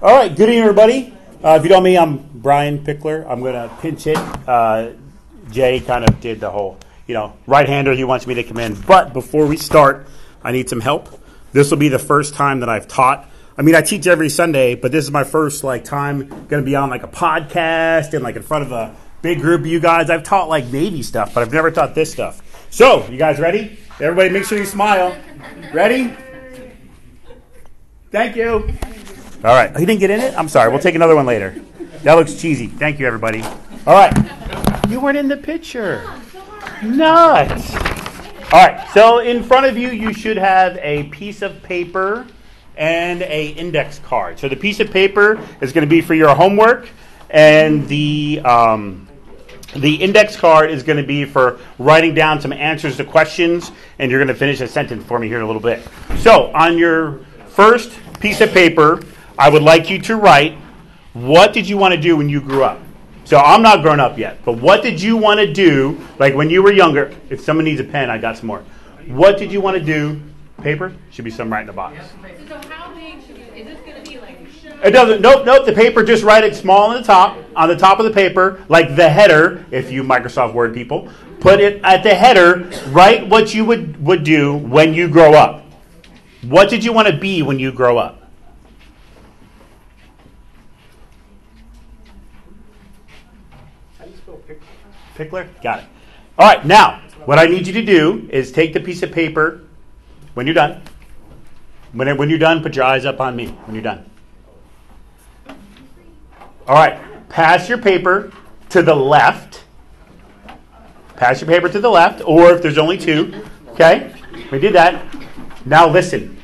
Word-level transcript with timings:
All 0.00 0.14
right, 0.14 0.28
good 0.28 0.48
evening, 0.48 0.60
everybody. 0.60 1.12
Uh, 1.42 1.56
if 1.58 1.64
you 1.64 1.68
don't 1.68 1.82
know 1.82 1.90
me, 1.90 1.98
I'm 1.98 2.18
Brian 2.34 2.84
Pickler. 2.84 3.28
I'm 3.28 3.40
going 3.40 3.54
to 3.54 3.68
pinch 3.80 4.04
hit. 4.04 4.16
Uh, 4.16 4.90
Jay 5.50 5.80
kind 5.80 6.08
of 6.08 6.20
did 6.20 6.38
the 6.38 6.48
whole, 6.48 6.78
you 7.08 7.14
know, 7.14 7.36
right 7.48 7.68
hander. 7.68 7.92
He 7.94 8.04
wants 8.04 8.24
me 8.24 8.34
to 8.34 8.44
come 8.44 8.58
in. 8.58 8.80
But 8.82 9.12
before 9.12 9.48
we 9.48 9.56
start, 9.56 10.06
I 10.44 10.52
need 10.52 10.68
some 10.68 10.80
help. 10.80 11.20
This 11.50 11.72
will 11.72 11.78
be 11.78 11.88
the 11.88 11.98
first 11.98 12.34
time 12.34 12.60
that 12.60 12.68
I've 12.68 12.86
taught. 12.86 13.28
I 13.56 13.62
mean, 13.62 13.74
I 13.74 13.82
teach 13.82 14.06
every 14.06 14.28
Sunday, 14.28 14.76
but 14.76 14.92
this 14.92 15.04
is 15.04 15.10
my 15.10 15.24
first 15.24 15.64
like 15.64 15.82
time 15.82 16.28
going 16.28 16.62
to 16.62 16.64
be 16.64 16.76
on 16.76 16.90
like 16.90 17.02
a 17.02 17.08
podcast 17.08 18.14
and 18.14 18.22
like 18.22 18.36
in 18.36 18.42
front 18.42 18.66
of 18.66 18.70
a 18.70 18.94
big 19.20 19.40
group 19.40 19.62
of 19.62 19.66
you 19.66 19.80
guys. 19.80 20.10
I've 20.10 20.22
taught 20.22 20.48
like 20.48 20.66
Navy 20.66 21.02
stuff, 21.02 21.34
but 21.34 21.40
I've 21.40 21.52
never 21.52 21.72
taught 21.72 21.96
this 21.96 22.12
stuff. 22.12 22.68
So, 22.70 23.04
you 23.08 23.18
guys 23.18 23.40
ready? 23.40 23.80
Everybody, 23.98 24.28
make 24.28 24.44
sure 24.44 24.58
you 24.58 24.64
smile. 24.64 25.18
Ready? 25.72 26.16
Thank 28.12 28.36
you. 28.36 28.72
All 29.44 29.54
right. 29.54 29.70
Oh, 29.72 29.78
you 29.78 29.86
didn't 29.86 30.00
get 30.00 30.10
in 30.10 30.20
it? 30.20 30.36
I'm 30.36 30.48
sorry. 30.48 30.68
We'll 30.68 30.80
take 30.80 30.96
another 30.96 31.14
one 31.14 31.24
later. 31.24 31.54
That 32.02 32.14
looks 32.14 32.34
cheesy. 32.34 32.66
Thank 32.66 32.98
you, 32.98 33.06
everybody. 33.06 33.40
All 33.86 33.94
right. 33.94 34.12
You 34.88 34.98
weren't 34.98 35.16
in 35.16 35.28
the 35.28 35.36
picture. 35.36 36.02
Nuts. 36.82 37.72
All 38.52 38.66
right. 38.66 38.84
So 38.92 39.20
in 39.20 39.44
front 39.44 39.66
of 39.66 39.78
you, 39.78 39.90
you 39.90 40.12
should 40.12 40.38
have 40.38 40.76
a 40.78 41.04
piece 41.04 41.42
of 41.42 41.62
paper 41.62 42.26
and 42.76 43.22
a 43.22 43.48
index 43.50 44.00
card. 44.00 44.40
So 44.40 44.48
the 44.48 44.56
piece 44.56 44.80
of 44.80 44.90
paper 44.90 45.40
is 45.60 45.72
going 45.72 45.86
to 45.86 45.90
be 45.90 46.00
for 46.00 46.14
your 46.14 46.34
homework, 46.34 46.88
and 47.30 47.86
the 47.86 48.40
um, 48.44 49.08
the 49.76 49.94
index 49.96 50.34
card 50.34 50.72
is 50.72 50.82
going 50.82 50.96
to 50.96 51.06
be 51.06 51.24
for 51.24 51.60
writing 51.78 52.12
down 52.12 52.40
some 52.40 52.52
answers 52.52 52.96
to 52.96 53.04
questions, 53.04 53.70
and 54.00 54.10
you're 54.10 54.18
going 54.18 54.34
to 54.34 54.34
finish 54.34 54.60
a 54.60 54.66
sentence 54.66 55.04
for 55.04 55.20
me 55.20 55.28
here 55.28 55.36
in 55.36 55.44
a 55.44 55.46
little 55.46 55.62
bit. 55.62 55.80
So 56.18 56.52
on 56.54 56.76
your 56.76 57.20
first 57.48 57.92
piece 58.20 58.40
of 58.40 58.50
paper, 58.50 59.00
I 59.38 59.48
would 59.48 59.62
like 59.62 59.88
you 59.88 60.00
to 60.02 60.16
write 60.16 60.58
what 61.12 61.52
did 61.52 61.68
you 61.68 61.78
want 61.78 61.94
to 61.94 62.00
do 62.00 62.16
when 62.16 62.28
you 62.28 62.40
grew 62.40 62.64
up? 62.64 62.80
So 63.24 63.38
I'm 63.38 63.62
not 63.62 63.82
grown 63.82 64.00
up 64.00 64.16
yet, 64.18 64.44
but 64.44 64.54
what 64.54 64.82
did 64.82 65.02
you 65.02 65.16
want 65.16 65.38
to 65.40 65.52
do 65.52 66.00
like 66.18 66.34
when 66.34 66.48
you 66.48 66.62
were 66.62 66.72
younger? 66.72 67.14
If 67.28 67.40
someone 67.40 67.64
needs 67.64 67.80
a 67.80 67.84
pen, 67.84 68.08
I 68.10 68.18
got 68.18 68.38
some 68.38 68.46
more. 68.46 68.64
What 69.06 69.36
did 69.36 69.52
you 69.52 69.60
want 69.60 69.76
to 69.76 69.84
do? 69.84 70.20
Paper 70.62 70.94
should 71.10 71.24
be 71.24 71.30
some 71.30 71.52
right 71.52 71.60
in 71.60 71.66
the 71.66 71.72
box. 71.72 71.96
So 72.48 72.60
how 72.68 72.92
big 72.94 73.22
should 73.26 73.38
you, 73.38 73.44
is 73.54 73.66
this 73.66 73.78
gonna 73.80 74.02
be 74.02 74.18
like? 74.18 74.38
It 74.84 74.90
doesn't. 74.90 75.20
Nope, 75.20 75.44
nope. 75.44 75.66
The 75.66 75.72
paper 75.72 76.02
just 76.02 76.24
write 76.24 76.42
it 76.44 76.56
small 76.56 76.90
on 76.90 76.94
the 76.94 77.02
top, 77.02 77.38
on 77.54 77.68
the 77.68 77.76
top 77.76 77.98
of 77.98 78.06
the 78.06 78.12
paper, 78.12 78.64
like 78.68 78.96
the 78.96 79.08
header. 79.08 79.64
If 79.70 79.92
you 79.92 80.02
Microsoft 80.02 80.54
Word 80.54 80.74
people, 80.74 81.08
put 81.40 81.60
it 81.60 81.80
at 81.84 82.02
the 82.02 82.14
header. 82.14 82.70
Write 82.88 83.28
what 83.28 83.54
you 83.54 83.64
would 83.64 84.04
would 84.04 84.24
do 84.24 84.56
when 84.56 84.94
you 84.94 85.08
grow 85.08 85.34
up. 85.34 85.64
What 86.42 86.70
did 86.70 86.84
you 86.84 86.92
want 86.92 87.08
to 87.08 87.16
be 87.16 87.42
when 87.42 87.58
you 87.58 87.72
grow 87.72 87.98
up? 87.98 88.17
Pickler? 95.18 95.48
Got 95.62 95.80
it. 95.80 95.84
All 96.38 96.46
right, 96.46 96.64
now, 96.64 97.02
what 97.24 97.38
I 97.38 97.46
need 97.46 97.66
you 97.66 97.72
to 97.72 97.84
do 97.84 98.28
is 98.30 98.52
take 98.52 98.72
the 98.72 98.80
piece 98.80 99.02
of 99.02 99.10
paper 99.10 99.62
when 100.34 100.46
you're 100.46 100.54
done. 100.54 100.80
When, 101.92 102.16
when 102.16 102.30
you're 102.30 102.38
done, 102.38 102.62
put 102.62 102.76
your 102.76 102.84
eyes 102.84 103.04
up 103.04 103.20
on 103.20 103.34
me 103.34 103.48
when 103.48 103.74
you're 103.74 103.82
done. 103.82 104.08
All 106.68 106.76
right, 106.76 107.00
pass 107.28 107.68
your 107.68 107.78
paper 107.78 108.32
to 108.68 108.82
the 108.82 108.94
left. 108.94 109.64
Pass 111.16 111.40
your 111.40 111.48
paper 111.48 111.68
to 111.68 111.80
the 111.80 111.90
left, 111.90 112.22
or 112.24 112.52
if 112.52 112.62
there's 112.62 112.78
only 112.78 112.96
two, 112.96 113.42
okay? 113.70 114.14
We 114.52 114.60
did 114.60 114.74
that. 114.74 115.04
Now 115.64 115.88
listen. 115.88 116.36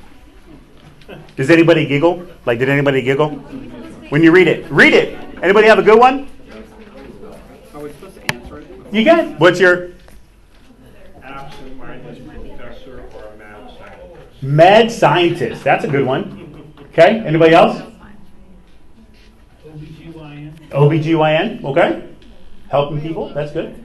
Does 1.37 1.51
anybody 1.51 1.87
giggle? 1.87 2.27
Like, 2.45 2.59
did 2.59 2.69
anybody 2.69 3.03
giggle? 3.03 3.31
When 4.09 4.23
you 4.23 4.33
read 4.33 4.49
it, 4.49 4.69
read 4.71 4.95
it. 4.95 5.17
Anybody 5.43 5.69
have 5.69 5.79
a 5.79 5.83
good 5.83 5.99
one? 5.99 6.29
Are 7.75 7.81
we 7.81 7.91
supposed 7.93 8.17
to 8.17 8.33
answer 8.33 8.59
it? 8.59 8.84
You 8.95 9.05
got. 9.05 9.41
What's 9.41 9.59
your 9.59 9.91
Absent-minded 11.21 12.57
professor 12.57 13.03
or 13.13 13.25
a 13.25 13.37
mad 13.37 13.69
scientist? 13.77 14.43
mad 14.43 14.93
scientist? 14.93 15.65
That's 15.65 15.85
a 15.85 15.89
good 15.89 16.07
one. 16.07 16.73
Okay, 16.93 17.19
anybody 17.27 17.55
else? 17.55 17.83
OBGYN. 19.67 20.69
OBGYN, 20.69 21.65
okay. 21.65 22.09
Helping 22.69 23.01
people, 23.01 23.35
that's 23.35 23.51
good. 23.51 23.85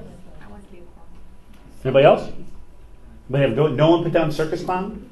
Anybody 1.83 2.05
else? 2.05 2.31
Anybody 3.33 3.61
have 3.61 3.75
No 3.75 3.89
one 3.89 4.03
put 4.03 4.13
down 4.13 4.31
circus 4.31 4.63
clown? 4.63 5.09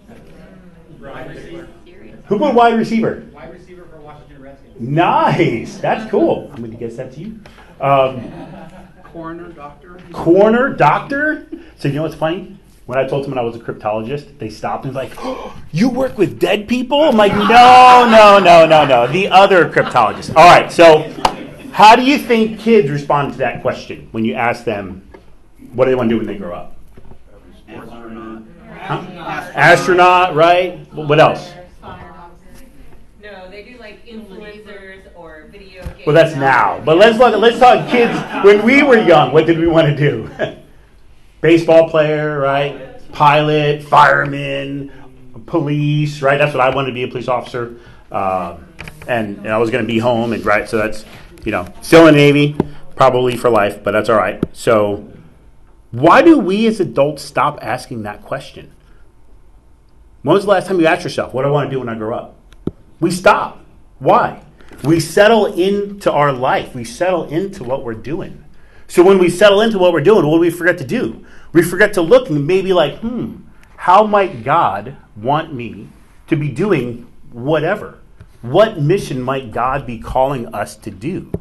Who 2.28 2.38
put 2.38 2.54
wide 2.54 2.78
receiver? 2.78 3.26
Wide 3.34 3.52
receiver 3.52 3.86
for 3.86 4.00
Washington 4.02 4.44
Redskins. 4.44 4.80
Nice. 4.80 5.80
That's 5.80 6.08
cool. 6.12 6.52
I'm 6.52 6.58
going 6.58 6.70
to 6.70 6.78
guess 6.78 6.98
that 6.98 7.14
to 7.14 7.20
you. 7.20 7.40
Um, 7.82 8.67
Coroner, 9.18 9.50
doctor? 9.50 9.98
corner 10.14 10.70
doctor. 10.70 11.48
So 11.80 11.88
you 11.88 11.96
know 11.96 12.04
what's 12.04 12.14
funny? 12.14 12.56
When 12.86 13.00
I 13.00 13.08
told 13.08 13.24
someone 13.24 13.40
I 13.40 13.42
was 13.42 13.56
a 13.56 13.60
cryptologist, 13.60 14.38
they 14.38 14.52
stopped 14.52 14.86
and 14.86 14.94
was 14.94 15.04
like, 15.04 15.18
oh, 15.18 15.60
"You 15.72 15.90
work 15.90 16.20
with 16.20 16.40
dead 16.40 16.68
people?" 16.68 17.02
I'm 17.02 17.18
like, 17.18 17.34
"No, 17.34 18.08
no, 18.12 18.38
no, 18.38 18.68
no, 18.68 18.86
no. 18.86 19.08
The 19.08 19.30
other 19.30 19.70
cryptologist." 19.72 20.36
All 20.36 20.46
right. 20.46 20.72
So, 20.72 21.12
how 21.72 21.96
do 21.96 22.04
you 22.04 22.20
think 22.20 22.60
kids 22.60 22.92
respond 22.92 23.34
to 23.34 23.40
that 23.40 23.64
question 23.64 24.08
when 24.12 24.24
you 24.24 24.36
ask 24.36 24.66
them, 24.66 25.10
"What 25.74 25.86
do 25.86 25.92
they 25.92 25.96
want 25.96 26.10
to 26.10 26.14
do 26.14 26.18
when 26.20 26.28
they 26.28 26.38
grow 26.38 26.54
up?" 26.54 26.76
Huh? 27.68 29.02
Astronaut, 29.56 30.36
right? 30.36 30.78
What 30.94 31.20
else? 31.20 31.54
No, 33.24 33.50
they 33.50 33.64
do 33.64 33.80
like 33.80 34.06
influencers 34.06 34.97
or 35.18 35.48
video 35.52 35.84
games. 35.84 36.06
Well, 36.06 36.16
that's 36.16 36.36
now. 36.36 36.82
But 36.84 36.98
let's 36.98 37.18
look. 37.18 37.36
Let's 37.40 37.60
talk 37.60 37.90
kids. 37.90 38.18
When 38.44 38.64
we 38.64 38.84
were 38.84 38.98
young, 38.98 39.34
what 39.34 39.46
did 39.46 39.58
we 39.60 39.68
want 39.68 39.88
to 39.88 39.96
do? 39.96 40.30
Baseball 41.42 41.90
player, 41.90 42.40
right? 42.40 43.12
Pilot, 43.12 43.84
fireman, 43.84 44.92
police, 45.46 46.22
right? 46.22 46.38
That's 46.38 46.54
what 46.54 46.62
I 46.62 46.74
wanted 46.74 46.90
to 46.90 46.94
be 46.94 47.04
a 47.04 47.08
police 47.08 47.28
officer, 47.28 47.80
uh, 48.12 48.58
and, 49.08 49.38
and 49.38 49.50
I 49.50 49.58
was 49.58 49.70
going 49.70 49.84
to 49.84 49.88
be 49.88 50.00
home, 50.00 50.34
and 50.34 50.46
right. 50.46 50.70
So 50.70 50.78
that's 50.78 51.06
you 51.44 51.52
know 51.52 51.72
still 51.82 52.08
in 52.08 52.14
the 52.14 52.20
Navy, 52.20 52.56
probably 52.96 53.36
for 53.36 53.50
life, 53.50 53.84
but 53.84 53.92
that's 53.92 54.10
all 54.10 54.18
right. 54.18 54.44
So 54.54 55.12
why 55.92 56.22
do 56.22 56.38
we 56.38 56.68
as 56.68 56.80
adults 56.80 57.24
stop 57.24 57.60
asking 57.62 58.04
that 58.04 58.24
question? 58.24 58.72
When 60.22 60.34
was 60.34 60.44
the 60.44 60.52
last 60.52 60.68
time 60.68 60.80
you 60.80 60.88
asked 60.88 61.04
yourself, 61.04 61.34
"What 61.34 61.44
do 61.44 61.50
I 61.50 61.52
want 61.52 61.70
to 61.70 61.76
do 61.76 61.80
when 61.80 61.90
I 61.90 61.96
grow 61.96 62.16
up?" 62.16 62.36
We 63.00 63.12
stop. 63.12 63.64
Why? 64.00 64.42
We 64.84 65.00
settle 65.00 65.48
into 65.48 66.12
our 66.12 66.32
life. 66.32 66.76
We 66.76 66.84
settle 66.84 67.26
into 67.26 67.64
what 67.64 67.84
we're 67.84 67.94
doing. 67.94 68.44
So 68.88 69.04
when 69.04 69.20
we 69.20 69.30
settle 69.30 69.62
into 69.62 69.80
what 69.80 69.92
we're 69.92 70.02
doing, 70.02 70.26
what 70.26 70.36
do 70.36 70.42
we 70.42 70.50
forget 70.50 70.78
to 70.78 70.86
do? 70.86 71.26
We 71.52 71.62
forget 71.62 71.94
to 71.94 72.02
look 72.02 72.30
and 72.30 72.48
maybe 72.48 72.74
like, 72.74 73.00
hmm, 73.00 73.38
how 73.76 74.06
might 74.06 74.44
God 74.44 74.96
want 75.16 75.54
me 75.54 75.90
to 76.28 76.36
be 76.36 76.50
doing 76.50 77.08
whatever? 77.32 78.00
What 78.42 78.80
mission 78.80 79.22
might 79.22 79.52
God 79.52 79.86
be 79.86 80.00
calling 80.00 80.54
us 80.54 80.76
to 80.78 80.92
do? 80.92 81.32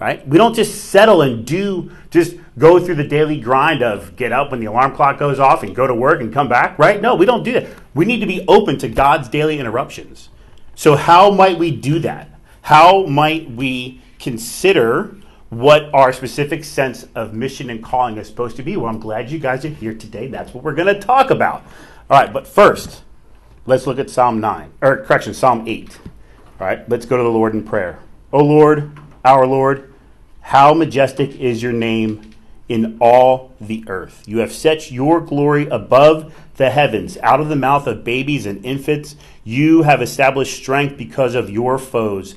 Right? 0.00 0.26
We 0.26 0.36
don't 0.36 0.54
just 0.54 0.86
settle 0.86 1.22
and 1.22 1.46
do, 1.46 1.92
just 2.10 2.36
go 2.58 2.80
through 2.80 2.96
the 2.96 3.06
daily 3.06 3.38
grind 3.38 3.82
of 3.82 4.16
get 4.16 4.32
up 4.32 4.50
when 4.50 4.58
the 4.58 4.66
alarm 4.66 4.96
clock 4.96 5.18
goes 5.18 5.38
off 5.38 5.62
and 5.62 5.76
go 5.76 5.86
to 5.86 5.94
work 5.94 6.20
and 6.20 6.32
come 6.32 6.48
back, 6.48 6.76
right? 6.78 7.00
No, 7.00 7.14
we 7.14 7.24
don't 7.24 7.44
do 7.44 7.52
that. 7.52 7.68
We 7.94 8.04
need 8.04 8.18
to 8.18 8.26
be 8.26 8.44
open 8.48 8.78
to 8.78 8.88
God's 8.88 9.28
daily 9.28 9.60
interruptions. 9.60 10.28
So, 10.74 10.96
how 10.96 11.30
might 11.30 11.58
we 11.58 11.70
do 11.70 12.00
that? 12.00 12.31
How 12.62 13.06
might 13.06 13.50
we 13.50 14.00
consider 14.18 15.16
what 15.50 15.92
our 15.92 16.12
specific 16.12 16.64
sense 16.64 17.06
of 17.14 17.34
mission 17.34 17.68
and 17.68 17.82
calling 17.82 18.16
is 18.16 18.28
supposed 18.28 18.56
to 18.56 18.62
be? 18.62 18.76
Well, 18.76 18.88
I'm 18.88 19.00
glad 19.00 19.30
you 19.30 19.38
guys 19.40 19.64
are 19.64 19.68
here 19.68 19.94
today. 19.94 20.28
That's 20.28 20.54
what 20.54 20.62
we're 20.62 20.74
going 20.74 20.94
to 20.94 21.00
talk 21.00 21.30
about. 21.30 21.64
All 22.08 22.20
right, 22.20 22.32
but 22.32 22.46
first, 22.46 23.02
let's 23.66 23.86
look 23.86 23.98
at 23.98 24.10
Psalm 24.10 24.40
9, 24.40 24.72
or 24.80 24.98
correction, 24.98 25.34
Psalm 25.34 25.66
8. 25.66 25.98
All 26.60 26.66
right, 26.66 26.88
let's 26.88 27.04
go 27.04 27.16
to 27.16 27.22
the 27.22 27.28
Lord 27.28 27.52
in 27.54 27.64
prayer. 27.64 27.98
O 28.32 28.42
Lord, 28.42 28.96
our 29.24 29.44
Lord, 29.44 29.92
how 30.40 30.72
majestic 30.72 31.38
is 31.40 31.62
your 31.62 31.72
name 31.72 32.32
in 32.68 32.96
all 33.00 33.52
the 33.60 33.84
earth. 33.88 34.22
You 34.26 34.38
have 34.38 34.52
set 34.52 34.90
your 34.90 35.20
glory 35.20 35.66
above 35.66 36.34
the 36.56 36.70
heavens. 36.70 37.18
Out 37.18 37.40
of 37.40 37.48
the 37.48 37.56
mouth 37.56 37.86
of 37.86 38.04
babies 38.04 38.46
and 38.46 38.64
infants, 38.64 39.16
you 39.44 39.82
have 39.82 40.00
established 40.00 40.56
strength 40.56 40.96
because 40.96 41.34
of 41.34 41.50
your 41.50 41.76
foes 41.76 42.36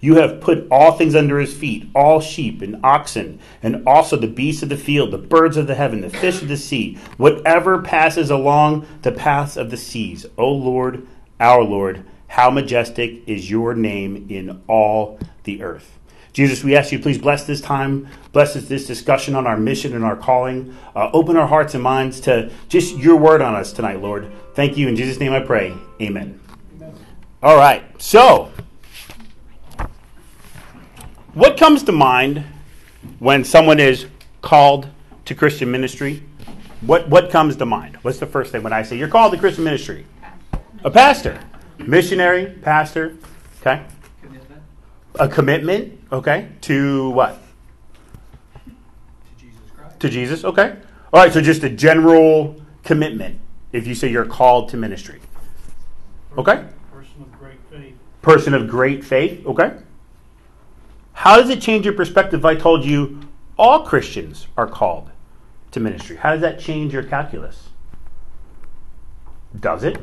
You 0.00 0.16
have 0.16 0.40
put 0.40 0.66
all 0.70 0.92
things 0.92 1.14
under 1.14 1.38
his 1.38 1.54
feet, 1.54 1.88
all 1.94 2.20
sheep 2.20 2.62
and 2.62 2.80
oxen, 2.84 3.40
and 3.62 3.86
also 3.86 4.16
the 4.16 4.28
beasts 4.28 4.62
of 4.62 4.68
the 4.68 4.76
field, 4.76 5.10
the 5.10 5.18
birds 5.18 5.56
of 5.56 5.66
the 5.66 5.74
heaven, 5.74 6.00
the 6.00 6.10
fish 6.10 6.40
of 6.40 6.48
the 6.48 6.56
sea, 6.56 6.98
whatever 7.16 7.82
passes 7.82 8.30
along 8.30 8.86
the 9.02 9.12
paths 9.12 9.56
of 9.56 9.70
the 9.70 9.76
seas. 9.76 10.24
O 10.36 10.50
Lord, 10.52 11.06
our 11.40 11.64
Lord, 11.64 12.04
how 12.28 12.50
majestic 12.50 13.22
is 13.26 13.50
your 13.50 13.74
name 13.74 14.26
in 14.28 14.62
all 14.68 15.18
the 15.44 15.62
earth. 15.62 15.98
Jesus, 16.32 16.62
we 16.62 16.76
ask 16.76 16.92
you, 16.92 17.00
please 17.00 17.18
bless 17.18 17.44
this 17.44 17.60
time, 17.60 18.06
bless 18.32 18.54
this, 18.54 18.86
discussion 18.86 19.34
on 19.34 19.46
our 19.46 19.56
mission 19.56 19.94
and 19.94 20.04
our 20.04 20.14
calling. 20.14 20.76
Uh, 20.94 21.10
open 21.12 21.36
our 21.36 21.48
hearts 21.48 21.74
and 21.74 21.82
minds 21.82 22.20
to 22.20 22.52
just 22.68 22.96
your 22.96 23.16
word 23.16 23.42
on 23.42 23.56
us 23.56 23.72
tonight, 23.72 24.00
Lord. 24.00 24.30
Thank 24.54 24.76
you. 24.76 24.86
In 24.86 24.94
Jesus' 24.94 25.18
name 25.18 25.32
I 25.32 25.40
pray. 25.40 25.74
Amen. 26.00 26.38
All 27.42 27.56
right. 27.56 27.82
So, 28.00 28.52
what 31.38 31.56
comes 31.56 31.84
to 31.84 31.92
mind 31.92 32.44
when 33.20 33.44
someone 33.44 33.78
is 33.78 34.06
called 34.42 34.88
to 35.24 35.36
Christian 35.36 35.70
ministry? 35.70 36.20
What, 36.80 37.08
what 37.08 37.30
comes 37.30 37.54
to 37.56 37.66
mind? 37.66 37.96
What's 38.02 38.18
the 38.18 38.26
first 38.26 38.50
thing 38.50 38.64
when 38.64 38.72
I 38.72 38.82
say 38.82 38.98
you're 38.98 39.06
called 39.06 39.32
to 39.32 39.38
Christian 39.38 39.62
ministry? 39.62 40.04
A 40.82 40.90
pastor, 40.90 41.40
missionary, 41.78 42.58
pastor. 42.62 43.16
Okay. 43.60 43.84
Commitment 44.20 44.62
A 45.14 45.28
commitment. 45.28 46.00
Okay. 46.10 46.48
To 46.62 47.10
what? 47.10 47.40
to 48.64 48.70
Jesus 49.38 49.60
Christ. 49.76 50.00
To 50.00 50.08
Jesus. 50.08 50.44
Okay. 50.44 50.76
All 51.12 51.22
right. 51.22 51.32
So 51.32 51.40
just 51.40 51.62
a 51.62 51.70
general 51.70 52.60
commitment. 52.82 53.38
If 53.70 53.86
you 53.86 53.94
say 53.94 54.10
you're 54.10 54.24
called 54.26 54.70
to 54.70 54.76
ministry. 54.76 55.20
Okay. 56.36 56.64
Person 56.92 57.22
of 57.22 57.38
great 57.38 57.60
faith. 57.70 57.94
Person 58.22 58.54
of 58.54 58.68
great 58.68 59.04
faith. 59.04 59.46
Okay. 59.46 59.78
How 61.18 61.36
does 61.36 61.50
it 61.50 61.60
change 61.60 61.84
your 61.84 61.94
perspective 61.94 62.38
if 62.38 62.44
I 62.44 62.54
told 62.54 62.84
you 62.84 63.18
all 63.58 63.84
Christians 63.84 64.46
are 64.56 64.68
called 64.68 65.10
to 65.72 65.80
ministry? 65.80 66.14
How 66.14 66.30
does 66.30 66.42
that 66.42 66.60
change 66.60 66.92
your 66.92 67.02
calculus? 67.02 67.70
Does 69.58 69.82
it? 69.82 69.98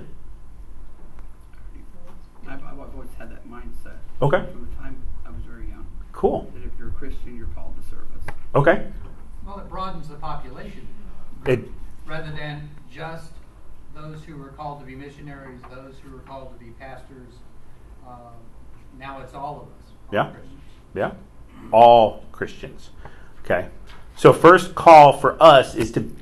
I've, 2.45 2.61
I've 2.61 2.79
always 2.79 3.07
had 3.17 3.31
that 3.31 3.47
mindset. 3.49 3.95
Okay. 4.21 4.43
From 4.51 4.67
the 4.69 4.75
time 4.75 5.01
I 5.25 5.29
was 5.29 5.41
very 5.47 5.69
young. 5.69 5.87
Cool. 6.11 6.51
That 6.53 6.65
if 6.65 6.71
you're 6.77 6.89
a 6.89 6.91
Christian, 6.91 7.37
you're 7.37 7.47
called 7.47 7.75
to 7.81 7.89
service. 7.89 8.25
Okay. 8.53 8.85
Well, 9.47 9.59
it 9.59 9.69
broadens 9.69 10.09
the 10.09 10.15
population 10.15 10.85
It, 11.45 11.61
rather 12.05 12.33
than 12.33 12.69
just 12.91 13.31
those 13.95 14.21
who 14.25 14.35
were 14.35 14.49
called 14.49 14.81
to 14.81 14.85
be 14.85 14.95
missionaries, 14.95 15.61
those 15.73 15.95
who 16.03 16.11
were 16.11 16.23
called 16.23 16.59
to 16.59 16.65
be 16.65 16.71
pastors. 16.71 17.35
Um, 18.05 18.33
now 18.99 19.21
it's 19.21 19.33
all 19.33 19.61
of 19.61 19.67
us. 19.67 19.91
all 20.09 20.13
Yeah. 20.13 20.33
Christians. 20.33 20.54
Yeah. 20.95 21.11
All 21.71 22.23
Christians. 22.31 22.89
Okay. 23.43 23.67
So, 24.15 24.31
first 24.31 24.75
call 24.75 25.13
for 25.13 25.41
us 25.41 25.75
is 25.75 25.91
to 25.91 26.15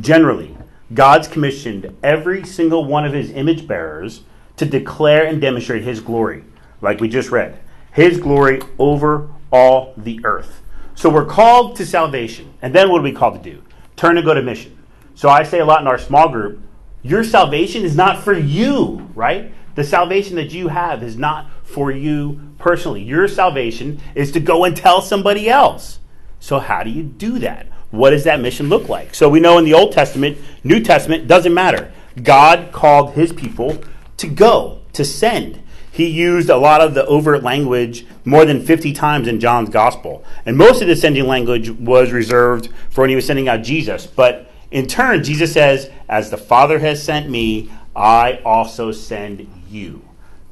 generally, 0.00 0.56
God's 0.92 1.28
commissioned 1.28 1.96
every 2.02 2.44
single 2.44 2.84
one 2.84 3.04
of 3.04 3.12
his 3.12 3.30
image 3.30 3.66
bearers 3.66 4.22
to 4.56 4.66
declare 4.66 5.26
and 5.26 5.40
demonstrate 5.40 5.84
his 5.84 6.00
glory, 6.00 6.44
like 6.80 7.00
we 7.00 7.08
just 7.08 7.30
read. 7.30 7.58
His 7.92 8.18
glory 8.18 8.60
over 8.78 9.30
all 9.50 9.94
the 9.96 10.20
earth. 10.24 10.60
So, 10.94 11.08
we're 11.08 11.24
called 11.24 11.76
to 11.76 11.86
salvation. 11.86 12.52
And 12.60 12.74
then 12.74 12.90
what 12.90 13.00
are 13.00 13.04
we 13.04 13.12
called 13.12 13.42
to 13.42 13.50
do? 13.50 13.62
Turn 13.94 14.16
and 14.16 14.26
go 14.26 14.34
to 14.34 14.42
mission. 14.42 14.76
So, 15.14 15.28
I 15.28 15.44
say 15.44 15.60
a 15.60 15.64
lot 15.64 15.80
in 15.80 15.86
our 15.86 15.98
small 15.98 16.28
group 16.28 16.60
your 17.06 17.22
salvation 17.22 17.84
is 17.84 17.94
not 17.94 18.24
for 18.24 18.32
you, 18.32 19.08
right? 19.14 19.52
The 19.76 19.84
salvation 19.84 20.36
that 20.36 20.52
you 20.52 20.68
have 20.68 21.02
is 21.02 21.16
not 21.16 21.50
for 21.62 21.92
you 21.92 22.40
personally. 22.58 23.02
Your 23.02 23.28
salvation 23.28 24.00
is 24.14 24.32
to 24.32 24.40
go 24.40 24.64
and 24.64 24.74
tell 24.74 25.02
somebody 25.02 25.48
else. 25.48 26.00
So, 26.40 26.58
how 26.58 26.82
do 26.82 26.90
you 26.90 27.02
do 27.02 27.38
that? 27.40 27.68
What 27.90 28.10
does 28.10 28.24
that 28.24 28.40
mission 28.40 28.68
look 28.68 28.88
like? 28.88 29.14
So, 29.14 29.28
we 29.28 29.38
know 29.38 29.58
in 29.58 29.64
the 29.64 29.74
Old 29.74 29.92
Testament, 29.92 30.38
New 30.64 30.80
Testament, 30.80 31.28
doesn't 31.28 31.52
matter. 31.52 31.92
God 32.22 32.72
called 32.72 33.12
his 33.12 33.34
people 33.34 33.78
to 34.16 34.26
go, 34.26 34.80
to 34.94 35.04
send. 35.04 35.62
He 35.92 36.06
used 36.06 36.48
a 36.48 36.56
lot 36.56 36.80
of 36.80 36.94
the 36.94 37.04
overt 37.06 37.42
language 37.42 38.06
more 38.24 38.46
than 38.46 38.64
50 38.64 38.94
times 38.94 39.28
in 39.28 39.40
John's 39.40 39.68
gospel. 39.68 40.24
And 40.46 40.56
most 40.56 40.80
of 40.80 40.88
the 40.88 40.96
sending 40.96 41.26
language 41.26 41.70
was 41.70 42.12
reserved 42.12 42.70
for 42.90 43.02
when 43.02 43.10
he 43.10 43.16
was 43.16 43.26
sending 43.26 43.48
out 43.48 43.62
Jesus. 43.62 44.06
But 44.06 44.50
in 44.70 44.86
turn, 44.86 45.22
Jesus 45.22 45.52
says, 45.52 45.90
As 46.08 46.30
the 46.30 46.36
Father 46.38 46.78
has 46.78 47.02
sent 47.02 47.28
me, 47.28 47.70
I 47.94 48.40
also 48.44 48.92
send 48.92 49.50
you. 49.76 50.02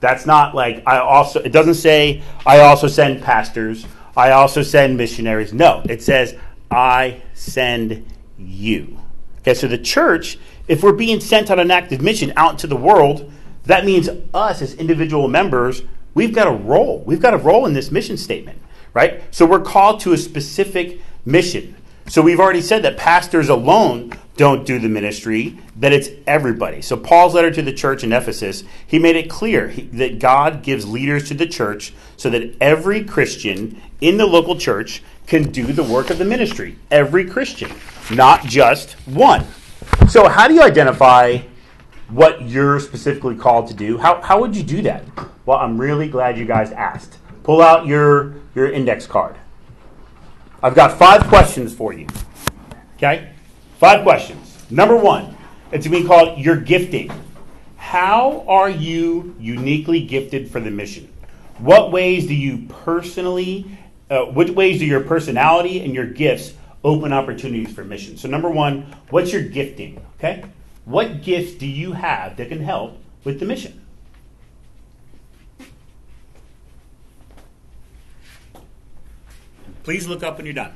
That's 0.01 0.27
not 0.27 0.55
like 0.55 0.83
I 0.87 0.99
also, 0.99 1.41
it 1.41 1.53
doesn't 1.53 1.75
say 1.75 2.23
I 2.45 2.61
also 2.61 2.87
send 2.87 3.23
pastors, 3.23 3.87
I 4.17 4.33
also 4.33 4.63
send 4.63 4.97
missionaries. 4.97 5.53
No, 5.53 5.83
it 5.89 6.03
says 6.03 6.37
I 6.71 7.23
send 7.35 8.07
you. 8.39 9.01
Okay, 9.39 9.55
so 9.55 9.67
the 9.67 9.79
church, 9.79 10.39
if 10.69 10.83
we're 10.83 10.93
being 10.93 11.21
sent 11.21 11.51
on 11.51 11.59
an 11.59 11.71
active 11.71 12.01
mission 12.01 12.33
out 12.37 12.53
into 12.53 12.67
the 12.67 12.77
world, 12.77 13.33
that 13.65 13.85
means 13.85 14.09
us 14.33 14.63
as 14.63 14.75
individual 14.75 15.29
members, 15.29 15.83
we've 16.15 16.35
got 16.35 16.47
a 16.47 16.53
role. 16.53 17.03
We've 17.07 17.21
got 17.21 17.35
a 17.35 17.39
role 17.39 17.67
in 17.67 17.73
this 17.73 17.91
mission 17.91 18.17
statement, 18.17 18.61
right? 18.93 19.23
So 19.31 19.47
we're 19.47 19.61
called 19.61 20.01
to 20.01 20.13
a 20.13 20.19
specific 20.19 21.01
mission. 21.25 21.77
So 22.07 22.21
we've 22.21 22.41
already 22.41 22.61
said 22.61 22.83
that 22.83 22.97
pastors 22.97 23.49
alone 23.49 24.13
don't 24.37 24.67
do 24.67 24.79
the 24.79 24.89
ministry, 24.89 25.59
that 25.77 25.93
it's 25.93 26.09
everybody. 26.27 26.83
So 26.83 26.97
Paul's 26.97 27.35
letter 27.35 27.51
to 27.53 27.63
the 27.63 27.73
church 27.73 28.05
in 28.05 28.13
Ephesus, 28.13 28.65
he 28.87 28.99
made 28.99 29.17
it 29.17 29.31
clear 29.31 29.73
that 29.93 30.19
God 30.19 30.63
gives 30.63 30.87
leaders 30.87 31.29
to 31.29 31.35
the 31.35 31.47
church 31.47 31.95
so 32.17 32.29
that 32.31 32.55
every 32.61 33.05
Christian 33.05 33.81
in 34.01 34.17
the 34.17 34.27
local 34.27 34.57
church 34.57 35.03
can 35.27 35.51
do 35.51 35.73
the 35.73 35.83
work 35.83 36.11
of 36.11 36.19
the 36.19 36.25
ministry. 36.25 36.77
Every 36.91 37.25
Christian, 37.25 37.71
not 38.11 38.45
just 38.45 38.93
one. 39.07 39.47
So 40.09 40.29
how 40.29 40.49
do 40.49 40.55
you 40.55 40.63
identify 40.63 41.39
what 42.09 42.43
you're 42.43 42.81
specifically 42.81 43.37
called 43.37 43.69
to 43.69 43.75
do? 43.75 43.97
How, 43.99 44.21
how 44.21 44.41
would 44.41 44.55
you 44.55 44.63
do 44.63 44.83
that? 44.83 45.05
Well, 45.47 45.59
I'm 45.59 45.79
really 45.79 46.09
glad 46.09 46.37
you 46.37 46.45
guys 46.45 46.71
asked. 46.73 47.19
Pull 47.45 47.63
out 47.63 47.87
your, 47.87 48.35
your 48.55 48.71
index 48.71 49.07
card. 49.07 49.37
I've 50.65 50.75
got 50.75 50.99
five 50.99 51.25
questions 51.25 51.75
for 51.75 51.93
you. 51.93 52.07
Okay? 52.97 53.29
Five 53.79 54.03
questions. 54.03 54.65
Number 54.71 54.97
one, 54.97 55.37
it's 55.71 55.87
going 55.87 55.99
to 55.99 56.03
be 56.03 56.09
called 56.09 56.39
your 56.39 56.57
gifting. 56.57 57.13
How 57.77 58.47
are 58.49 58.71
you 58.71 59.37
uniquely 59.39 60.03
gifted 60.07 60.51
for 60.51 60.61
the 60.61 60.71
mission? 60.71 61.13
What 61.59 61.93
ways 61.93 62.27
do 62.27 62.35
you 62.35 62.67
personally, 62.67 63.77
uh, 64.09 64.23
which 64.23 64.49
ways 64.49 64.79
do 64.79 64.87
your 64.87 65.03
personality 65.03 65.85
and 65.85 65.95
your 65.95 66.07
gifts 66.07 66.55
open 66.83 67.13
opportunities 67.13 67.75
for 67.75 67.85
mission? 67.85 68.17
So, 68.17 68.27
number 68.27 68.49
one, 68.49 68.87
what's 69.11 69.35
your 69.35 69.43
gifting? 69.43 70.03
Okay? 70.17 70.45
What 70.87 71.21
gifts 71.21 71.53
do 71.53 71.67
you 71.67 71.93
have 71.93 72.39
that 72.39 72.49
can 72.49 72.61
help 72.61 72.97
with 73.23 73.39
the 73.39 73.45
mission? 73.45 73.84
Please 79.85 80.09
look 80.09 80.23
up 80.23 80.39
when 80.39 80.47
you're 80.47 80.55
done. 80.55 80.73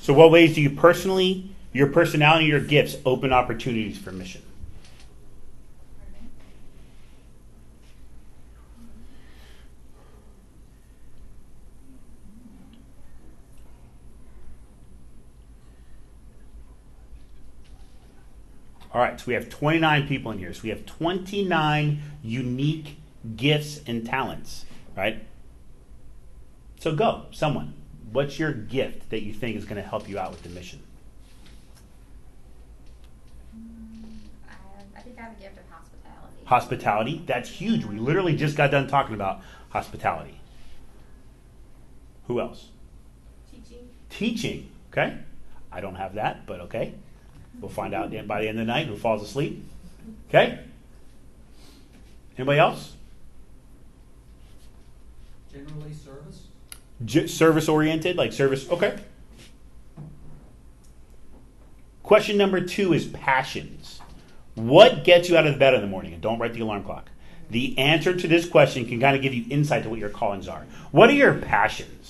So, 0.00 0.12
what 0.12 0.30
ways 0.30 0.54
do 0.54 0.60
you 0.60 0.70
personally, 0.70 1.50
your 1.72 1.88
personality, 1.88 2.46
your 2.46 2.60
gifts 2.60 2.96
open 3.04 3.32
opportunities 3.32 3.98
for 3.98 4.12
mission? 4.12 4.42
All 18.94 19.00
right, 19.00 19.18
so 19.18 19.24
we 19.26 19.34
have 19.34 19.48
29 19.48 20.06
people 20.06 20.32
in 20.32 20.38
here. 20.38 20.52
So 20.52 20.60
we 20.64 20.68
have 20.68 20.84
29 20.84 22.02
unique 22.22 22.98
gifts 23.36 23.80
and 23.86 24.04
talents, 24.04 24.66
right? 24.96 25.24
So 26.78 26.94
go, 26.94 27.26
someone. 27.30 27.74
What's 28.10 28.38
your 28.38 28.52
gift 28.52 29.08
that 29.08 29.22
you 29.22 29.32
think 29.32 29.56
is 29.56 29.64
going 29.64 29.82
to 29.82 29.88
help 29.88 30.08
you 30.08 30.18
out 30.18 30.32
with 30.32 30.42
the 30.42 30.50
mission? 30.50 30.80
I, 34.46 34.54
I 34.98 35.00
think 35.00 35.18
I 35.18 35.22
have 35.22 35.32
a 35.38 35.40
gift 35.40 35.56
of 35.56 35.64
hospitality. 35.70 36.44
Hospitality, 36.44 37.22
that's 37.26 37.48
huge. 37.48 37.86
We 37.86 37.96
literally 37.96 38.36
just 38.36 38.56
got 38.56 38.70
done 38.70 38.88
talking 38.88 39.14
about 39.14 39.40
hospitality. 39.70 40.38
Who 42.26 42.40
else? 42.40 42.68
Teaching. 43.50 43.88
Teaching, 44.10 44.70
okay? 44.90 45.16
I 45.70 45.80
don't 45.80 45.94
have 45.94 46.14
that, 46.16 46.44
but 46.44 46.60
okay. 46.60 46.92
We'll 47.60 47.70
find 47.70 47.94
out 47.94 48.10
by 48.26 48.42
the 48.42 48.48
end 48.48 48.58
of 48.58 48.66
the 48.66 48.72
night 48.72 48.86
who 48.86 48.96
falls 48.96 49.22
asleep. 49.22 49.64
Okay? 50.28 50.58
Anybody 52.36 52.58
else? 52.58 52.94
Generally, 55.52 55.92
service. 55.92 56.46
G- 57.04 57.26
service 57.26 57.68
oriented, 57.68 58.16
like 58.16 58.32
service. 58.32 58.68
Okay. 58.70 58.98
Question 62.02 62.36
number 62.36 62.60
two 62.60 62.92
is 62.92 63.06
passions. 63.06 64.00
What 64.54 65.04
gets 65.04 65.28
you 65.28 65.36
out 65.36 65.46
of 65.46 65.58
bed 65.58 65.74
in 65.74 65.80
the 65.80 65.86
morning? 65.86 66.12
And 66.12 66.22
don't 66.22 66.38
write 66.38 66.52
the 66.52 66.60
alarm 66.60 66.84
clock. 66.84 67.08
The 67.50 67.78
answer 67.78 68.14
to 68.14 68.28
this 68.28 68.48
question 68.48 68.86
can 68.86 68.98
kind 69.00 69.14
of 69.14 69.22
give 69.22 69.34
you 69.34 69.44
insight 69.50 69.82
to 69.84 69.90
what 69.90 69.98
your 69.98 70.08
callings 70.08 70.48
are. 70.48 70.66
What 70.90 71.10
are 71.10 71.14
your 71.14 71.34
passions? 71.34 72.01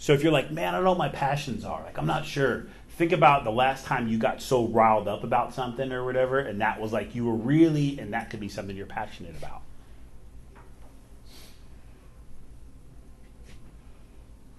So 0.00 0.14
if 0.14 0.22
you're 0.22 0.32
like, 0.32 0.50
man, 0.50 0.68
I 0.68 0.78
don't 0.78 0.84
know 0.84 0.92
what 0.92 0.98
my 0.98 1.08
passions 1.10 1.62
are, 1.62 1.82
like 1.82 1.98
I'm 1.98 2.06
not 2.06 2.24
sure. 2.24 2.66
Think 2.96 3.12
about 3.12 3.44
the 3.44 3.52
last 3.52 3.84
time 3.84 4.08
you 4.08 4.16
got 4.16 4.40
so 4.40 4.66
riled 4.66 5.06
up 5.06 5.24
about 5.24 5.52
something 5.52 5.92
or 5.92 6.06
whatever, 6.06 6.38
and 6.38 6.62
that 6.62 6.80
was 6.80 6.90
like 6.90 7.14
you 7.14 7.26
were 7.26 7.34
really, 7.34 7.98
and 7.98 8.14
that 8.14 8.30
could 8.30 8.40
be 8.40 8.48
something 8.48 8.74
you're 8.74 8.86
passionate 8.86 9.36
about. 9.36 9.60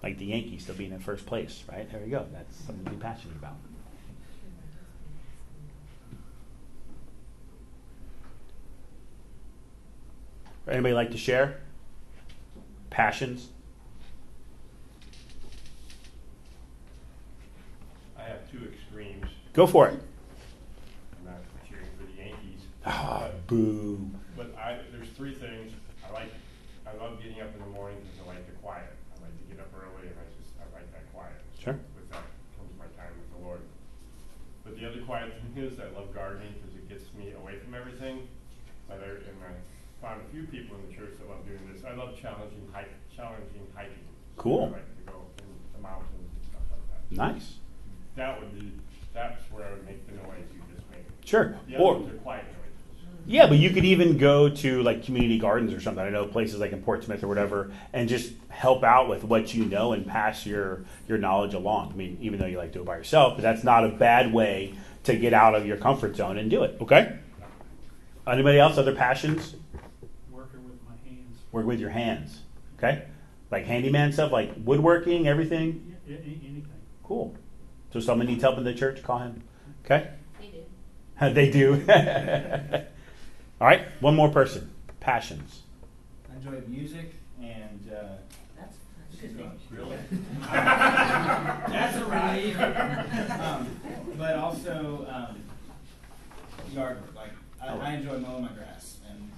Like 0.00 0.18
the 0.18 0.26
Yankees 0.26 0.62
still 0.62 0.76
being 0.76 0.92
in 0.92 1.00
first 1.00 1.26
place, 1.26 1.64
right? 1.68 1.90
There 1.90 2.00
you 2.04 2.10
go. 2.10 2.24
That's 2.32 2.56
something 2.58 2.84
to 2.84 2.90
be 2.92 2.96
passionate 2.98 3.36
about. 3.36 3.56
Anybody 10.68 10.94
like 10.94 11.10
to 11.10 11.18
share? 11.18 11.58
Passions? 12.90 13.48
I 18.22 18.28
have 18.28 18.50
two 18.50 18.62
extremes. 18.70 19.26
Go 19.52 19.66
for 19.66 19.88
it. 19.88 19.98
I'm 21.18 21.24
not 21.26 21.42
cheering 21.68 21.90
for 21.98 22.06
the 22.06 22.14
Yankees. 22.16 22.62
Ah, 22.86 23.26
but- 23.26 23.46
boo. 23.48 24.10
But 24.36 24.54
I, 24.56 24.78
there's 24.92 25.10
three 25.10 25.34
things. 25.34 25.72
I 26.06 26.12
like, 26.12 26.30
I 26.86 26.94
love 27.02 27.18
getting 27.22 27.40
up 27.42 27.52
in 27.52 27.60
the 27.60 27.66
morning 27.74 27.98
because 28.00 28.22
I 28.24 28.34
like 28.38 28.46
the 28.46 28.54
quiet. 28.62 28.94
I 29.18 29.22
like 29.26 29.34
to 29.36 29.44
get 29.50 29.58
up 29.60 29.68
early 29.76 30.06
and 30.08 30.16
I 30.16 30.24
just, 30.40 30.54
I 30.56 30.64
like 30.72 30.86
that 30.94 31.04
quiet. 31.12 31.36
Sure. 31.58 31.74
With 31.98 32.08
that 32.10 32.24
comes 32.56 32.72
my 32.78 32.86
time 32.96 33.12
with 33.18 33.28
the 33.36 33.42
Lord. 33.44 33.60
But 34.64 34.78
the 34.78 34.86
other 34.88 35.02
quiet 35.02 35.34
thing 35.42 35.52
is 35.62 35.78
I 35.82 35.90
love 35.92 36.14
gardening 36.14 36.54
because 36.62 36.78
it 36.78 36.88
gets 36.88 37.12
me 37.18 37.34
away 37.36 37.58
from 37.58 37.74
everything. 37.74 38.24
But 38.88 39.02
I, 39.02 39.18
and 39.26 39.36
I 39.44 39.52
found 40.00 40.22
a 40.22 40.28
few 40.32 40.46
people 40.46 40.78
in 40.78 40.86
the 40.88 40.94
church 40.94 41.18
that 41.18 41.28
love 41.28 41.44
doing 41.44 41.62
this. 41.74 41.84
I 41.84 41.92
love 41.92 42.14
challenging 42.16 42.62
hike, 42.72 42.94
challenging 43.14 43.66
hiking. 43.74 44.06
Cool. 44.38 44.70
I 44.72 44.78
like 44.80 44.88
to 44.96 45.04
go 45.12 45.18
in 45.42 45.50
the 45.74 45.82
mountains 45.82 46.30
and 46.30 46.42
stuff 46.46 46.64
like 46.70 46.86
that. 46.88 47.02
Nice. 47.12 47.58
That 48.16 48.40
would 48.40 48.52
be, 48.58 48.72
that's 49.14 49.40
where 49.52 49.66
I 49.68 49.70
would 49.72 49.84
make 49.86 50.04
the 50.08 50.14
noise 50.24 50.44
you 50.52 50.60
just 50.74 50.88
made. 50.90 51.04
Sure. 51.32 51.56
The 51.66 51.78
Or 51.78 51.94
ones 51.94 52.12
are 52.12 52.16
quiet 52.18 52.44
noises. 52.44 53.18
yeah, 53.26 53.46
but 53.46 53.56
you 53.56 53.70
could 53.70 53.86
even 53.86 54.18
go 54.18 54.50
to 54.50 54.82
like 54.82 55.02
community 55.02 55.38
gardens 55.38 55.72
or 55.72 55.80
something. 55.80 56.04
I 56.04 56.10
know 56.10 56.26
places 56.26 56.60
like 56.60 56.72
in 56.72 56.82
Portsmouth 56.82 57.24
or 57.24 57.28
whatever, 57.28 57.70
and 57.94 58.06
just 58.06 58.34
help 58.50 58.84
out 58.84 59.08
with 59.08 59.24
what 59.24 59.54
you 59.54 59.64
know 59.64 59.94
and 59.94 60.06
pass 60.06 60.44
your 60.44 60.84
your 61.08 61.16
knowledge 61.16 61.54
along. 61.54 61.92
I 61.92 61.96
mean, 61.96 62.18
even 62.20 62.38
though 62.38 62.44
you 62.44 62.58
like 62.58 62.72
to 62.72 62.80
do 62.80 62.82
it 62.82 62.84
by 62.84 62.98
yourself, 62.98 63.36
but 63.36 63.42
that's 63.42 63.64
not 63.64 63.82
a 63.82 63.88
bad 63.88 64.30
way 64.34 64.74
to 65.04 65.16
get 65.16 65.32
out 65.32 65.54
of 65.54 65.64
your 65.64 65.78
comfort 65.78 66.14
zone 66.16 66.36
and 66.36 66.50
do 66.50 66.64
it. 66.64 66.76
Okay. 66.82 67.16
Anybody 68.26 68.58
else? 68.58 68.76
Other 68.76 68.94
passions? 68.94 69.56
Working 70.30 70.64
with 70.64 70.76
my 70.86 70.96
hands. 71.08 71.38
Work 71.50 71.64
with 71.64 71.80
your 71.80 71.88
hands. 71.90 72.40
Okay. 72.76 73.04
Like 73.50 73.64
handyman 73.64 74.12
stuff, 74.12 74.32
like 74.32 74.52
woodworking, 74.64 75.26
everything. 75.26 75.96
Yeah, 76.06 76.16
a- 76.16 76.20
anything. 76.20 76.66
Cool. 77.02 77.34
So 77.90 78.00
someone 78.00 78.26
needs 78.26 78.42
help 78.42 78.58
in 78.58 78.64
the 78.64 78.74
church, 78.74 79.02
call 79.02 79.20
him. 79.20 79.42
Okay. 79.86 80.10
They 81.34 81.50
do. 81.50 81.74
All 83.60 83.66
right, 83.68 83.82
one 84.00 84.16
more 84.16 84.28
person. 84.28 84.72
Passions. 84.98 85.62
I 86.30 86.36
enjoy 86.36 86.60
music 86.66 87.14
and 87.40 87.90
uh, 87.92 88.14
That's 88.58 88.76
good 89.20 89.36
thing. 89.36 89.52
really. 89.70 89.96
That's 90.50 91.96
a 91.96 92.04
relief. 92.04 92.60
um, 93.40 93.68
but 94.18 94.34
also 94.36 95.06
um, 95.08 95.36
yard 96.72 97.00
work. 97.00 97.14
Like 97.14 97.30
I, 97.62 97.68
I 97.76 97.92
enjoy 97.94 98.18
mowing 98.18 98.42
my 98.42 98.48
grass 98.48 98.96
and 99.08 99.30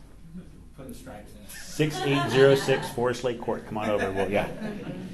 putting 0.76 0.92
the 0.92 0.98
stripes 0.98 1.32
in 1.32 1.42
it. 1.42 1.50
6806 1.50 2.90
Forest 2.90 3.24
Lake 3.24 3.40
Court. 3.40 3.66
Come 3.66 3.76
on 3.76 3.90
over. 3.90 4.10
Well, 4.10 4.30
yeah. 4.30 4.48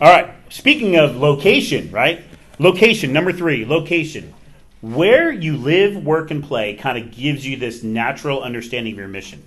All 0.00 0.10
right. 0.10 0.34
Speaking 0.50 0.96
of 0.96 1.16
location, 1.16 1.90
right? 1.90 2.22
Location, 2.60 3.12
number 3.12 3.32
three, 3.32 3.64
location. 3.64 4.34
Where 4.80 5.30
you 5.30 5.56
live, 5.56 6.04
work, 6.04 6.30
and 6.30 6.42
play 6.42 6.74
kind 6.74 6.96
of 6.96 7.10
gives 7.10 7.46
you 7.46 7.56
this 7.56 7.82
natural 7.82 8.42
understanding 8.42 8.94
of 8.94 8.98
your 8.98 9.08
mission. 9.08 9.42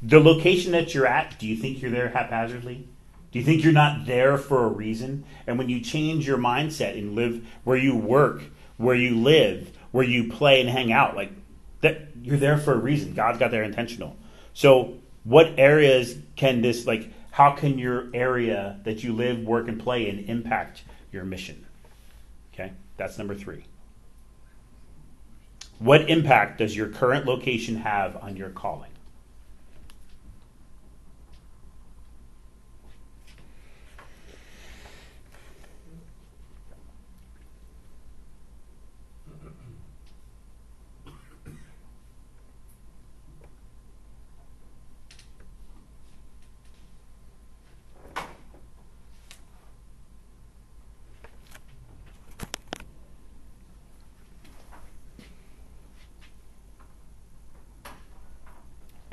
The 0.00 0.18
location 0.18 0.72
that 0.72 0.94
you're 0.94 1.06
at, 1.06 1.38
do 1.38 1.46
you 1.46 1.56
think 1.56 1.82
you're 1.82 1.90
there 1.90 2.08
haphazardly? 2.08 2.88
Do 3.30 3.38
you 3.38 3.44
think 3.44 3.62
you're 3.62 3.72
not 3.72 4.06
there 4.06 4.36
for 4.36 4.64
a 4.64 4.68
reason? 4.68 5.24
And 5.46 5.58
when 5.58 5.68
you 5.68 5.80
change 5.80 6.26
your 6.26 6.38
mindset 6.38 6.98
and 6.98 7.14
live 7.14 7.46
where 7.64 7.76
you 7.76 7.96
work, 7.96 8.42
where 8.76 8.94
you 8.94 9.16
live, 9.16 9.70
where 9.90 10.04
you 10.04 10.30
play 10.30 10.60
and 10.60 10.68
hang 10.68 10.90
out, 10.90 11.16
like 11.16 11.32
that, 11.82 12.08
you're 12.22 12.38
there 12.38 12.58
for 12.58 12.72
a 12.72 12.78
reason. 12.78 13.14
God's 13.14 13.38
got 13.38 13.50
there 13.50 13.62
intentional. 13.62 14.16
So, 14.54 14.94
what 15.24 15.52
areas 15.58 16.16
can 16.36 16.62
this, 16.62 16.86
like, 16.86 17.12
how 17.30 17.52
can 17.52 17.78
your 17.78 18.08
area 18.12 18.80
that 18.84 19.04
you 19.04 19.14
live, 19.14 19.40
work, 19.40 19.68
and 19.68 19.80
play 19.80 20.08
in 20.08 20.20
impact 20.26 20.82
your 21.12 21.24
mission? 21.24 21.64
Okay, 22.52 22.72
that's 22.96 23.18
number 23.18 23.34
three. 23.34 23.64
What 25.82 26.08
impact 26.08 26.58
does 26.58 26.76
your 26.76 26.86
current 26.86 27.26
location 27.26 27.74
have 27.74 28.16
on 28.22 28.36
your 28.36 28.50
calling? 28.50 28.92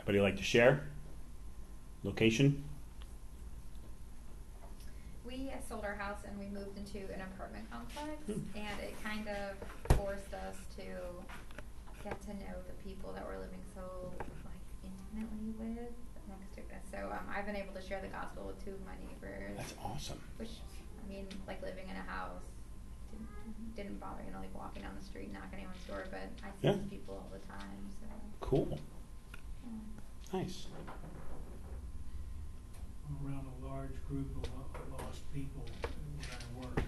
Anybody 0.10 0.24
like 0.24 0.28
to 0.39 0.43
share? 0.46 0.88
Location? 2.03 2.63
We 5.27 5.51
sold 5.67 5.84
our 5.84 5.96
house 5.96 6.19
and 6.27 6.39
we 6.39 6.48
moved 6.48 6.77
into 6.79 7.00
an 7.13 7.22
apartment 7.22 7.69
complex, 7.69 8.24
Hmm. 8.25 8.58
and 8.58 8.79
it 8.79 8.96
kind 9.03 9.27
of 9.27 9.60
forced 9.98 10.34
us 10.34 10.55
to 10.77 10.84
get 12.03 12.19
to 12.24 12.34
know 12.39 12.55
the 12.65 12.74
people 12.89 13.12
that 13.13 13.25
we're 13.27 13.38
living 13.38 13.60
so 13.75 13.84
like 14.48 14.63
intimately 14.81 15.51
with 15.60 15.91
next 16.31 16.55
to 16.55 16.62
us. 16.72 16.84
So 16.89 17.12
um, 17.12 17.27
I've 17.29 17.46
been 17.46 17.58
able 17.58 17.74
to 17.75 17.81
share 17.81 18.00
the 18.01 18.08
gospel 18.08 18.48
with 18.48 18.63
two 18.63 18.72
of 18.72 18.81
my 18.88 18.96
neighbors, 19.05 19.58
That's 19.58 19.74
awesome. 19.84 20.22
which 20.38 20.51
I 21.03 21.10
mean, 21.12 21.27
like 21.48 21.62
living 21.62 21.86
in 21.89 21.96
a 21.98 22.08
house 22.10 22.41
didn't, 23.12 23.75
didn't 23.75 24.00
bother 24.00 24.24
you 24.25 24.31
know, 24.31 24.39
like 24.39 24.55
walking 24.55 24.84
down 24.84 24.96
the 24.98 25.03
street, 25.05 25.25
and 25.25 25.34
knocking 25.34 25.60
on 25.67 25.67
anyone's 25.67 25.84
door, 25.86 26.05
but 26.10 26.22
I 26.41 26.50
see 26.62 26.67
Yeah. 26.72 26.74
these 26.79 26.89
people 26.89 27.15
all 27.15 27.29
the 27.34 27.43
time. 27.46 27.81
So 28.00 28.08
Cool. 28.39 28.79
Nice. 30.33 30.67
I'm 33.07 33.27
around 33.27 33.45
a 33.62 33.65
large 33.67 33.89
group 34.07 34.27
of 34.43 34.50
lo- 34.53 34.98
lost 35.03 35.21
people 35.33 35.63
where 36.17 36.29
I 36.31 36.65
work. 36.65 36.86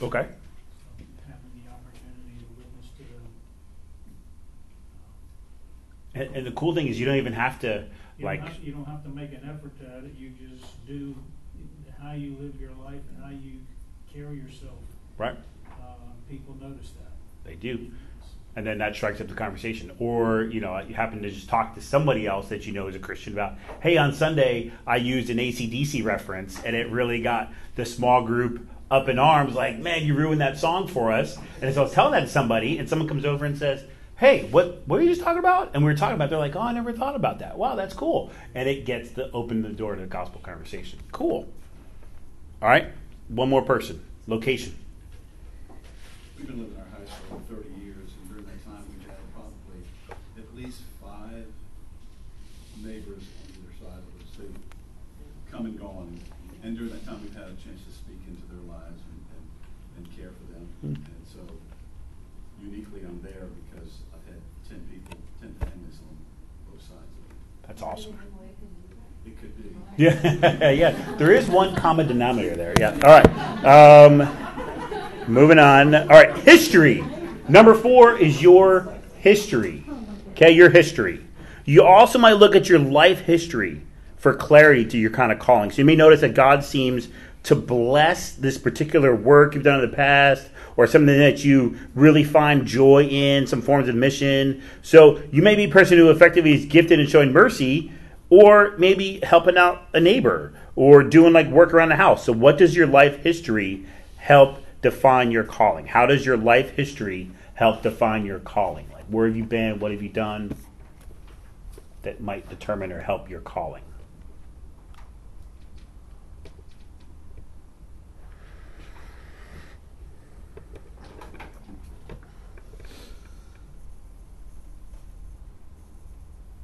Okay. 0.00 0.28
So 0.28 1.04
having 1.26 1.52
the 1.54 1.70
opportunity 1.70 2.38
to 2.38 2.46
witness 2.56 2.88
to 2.96 3.02
them. 3.02 3.26
And, 6.14 6.36
and 6.36 6.46
the 6.46 6.52
cool 6.52 6.74
thing 6.74 6.86
is, 6.86 6.98
you 6.98 7.04
don't 7.04 7.16
even 7.16 7.34
have 7.34 7.60
to 7.60 7.84
You 8.16 8.24
like. 8.24 8.40
don't 8.40 8.48
have, 8.52 8.64
you 8.64 8.72
don't 8.72 8.86
have 8.86 9.02
to 9.02 9.10
make 9.10 9.32
an 9.32 9.42
effort 9.44 9.72
at 9.86 10.04
it, 10.04 10.14
you 10.16 10.30
just 10.30 10.86
do 10.86 11.14
how 12.00 12.12
you 12.12 12.36
live 12.40 12.58
your 12.60 12.72
life 12.84 13.00
and 13.14 13.24
how 13.24 13.30
you 13.30 13.60
carry 14.12 14.36
yourself. 14.36 14.78
Right. 15.18 15.36
Uh, 15.70 15.94
people 16.30 16.56
notice 16.60 16.92
that. 16.92 17.12
They 17.44 17.56
do. 17.56 17.90
And 18.58 18.66
then 18.66 18.78
that 18.78 18.96
strikes 18.96 19.20
up 19.20 19.28
the 19.28 19.34
conversation. 19.34 19.92
Or, 20.00 20.42
you 20.42 20.60
know, 20.60 20.76
you 20.80 20.92
happen 20.92 21.22
to 21.22 21.30
just 21.30 21.48
talk 21.48 21.76
to 21.76 21.80
somebody 21.80 22.26
else 22.26 22.48
that 22.48 22.66
you 22.66 22.72
know 22.72 22.88
is 22.88 22.96
a 22.96 22.98
Christian 22.98 23.32
about, 23.32 23.54
hey, 23.80 23.96
on 23.96 24.12
Sunday 24.12 24.72
I 24.84 24.96
used 24.96 25.30
an 25.30 25.36
ACDC 25.36 26.04
reference 26.04 26.60
and 26.64 26.74
it 26.74 26.90
really 26.90 27.22
got 27.22 27.52
the 27.76 27.86
small 27.86 28.24
group 28.24 28.68
up 28.90 29.08
in 29.08 29.20
arms, 29.20 29.54
like, 29.54 29.78
man, 29.78 30.04
you 30.04 30.14
ruined 30.14 30.40
that 30.40 30.58
song 30.58 30.88
for 30.88 31.12
us. 31.12 31.38
And 31.62 31.72
so 31.72 31.82
I 31.82 31.84
was 31.84 31.92
telling 31.92 32.14
that 32.14 32.22
to 32.22 32.26
somebody, 32.26 32.78
and 32.78 32.88
someone 32.88 33.06
comes 33.06 33.24
over 33.24 33.44
and 33.44 33.56
says, 33.56 33.84
hey, 34.16 34.48
what, 34.50 34.82
what 34.86 34.96
were 34.96 35.02
you 35.02 35.10
just 35.10 35.20
talking 35.20 35.38
about? 35.38 35.70
And 35.74 35.84
we 35.84 35.92
were 35.92 35.96
talking 35.96 36.16
about, 36.16 36.28
they're 36.28 36.38
like, 36.40 36.56
oh, 36.56 36.60
I 36.60 36.72
never 36.72 36.92
thought 36.92 37.14
about 37.14 37.38
that. 37.38 37.56
Wow, 37.56 37.76
that's 37.76 37.94
cool. 37.94 38.32
And 38.56 38.68
it 38.68 38.84
gets 38.84 39.10
to 39.12 39.30
open 39.30 39.62
the 39.62 39.68
door 39.68 39.94
to 39.94 40.00
the 40.00 40.08
gospel 40.08 40.40
conversation. 40.40 40.98
Cool. 41.12 41.48
All 42.60 42.68
right, 42.68 42.88
one 43.28 43.48
more 43.48 43.62
person. 43.62 44.04
Location. 44.26 44.74
We've 46.36 46.46
been 46.48 46.58
living 46.58 46.74
in 46.74 46.80
our 46.80 46.98
house 46.98 47.16
for 47.28 47.40
thirty 47.52 47.68
years, 47.82 48.10
and 48.20 48.28
during 48.28 48.44
that 48.44 48.64
time, 48.64 48.84
we've 48.88 49.08
had 49.08 49.16
probably 49.34 49.82
at 50.38 50.54
least 50.54 50.82
five 51.02 51.46
neighbors 52.88 53.20
on 53.20 53.52
either 53.52 53.72
side 53.76 54.00
of 54.00 54.14
the 54.16 54.26
city 54.32 54.54
come 55.52 55.66
and 55.66 55.78
gone, 55.78 56.18
and 56.62 56.76
during 56.76 56.90
that 56.90 57.04
time, 57.04 57.20
we've 57.22 57.34
had 57.34 57.44
a 57.44 57.56
chance 57.60 57.84
to 57.84 57.92
speak 57.92 58.20
into 58.26 58.42
their 58.48 58.64
lives 58.64 59.00
and, 59.12 59.20
and, 59.36 60.06
and 60.06 60.16
care 60.16 60.30
for 60.32 60.52
them. 60.52 60.64
Hmm. 60.80 60.94
And 60.96 61.24
so 61.24 61.40
uniquely, 62.60 63.00
I'm 63.00 63.20
there 63.22 63.48
because 63.68 63.92
I've 64.12 64.24
had 64.32 64.40
ten 64.68 64.80
people, 64.90 65.18
ten 65.40 65.54
families 65.60 66.00
on 66.00 66.16
both 66.70 66.80
sides 66.80 67.12
of 67.12 67.30
it. 67.30 67.36
That's 67.66 67.82
awesome. 67.82 68.18
It 69.26 69.38
could 69.38 69.56
be. 69.62 69.76
Yeah, 70.02 70.70
yeah. 70.70 71.14
There 71.16 71.32
is 71.32 71.48
one 71.48 71.76
common 71.76 72.08
denominator 72.08 72.56
there. 72.56 72.74
Yeah. 72.78 72.98
All 73.04 73.20
right. 73.20 73.64
Um, 73.64 75.28
moving 75.30 75.58
on. 75.58 75.94
All 75.94 76.06
right. 76.06 76.36
History. 76.38 77.04
Number 77.48 77.74
four 77.74 78.16
is 78.16 78.40
your 78.40 78.94
history. 79.18 79.84
Okay, 80.32 80.52
your 80.52 80.70
history. 80.70 81.27
You 81.68 81.82
also 81.82 82.18
might 82.18 82.38
look 82.38 82.56
at 82.56 82.70
your 82.70 82.78
life 82.78 83.20
history 83.20 83.82
for 84.16 84.32
clarity 84.32 84.86
to 84.86 84.96
your 84.96 85.10
kind 85.10 85.30
of 85.30 85.38
calling. 85.38 85.70
So 85.70 85.76
you 85.76 85.84
may 85.84 85.96
notice 85.96 86.22
that 86.22 86.32
God 86.32 86.64
seems 86.64 87.08
to 87.42 87.54
bless 87.54 88.32
this 88.32 88.56
particular 88.56 89.14
work 89.14 89.54
you've 89.54 89.64
done 89.64 89.84
in 89.84 89.90
the 89.90 89.94
past 89.94 90.48
or 90.78 90.86
something 90.86 91.18
that 91.18 91.44
you 91.44 91.78
really 91.94 92.24
find 92.24 92.64
joy 92.64 93.04
in, 93.04 93.46
some 93.46 93.60
forms 93.60 93.86
of 93.86 93.94
mission. 93.96 94.62
So 94.80 95.22
you 95.30 95.42
may 95.42 95.56
be 95.56 95.64
a 95.64 95.68
person 95.68 95.98
who 95.98 96.08
effectively 96.08 96.54
is 96.54 96.64
gifted 96.64 97.00
in 97.00 97.06
showing 97.06 97.34
mercy 97.34 97.92
or 98.30 98.74
maybe 98.78 99.20
helping 99.22 99.58
out 99.58 99.88
a 99.92 100.00
neighbor 100.00 100.54
or 100.74 101.02
doing 101.02 101.34
like 101.34 101.48
work 101.48 101.74
around 101.74 101.90
the 101.90 101.96
house. 101.96 102.24
So 102.24 102.32
what 102.32 102.56
does 102.56 102.74
your 102.74 102.86
life 102.86 103.22
history 103.22 103.84
help 104.16 104.64
define 104.80 105.30
your 105.30 105.44
calling? 105.44 105.84
How 105.84 106.06
does 106.06 106.24
your 106.24 106.38
life 106.38 106.70
history 106.70 107.30
help 107.52 107.82
define 107.82 108.24
your 108.24 108.38
calling? 108.38 108.88
Like 108.94 109.04
where 109.08 109.26
have 109.26 109.36
you 109.36 109.44
been? 109.44 109.80
What 109.80 109.92
have 109.92 110.02
you 110.02 110.08
done 110.08 110.56
that 112.08 112.22
might 112.22 112.48
determine 112.48 112.90
or 112.90 113.02
help 113.02 113.28
your 113.28 113.40
calling? 113.42 113.82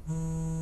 Hmm. 0.07 0.54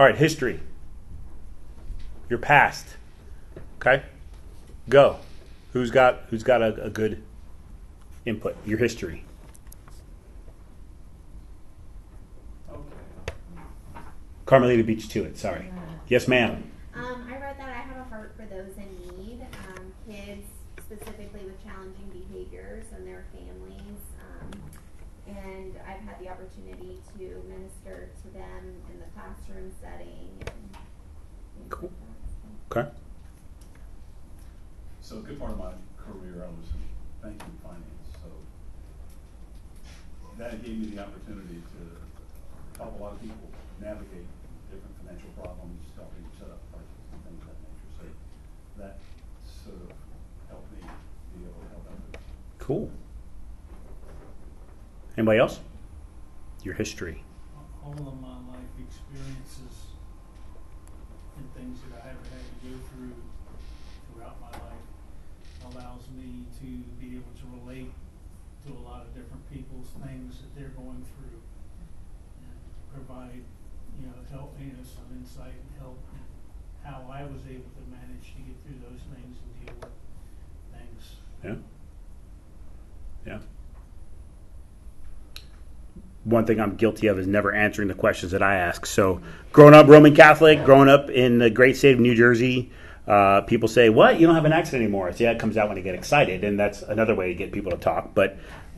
All 0.00 0.06
right, 0.06 0.16
history. 0.16 0.58
Your 2.30 2.38
past. 2.38 2.86
Okay? 3.76 4.02
Go. 4.88 5.18
Who's 5.74 5.90
got 5.90 6.22
who's 6.30 6.42
got 6.42 6.62
a, 6.62 6.84
a 6.84 6.88
good 6.88 7.22
input? 8.24 8.56
Your 8.64 8.78
history. 8.78 9.26
Carmelita 14.46 14.84
beat 14.84 15.02
you 15.02 15.08
to 15.10 15.24
it. 15.24 15.36
Sorry. 15.36 15.70
Yes, 16.08 16.26
ma'am. 16.26 16.70
Um, 16.94 17.26
I 17.28 17.34
wrote 17.34 17.58
that 17.58 17.68
I 17.68 17.82
have 17.82 17.98
a 17.98 18.04
heart 18.04 18.34
for 18.38 18.46
those 18.46 18.72
in 18.78 19.18
need, 19.18 19.46
um, 19.76 19.92
kids 20.08 20.46
specifically 20.78 21.44
with 21.44 21.62
challenging 21.62 22.08
behaviors 22.08 22.86
and 22.96 23.06
their 23.06 23.26
families. 23.34 24.00
Um, 24.18 24.62
and 25.26 25.74
I've 25.86 26.00
had 26.00 26.18
the 26.20 26.30
opportunity 26.30 27.00
to 27.18 27.42
minister 27.46 28.08
to 28.22 28.28
them 28.32 28.80
in 28.90 28.98
the 28.98 29.06
classroom 29.50 29.72
setting 29.80 30.28
and 30.40 30.44
things 30.46 30.76
Cool. 31.68 31.90
like. 32.70 32.86
Okay. 32.86 32.90
So 35.02 35.18
a 35.18 35.20
good 35.22 35.38
part 35.38 35.52
of 35.52 35.58
my 35.58 35.72
career, 35.98 36.44
I 36.46 36.50
was 36.50 36.68
in 36.70 36.82
banking 37.22 37.42
and 37.50 37.60
finance, 37.62 38.08
so 38.22 38.28
that 40.38 40.62
gave 40.64 40.78
me 40.78 40.86
the 40.94 41.02
opportunity 41.02 41.62
to 41.74 42.78
help 42.78 42.98
a 42.98 43.02
lot 43.02 43.12
of 43.12 43.20
people 43.20 43.50
navigate 43.80 44.26
different 44.70 44.94
financial 45.02 45.30
problems, 45.30 45.82
helping 45.96 46.24
set 46.38 46.48
up 46.48 46.60
budgets 46.70 47.10
and 47.12 47.24
things 47.24 47.42
of 47.42 47.48
that 47.48 47.58
nature. 47.66 47.90
So 47.98 48.04
that 48.82 48.98
sort 49.44 49.90
of 49.90 49.96
helped 50.48 50.70
me 50.72 50.86
be 51.34 51.42
able 51.44 51.58
to 51.60 51.68
help 51.74 51.84
others. 51.90 52.22
Cool. 52.58 52.90
Anybody 55.18 55.38
else? 55.40 55.58
Your 56.62 56.74
history. 56.74 57.24
all 57.82 57.92
of 57.92 58.20
my 58.20 58.36
life 58.52 58.74
experiences 58.78 59.96
and 61.36 61.46
things 61.56 61.80
that 61.88 61.98
I 62.04 62.08
have 62.12 62.20
had 62.30 62.44
to 62.44 62.56
go 62.68 62.76
through 62.92 63.16
throughout 64.12 64.36
my 64.40 64.52
life 64.52 64.86
allows 65.72 66.04
me 66.16 66.44
to 66.60 66.68
be 67.00 67.16
able 67.16 67.32
to 67.40 67.46
relate 67.64 67.90
to 68.66 68.72
a 68.72 68.80
lot 68.84 69.02
of 69.02 69.14
different 69.14 69.40
people's 69.50 69.88
things 70.06 70.38
that 70.40 70.54
they're 70.54 70.74
going 70.76 71.04
through 71.16 71.40
and 72.40 72.56
provide, 72.94 73.42
you 73.98 74.06
know, 74.06 74.14
help, 74.30 74.56
you 74.60 74.66
know, 74.66 74.84
some 74.84 75.06
insight 75.18 75.54
and 75.54 75.78
help 75.78 75.98
how 76.84 77.04
I 77.10 77.22
was 77.24 77.42
able 77.48 77.70
to 77.76 77.82
manage 77.90 78.34
to 78.34 78.40
get 78.42 78.56
through 78.64 78.80
those 78.88 79.00
things 79.14 79.36
and 79.38 79.66
deal 79.66 79.74
with 79.80 79.92
things. 80.72 81.16
Yeah. 81.44 81.56
Yeah. 83.26 83.38
One 86.24 86.44
thing 86.44 86.60
I'm 86.60 86.76
guilty 86.76 87.06
of 87.06 87.18
is 87.18 87.26
never 87.26 87.52
answering 87.52 87.88
the 87.88 87.94
questions 87.94 88.32
that 88.32 88.42
I 88.42 88.56
ask. 88.56 88.86
So, 88.86 89.20
growing 89.52 89.74
up 89.74 89.88
Roman 89.88 90.14
Catholic, 90.14 90.64
growing 90.64 90.88
up 90.88 91.10
in 91.10 91.38
the 91.38 91.50
great 91.50 91.76
state 91.76 91.94
of 91.94 92.00
New 92.00 92.14
Jersey, 92.14 92.70
uh, 93.06 93.40
people 93.42 93.68
say, 93.68 93.88
"What? 93.88 94.20
You 94.20 94.26
don't 94.26 94.34
have 94.34 94.44
an 94.44 94.52
accent 94.52 94.82
anymore?" 94.82 95.08
I 95.08 95.12
say, 95.12 95.24
"Yeah, 95.24 95.32
it 95.32 95.38
comes 95.38 95.56
out 95.56 95.68
when 95.68 95.78
I 95.78 95.80
get 95.80 95.94
excited," 95.94 96.44
and 96.44 96.60
that's 96.60 96.82
another 96.82 97.14
way 97.14 97.28
to 97.28 97.34
get 97.34 97.52
people 97.52 97.70
to 97.72 97.78
talk. 97.78 98.14
But 98.14 98.36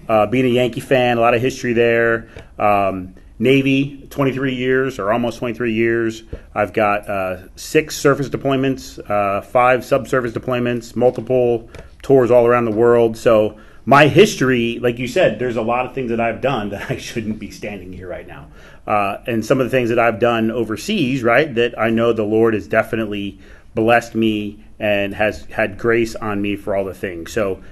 uh, 0.08 0.26
being 0.26 0.46
a 0.46 0.48
Yankee 0.48 0.80
fan, 0.80 1.18
a 1.18 1.20
lot 1.20 1.34
of 1.34 1.40
history 1.40 1.72
there. 1.72 2.28
Um, 2.58 3.14
Navy, 3.38 4.06
23 4.10 4.54
years 4.54 4.98
or 5.00 5.12
almost 5.12 5.38
23 5.38 5.72
years. 5.72 6.22
I've 6.54 6.72
got 6.72 7.08
uh, 7.08 7.48
six 7.56 7.96
surface 7.96 8.28
deployments, 8.28 8.98
uh, 9.10 9.40
five 9.40 9.84
subsurface 9.84 10.32
deployments, 10.32 10.94
multiple 10.94 11.68
tours 12.02 12.30
all 12.30 12.46
around 12.46 12.66
the 12.66 12.70
world. 12.72 13.16
So 13.16 13.58
my 13.84 14.06
history, 14.06 14.78
like 14.78 14.98
you 14.98 15.08
said, 15.08 15.40
there's 15.40 15.56
a 15.56 15.62
lot 15.62 15.86
of 15.86 15.94
things 15.94 16.10
that 16.10 16.20
I've 16.20 16.40
done 16.40 16.68
that 16.70 16.90
I 16.90 16.98
shouldn't 16.98 17.38
be 17.38 17.50
standing 17.50 17.92
here 17.92 18.08
right 18.08 18.26
now. 18.26 18.48
Uh, 18.86 19.18
and 19.26 19.44
some 19.44 19.60
of 19.60 19.66
the 19.66 19.70
things 19.70 19.88
that 19.88 19.98
I've 19.98 20.20
done 20.20 20.50
overseas, 20.50 21.22
right, 21.22 21.52
that 21.54 21.78
I 21.78 21.90
know 21.90 22.12
the 22.12 22.22
Lord 22.22 22.54
has 22.54 22.68
definitely 22.68 23.38
blessed 23.74 24.14
me 24.14 24.64
and 24.78 25.14
has 25.14 25.46
had 25.46 25.78
grace 25.78 26.14
on 26.14 26.42
me 26.42 26.56
for 26.56 26.76
all 26.76 26.84
the 26.84 26.94
things. 26.94 27.32
So 27.32 27.62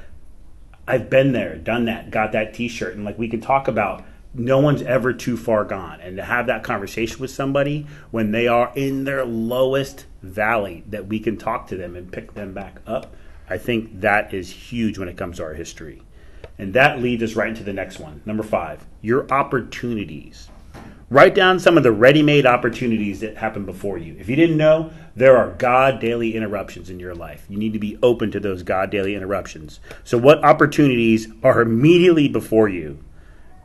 I've 0.90 1.09
been 1.09 1.31
there, 1.31 1.55
done 1.55 1.85
that, 1.85 2.11
got 2.11 2.33
that 2.33 2.53
T-shirt, 2.53 2.96
and 2.96 3.05
like 3.05 3.16
we 3.16 3.29
can 3.29 3.40
talk 3.40 3.68
about. 3.68 4.05
No 4.35 4.59
one's 4.59 4.83
ever 4.83 5.12
too 5.12 5.37
far 5.37 5.64
gone, 5.64 6.00
and 6.00 6.16
to 6.16 6.24
have 6.24 6.48
that 6.48 6.64
conversation 6.64 7.20
with 7.20 7.31
somebody 7.31 7.87
when 8.11 8.33
they 8.33 8.48
are 8.48 8.72
in 8.74 9.05
their 9.05 9.24
lowest 9.24 10.07
valley, 10.20 10.83
that 10.88 11.07
we 11.07 11.20
can 11.20 11.37
talk 11.37 11.68
to 11.68 11.76
them 11.76 11.94
and 11.94 12.11
pick 12.11 12.35
them 12.35 12.53
back 12.53 12.81
up. 12.88 13.14
I 13.48 13.57
think 13.57 14.00
that 14.00 14.35
is 14.35 14.50
huge 14.50 14.98
when 14.98 15.09
it 15.09 15.16
comes 15.16 15.37
to 15.37 15.44
our 15.44 15.55
history, 15.55 16.03
and 16.59 16.74
that 16.74 17.00
leads 17.00 17.22
us 17.22 17.37
right 17.37 17.48
into 17.50 17.62
the 17.62 17.72
next 17.72 18.00
one. 18.00 18.20
Number 18.26 18.42
five, 18.42 18.85
your 19.00 19.33
opportunities. 19.33 20.49
Write 21.12 21.35
down 21.35 21.59
some 21.59 21.77
of 21.77 21.83
the 21.83 21.90
ready-made 21.90 22.46
opportunities 22.46 23.18
that 23.18 23.37
happen 23.37 23.64
before 23.64 23.99
you. 23.99 24.14
If 24.20 24.29
you 24.29 24.37
didn't 24.37 24.57
know, 24.57 24.92
there 25.16 25.37
are 25.37 25.51
God 25.51 25.99
daily 25.99 26.37
interruptions 26.37 26.88
in 26.88 27.01
your 27.01 27.16
life. 27.16 27.44
You 27.49 27.59
need 27.59 27.73
to 27.73 27.81
be 27.81 27.99
open 28.01 28.31
to 28.31 28.38
those 28.38 28.62
God 28.62 28.90
daily 28.90 29.16
interruptions. 29.16 29.81
So, 30.05 30.16
what 30.16 30.44
opportunities 30.44 31.27
are 31.42 31.61
immediately 31.61 32.29
before 32.29 32.68
you 32.68 33.03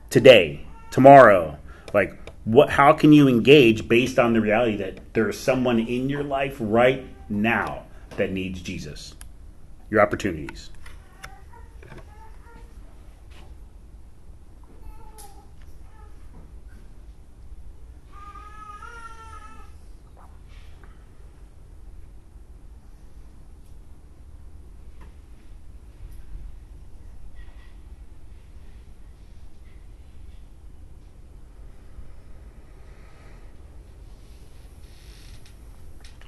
today, 0.09 0.65
tomorrow? 0.89 1.59
Like, 1.93 2.17
what? 2.45 2.71
How 2.71 2.93
can 2.93 3.13
you 3.13 3.27
engage 3.27 3.87
based 3.87 4.17
on 4.17 4.33
the 4.33 4.41
reality 4.41 4.77
that 4.77 5.13
there 5.13 5.29
is 5.29 5.39
someone 5.39 5.77
in 5.77 6.09
your 6.09 6.23
life 6.23 6.57
right 6.59 7.05
now 7.29 7.83
that 8.17 8.31
needs 8.31 8.59
Jesus? 8.59 9.13
Your 9.91 10.01
opportunities. 10.01 10.71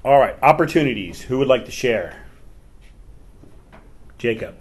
All 0.07 0.19
right, 0.19 0.37
opportunities. 0.41 1.21
Who 1.23 1.37
would 1.39 1.49
like 1.49 1.65
to 1.65 1.71
share? 1.71 2.15
Jacob. 4.17 4.55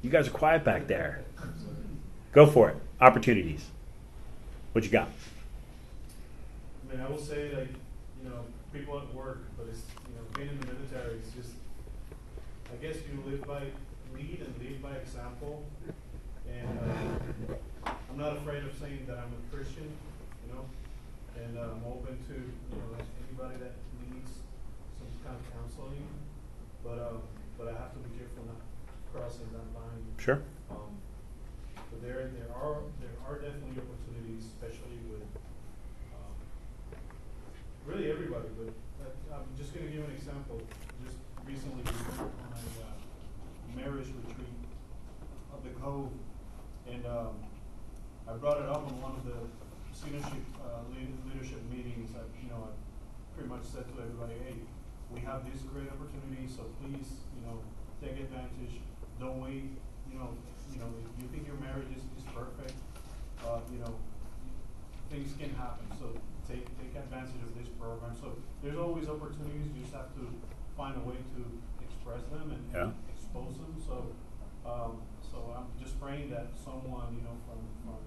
You 0.00 0.08
guys 0.08 0.28
are 0.28 0.30
quiet 0.30 0.64
back 0.64 0.86
there. 0.86 1.24
Go 2.32 2.46
for 2.46 2.70
it. 2.70 2.76
Opportunities. 3.02 3.66
What 4.72 4.82
you 4.82 4.88
got? 4.88 5.08
I 6.88 6.94
mean, 6.94 7.04
I 7.04 7.10
will 7.10 7.18
say, 7.18 7.54
like, 7.54 7.68
you 7.68 8.30
know, 8.30 8.46
people 8.72 8.98
at 8.98 9.14
work, 9.14 9.42
but 9.58 9.66
it's, 9.68 9.82
you 10.08 10.14
know, 10.14 10.22
being 10.34 10.48
in 10.48 10.58
the 10.58 10.72
military, 10.72 11.16
it's 11.16 11.32
just, 11.32 11.50
I 12.72 12.76
guess 12.82 12.96
you 13.12 13.30
live 13.30 13.46
by, 13.46 13.64
lead 14.14 14.40
and 14.40 14.54
lead 14.58 14.82
by 14.82 14.92
example. 14.92 15.66
And, 16.50 16.78
uh, 16.78 17.90
I'm 18.10 18.16
not 18.16 18.38
afraid 18.38 18.64
of 18.64 18.72
saying 18.80 19.04
that 19.06 19.18
I'm 19.18 19.34
a 19.34 19.54
Christian, 19.54 19.92
and 21.48 21.56
uh, 21.56 21.72
I'm 21.72 21.84
open 21.88 22.20
to, 22.28 22.34
you 22.36 22.76
know, 22.76 22.92
anybody 23.24 23.56
that 23.64 23.72
needs 24.04 24.44
some 25.00 25.08
kind 25.24 25.36
of 25.40 25.44
counseling. 25.48 26.04
But, 26.84 27.00
uh, 27.00 27.24
but 27.56 27.68
I 27.68 27.72
have 27.72 27.92
to 27.96 28.00
be 28.04 28.20
careful 28.20 28.44
not 28.44 28.60
crossing 29.12 29.48
that 29.56 29.64
line. 29.72 30.04
Sure. 30.20 30.44
Um, 30.70 30.92
but 31.74 32.04
there, 32.04 32.28
there 32.36 32.52
are, 32.52 32.84
there 33.00 33.16
are 33.24 33.40
definitely 33.40 33.80
opportunities, 33.80 34.44
especially 34.44 35.00
with, 35.08 35.24
um, 36.12 36.36
really 37.88 38.12
everybody, 38.12 38.48
but 38.60 38.68
I'm 39.32 39.48
just 39.56 39.72
gonna 39.74 39.88
give 39.88 40.04
an 40.04 40.12
example. 40.12 40.60
Just 41.04 41.16
recently, 41.48 41.82
on 42.20 42.52
a, 42.52 42.60
uh, 42.84 42.92
marriage 43.74 44.12
retreat 44.12 44.60
of 45.54 45.64
the 45.64 45.70
Cove, 45.80 46.12
and, 46.86 47.06
um, 47.06 47.40
I 48.28 48.36
brought 48.36 48.60
it 48.60 48.68
up 48.68 48.84
on 48.84 49.00
one 49.00 49.16
of 49.16 49.24
the 49.24 49.48
leadership, 50.04 50.44
uh, 50.62 50.84
lead- 50.92 51.16
leadership 51.32 51.58
meetings, 51.72 52.12
that, 52.12 52.28
you 52.40 52.48
know, 52.50 52.68
I 52.68 53.40
said 53.64 53.84
to 53.90 53.94
everybody, 54.02 54.34
hey, 54.46 54.56
we 55.10 55.20
have 55.20 55.44
this 55.50 55.62
great 55.62 55.88
opportunity, 55.90 56.46
so 56.46 56.68
please, 56.80 57.24
you 57.34 57.42
know, 57.46 57.58
take 58.00 58.18
advantage, 58.20 58.80
don't 59.18 59.40
wait, 59.40 59.72
you 60.10 60.18
know, 60.18 60.36
you 60.70 60.78
know, 60.78 60.90
if 61.00 61.10
you 61.22 61.26
think 61.32 61.46
your 61.46 61.56
marriage 61.58 61.88
is, 61.96 62.04
is 62.16 62.24
perfect, 62.34 62.76
uh, 63.44 63.60
you 63.72 63.78
know, 63.80 63.94
things 65.10 65.32
can 65.40 65.50
happen, 65.56 65.86
so 65.98 66.12
take, 66.46 66.68
take 66.78 66.94
advantage 66.94 67.40
of 67.42 67.56
this 67.56 67.68
program, 67.80 68.12
so 68.20 68.36
there's 68.62 68.76
always 68.78 69.08
opportunities, 69.08 69.66
you 69.74 69.80
just 69.82 69.94
have 69.94 70.12
to 70.14 70.28
find 70.76 70.94
a 70.96 71.04
way 71.08 71.16
to 71.34 71.40
express 71.82 72.22
them 72.30 72.52
and 72.52 72.62
Yeah. 72.70 72.92
expose 73.10 73.56
them, 73.58 73.74
so, 73.80 74.12
um, 74.68 75.00
so 75.24 75.56
I'm 75.56 75.72
just 75.80 75.98
praying 76.00 76.30
that 76.30 76.52
someone, 76.62 77.16
you 77.16 77.24
know, 77.24 77.36
from, 77.48 77.60
from 77.82 78.00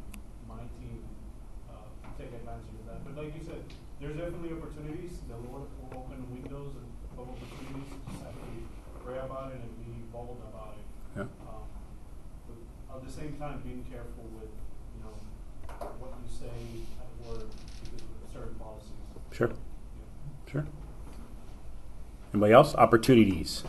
my 0.48 0.62
team, 0.80 1.02
uh, 1.70 1.90
take 2.18 2.30
advantage 2.34 2.72
of 2.78 2.86
that, 2.88 3.00
but 3.04 3.18
like 3.18 3.34
you 3.36 3.44
said, 3.44 3.66
there's 4.02 4.18
definitely 4.18 4.58
opportunities, 4.58 5.22
the 5.30 5.38
Lord 5.48 5.70
will 5.78 5.94
open 5.94 6.26
windows 6.34 6.74
and 6.74 6.90
of 7.20 7.30
opportunities, 7.30 7.94
just 8.10 8.24
have 8.24 8.34
to 8.34 9.06
pray 9.06 9.20
about 9.20 9.52
it 9.52 9.62
and 9.62 9.86
be 9.86 9.92
bold 10.12 10.42
about 10.50 10.74
it. 10.74 10.86
Yeah. 11.16 11.22
Um, 11.46 11.70
but 12.90 12.98
at 12.98 13.06
the 13.06 13.12
same 13.12 13.36
time, 13.38 13.62
being 13.64 13.86
careful 13.90 14.26
with, 14.34 14.50
you 14.98 15.04
know, 15.06 15.86
what 16.00 16.14
you 16.18 16.28
say 16.28 16.82
at 16.98 17.30
work 17.30 17.46
because 17.84 18.02
of 18.02 18.34
certain 18.34 18.56
policies. 18.56 18.90
Sure. 19.32 19.50
Yeah. 19.50 20.52
Sure. 20.52 20.66
Anybody 22.34 22.54
else? 22.54 22.74
Opportunities. 22.76 23.64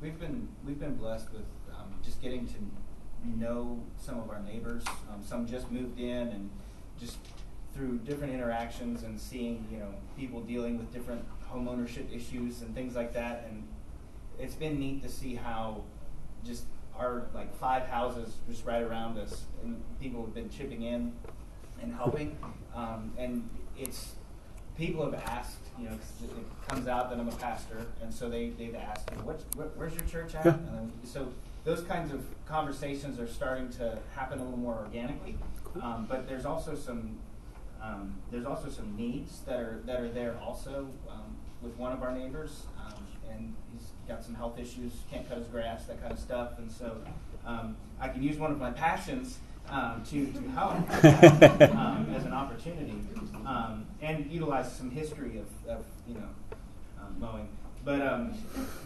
We've 0.00 0.20
been 0.20 0.48
we've 0.66 0.78
been 0.78 0.96
blessed 0.96 1.32
with 1.32 1.46
um, 1.72 1.94
just 2.04 2.20
getting 2.20 2.46
to 2.46 3.38
know 3.40 3.80
some 3.98 4.20
of 4.20 4.28
our 4.28 4.42
neighbors. 4.42 4.84
Um, 5.10 5.22
some 5.24 5.46
just 5.46 5.70
moved 5.72 5.98
in, 5.98 6.28
and 6.28 6.50
just 7.00 7.16
through 7.74 7.98
different 7.98 8.32
interactions 8.32 9.02
and 9.02 9.20
seeing 9.20 9.66
you 9.70 9.78
know 9.78 9.92
people 10.16 10.40
dealing 10.40 10.78
with 10.78 10.92
different 10.92 11.24
home 11.46 11.68
ownership 11.68 12.08
issues 12.12 12.62
and 12.62 12.74
things 12.74 12.94
like 12.94 13.12
that. 13.14 13.46
And 13.48 13.66
it's 14.38 14.54
been 14.54 14.78
neat 14.78 15.02
to 15.02 15.08
see 15.08 15.34
how 15.34 15.82
just 16.44 16.64
our 16.98 17.26
like 17.34 17.54
five 17.56 17.86
houses 17.86 18.34
just 18.48 18.64
right 18.64 18.82
around 18.82 19.18
us, 19.18 19.44
and 19.62 19.82
people 20.00 20.24
have 20.24 20.34
been 20.34 20.48
chipping 20.50 20.82
in 20.82 21.12
and 21.82 21.92
helping. 21.94 22.36
Um, 22.74 23.12
and 23.18 23.48
it's 23.76 24.14
people 24.76 25.04
have 25.04 25.14
asked, 25.14 25.58
you 25.78 25.84
know, 25.84 25.96
'cause 25.96 26.28
it 26.28 26.68
comes 26.68 26.88
out 26.88 27.08
that 27.10 27.18
I'm 27.18 27.28
a 27.28 27.36
pastor, 27.36 27.86
and 28.02 28.12
so 28.12 28.28
they, 28.28 28.48
they've 28.50 28.74
asked, 28.74 29.08
me, 29.12 29.18
What's, 29.22 29.44
where, 29.56 29.68
where's 29.76 29.94
your 29.94 30.02
church 30.02 30.34
at? 30.34 30.44
Yeah. 30.44 30.54
And 30.54 30.68
then, 30.76 30.92
so 31.04 31.28
those 31.62 31.82
kinds 31.82 32.12
of 32.12 32.24
conversations 32.46 33.20
are 33.20 33.28
starting 33.28 33.68
to 33.70 33.96
happen 34.16 34.40
a 34.40 34.42
little 34.42 34.58
more 34.58 34.74
organically. 34.74 35.36
Um, 35.80 36.06
but 36.08 36.28
there's 36.28 36.44
also 36.44 36.74
some, 36.74 37.16
um, 37.84 38.14
there's 38.30 38.46
also 38.46 38.68
some 38.68 38.96
needs 38.96 39.40
that 39.40 39.60
are, 39.60 39.80
that 39.84 40.00
are 40.00 40.08
there 40.08 40.36
also, 40.42 40.88
um, 41.10 41.36
with 41.62 41.76
one 41.76 41.92
of 41.92 42.02
our 42.02 42.12
neighbors. 42.12 42.62
Um, 42.78 43.06
and 43.30 43.54
he's 43.72 43.88
got 44.08 44.24
some 44.24 44.34
health 44.34 44.58
issues, 44.58 44.92
can't 45.10 45.28
cut 45.28 45.38
his 45.38 45.48
grass, 45.48 45.84
that 45.86 46.00
kind 46.00 46.12
of 46.12 46.18
stuff. 46.18 46.58
And 46.58 46.70
so, 46.70 46.96
um, 47.46 47.76
I 48.00 48.08
can 48.08 48.22
use 48.22 48.38
one 48.38 48.52
of 48.52 48.58
my 48.58 48.70
passions, 48.70 49.38
um, 49.68 50.02
to, 50.10 50.26
to 50.32 50.40
help, 50.50 50.72
um, 51.74 52.14
as 52.14 52.24
an 52.24 52.32
opportunity, 52.32 52.94
um, 53.46 53.86
and 54.02 54.30
utilize 54.30 54.74
some 54.74 54.90
history 54.90 55.38
of, 55.38 55.46
of 55.68 55.84
you 56.06 56.14
know, 56.14 56.28
um, 57.00 57.16
mowing. 57.18 57.48
But 57.84 58.00
um, 58.00 58.34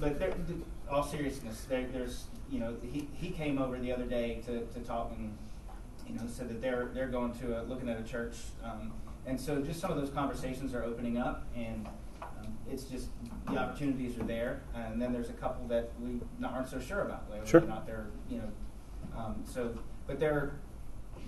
but 0.00 0.18
there, 0.18 0.34
all 0.90 1.04
seriousness, 1.04 1.66
there, 1.68 1.86
there's 1.92 2.24
you 2.50 2.58
know 2.58 2.76
he, 2.82 3.08
he 3.14 3.30
came 3.30 3.58
over 3.58 3.78
the 3.78 3.92
other 3.92 4.04
day 4.04 4.40
to, 4.46 4.66
to 4.66 4.80
talk 4.80 5.12
and 5.16 5.36
you 6.08 6.14
know 6.14 6.22
said 6.28 6.48
that 6.48 6.60
they're 6.60 6.90
they're 6.94 7.08
going 7.08 7.32
to 7.40 7.60
a, 7.60 7.62
looking 7.64 7.88
at 7.88 7.98
a 7.98 8.02
church, 8.02 8.36
um, 8.64 8.92
and 9.26 9.38
so 9.40 9.60
just 9.60 9.80
some 9.80 9.90
of 9.90 9.96
those 9.96 10.10
conversations 10.10 10.74
are 10.74 10.84
opening 10.84 11.18
up, 11.18 11.46
and 11.56 11.86
um, 12.22 12.56
it's 12.70 12.84
just 12.84 13.08
the 13.46 13.56
opportunities 13.56 14.18
are 14.18 14.24
there, 14.24 14.60
and 14.74 15.00
then 15.00 15.12
there's 15.12 15.30
a 15.30 15.34
couple 15.34 15.66
that 15.68 15.90
we 16.00 16.20
not, 16.38 16.52
aren't 16.52 16.68
so 16.68 16.80
sure 16.80 17.02
about 17.02 17.28
whether 17.30 17.46
Sure. 17.46 17.62
or 17.62 17.66
not 17.66 17.86
they're 17.86 18.06
you 18.30 18.38
know, 18.38 19.18
um, 19.18 19.42
so 19.44 19.74
but 20.06 20.18
they're 20.18 20.52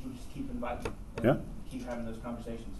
we 0.04 0.12
just 0.14 0.32
keep 0.32 0.50
inviting, 0.50 0.92
and 1.18 1.24
Yeah. 1.24 1.36
keep 1.70 1.86
having 1.86 2.06
those 2.06 2.18
conversations. 2.22 2.76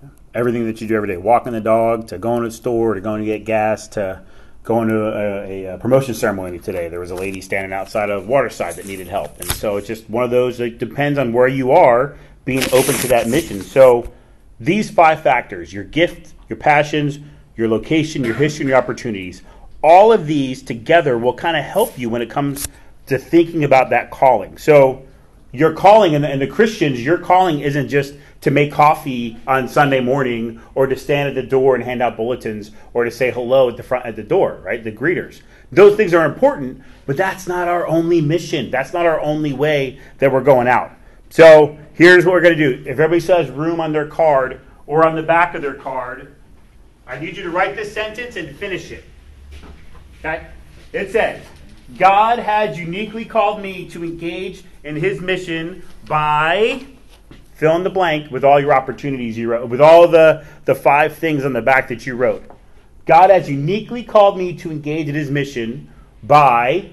So. 0.00 0.08
Everything 0.34 0.66
that 0.66 0.80
you 0.80 0.88
do 0.88 0.96
every 0.96 1.06
day, 1.08 1.16
walking 1.16 1.52
the 1.52 1.60
dog, 1.60 2.08
to 2.08 2.18
going 2.18 2.42
to 2.42 2.48
the 2.48 2.54
store, 2.54 2.94
to 2.94 3.00
going 3.00 3.20
to 3.20 3.26
get 3.26 3.44
gas, 3.44 3.86
to 3.88 4.22
going 4.64 4.88
to 4.88 5.08
a, 5.08 5.64
a, 5.74 5.78
promotion 5.78 6.14
ceremony 6.14 6.58
today. 6.58 6.88
There 6.88 7.00
was 7.00 7.10
a 7.10 7.16
lady 7.16 7.40
standing 7.40 7.72
outside 7.72 8.10
of 8.10 8.28
Waterside 8.28 8.76
that 8.76 8.86
needed 8.86 9.08
help, 9.08 9.40
and 9.40 9.50
so 9.52 9.76
it's 9.76 9.86
just 9.86 10.08
one 10.08 10.24
of 10.24 10.30
those. 10.30 10.60
It 10.60 10.78
depends 10.78 11.18
on 11.18 11.32
where 11.32 11.48
you 11.48 11.72
are, 11.72 12.16
being 12.44 12.62
open 12.72 12.94
to 12.94 13.08
that 13.08 13.28
mission. 13.28 13.62
So 13.62 14.12
these 14.60 14.90
five 14.90 15.22
factors: 15.22 15.72
your 15.72 15.84
gift, 15.84 16.34
your 16.48 16.56
passions, 16.56 17.18
your 17.56 17.68
location, 17.68 18.24
your 18.24 18.34
history, 18.34 18.62
and 18.62 18.68
your 18.68 18.78
opportunities. 18.78 19.42
All 19.82 20.12
of 20.12 20.26
these 20.26 20.62
together 20.62 21.18
will 21.18 21.34
kind 21.34 21.56
of 21.56 21.64
help 21.64 21.98
you 21.98 22.08
when 22.08 22.22
it 22.22 22.30
comes 22.30 22.68
to 23.06 23.18
thinking 23.18 23.64
about 23.64 23.90
that 23.90 24.10
calling. 24.12 24.56
So 24.58 25.04
your 25.52 25.72
calling 25.74 26.14
and 26.14 26.24
the, 26.24 26.28
and 26.28 26.40
the 26.40 26.46
Christians, 26.46 27.04
your 27.04 27.18
calling 27.18 27.60
isn't 27.60 27.88
just 27.88 28.14
to 28.40 28.50
make 28.50 28.72
coffee 28.72 29.36
on 29.46 29.68
Sunday 29.68 30.00
morning 30.00 30.60
or 30.74 30.86
to 30.86 30.96
stand 30.96 31.28
at 31.28 31.34
the 31.34 31.48
door 31.48 31.74
and 31.74 31.84
hand 31.84 32.02
out 32.02 32.16
bulletins 32.16 32.72
or 32.94 33.04
to 33.04 33.10
say 33.10 33.30
hello 33.30 33.68
at 33.68 33.76
the 33.76 33.82
front 33.82 34.06
at 34.06 34.16
the 34.16 34.22
door, 34.22 34.60
right? 34.64 34.82
The 34.82 34.90
greeters. 34.90 35.42
Those 35.70 35.96
things 35.96 36.12
are 36.14 36.24
important, 36.24 36.82
but 37.06 37.16
that's 37.16 37.46
not 37.46 37.68
our 37.68 37.86
only 37.86 38.20
mission. 38.20 38.70
That's 38.70 38.92
not 38.92 39.06
our 39.06 39.20
only 39.20 39.52
way 39.52 40.00
that 40.18 40.32
we're 40.32 40.42
going 40.42 40.68
out. 40.68 40.92
So 41.30 41.78
here's 41.94 42.24
what 42.24 42.32
we're 42.32 42.40
going 42.40 42.58
to 42.58 42.76
do. 42.76 42.82
If 42.82 42.98
everybody 42.98 43.20
says 43.20 43.50
room 43.50 43.80
on 43.80 43.92
their 43.92 44.06
card 44.06 44.60
or 44.86 45.06
on 45.06 45.14
the 45.14 45.22
back 45.22 45.54
of 45.54 45.62
their 45.62 45.74
card, 45.74 46.34
I 47.06 47.18
need 47.18 47.36
you 47.36 47.42
to 47.42 47.50
write 47.50 47.76
this 47.76 47.92
sentence 47.92 48.36
and 48.36 48.56
finish 48.56 48.90
it. 48.90 49.04
Okay? 50.18 50.46
It 50.92 51.10
says, 51.10 51.42
God 51.98 52.38
has 52.38 52.78
uniquely 52.78 53.24
called 53.24 53.60
me 53.60 53.88
to 53.90 54.04
engage 54.04 54.64
in 54.84 54.96
his 54.96 55.20
mission 55.20 55.82
by 56.06 56.86
fill 57.54 57.76
in 57.76 57.84
the 57.84 57.90
blank 57.90 58.30
with 58.30 58.44
all 58.44 58.60
your 58.60 58.72
opportunities 58.72 59.36
you 59.38 59.50
wrote, 59.50 59.68
with 59.68 59.80
all 59.80 60.08
the, 60.08 60.44
the 60.64 60.74
five 60.74 61.16
things 61.16 61.44
on 61.44 61.52
the 61.52 61.62
back 61.62 61.88
that 61.88 62.06
you 62.06 62.16
wrote. 62.16 62.44
God 63.04 63.30
has 63.30 63.48
uniquely 63.50 64.04
called 64.04 64.38
me 64.38 64.56
to 64.58 64.70
engage 64.70 65.08
in 65.08 65.14
his 65.14 65.30
mission 65.30 65.90
by 66.22 66.90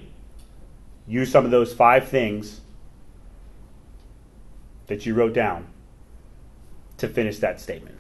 use 1.07 1.31
some 1.31 1.45
of 1.45 1.51
those 1.51 1.73
five 1.73 2.07
things 2.07 2.61
that 4.87 5.05
you 5.05 5.13
wrote 5.13 5.33
down 5.33 5.67
to 6.97 7.07
finish 7.07 7.39
that 7.39 7.61
statement. 7.61 7.98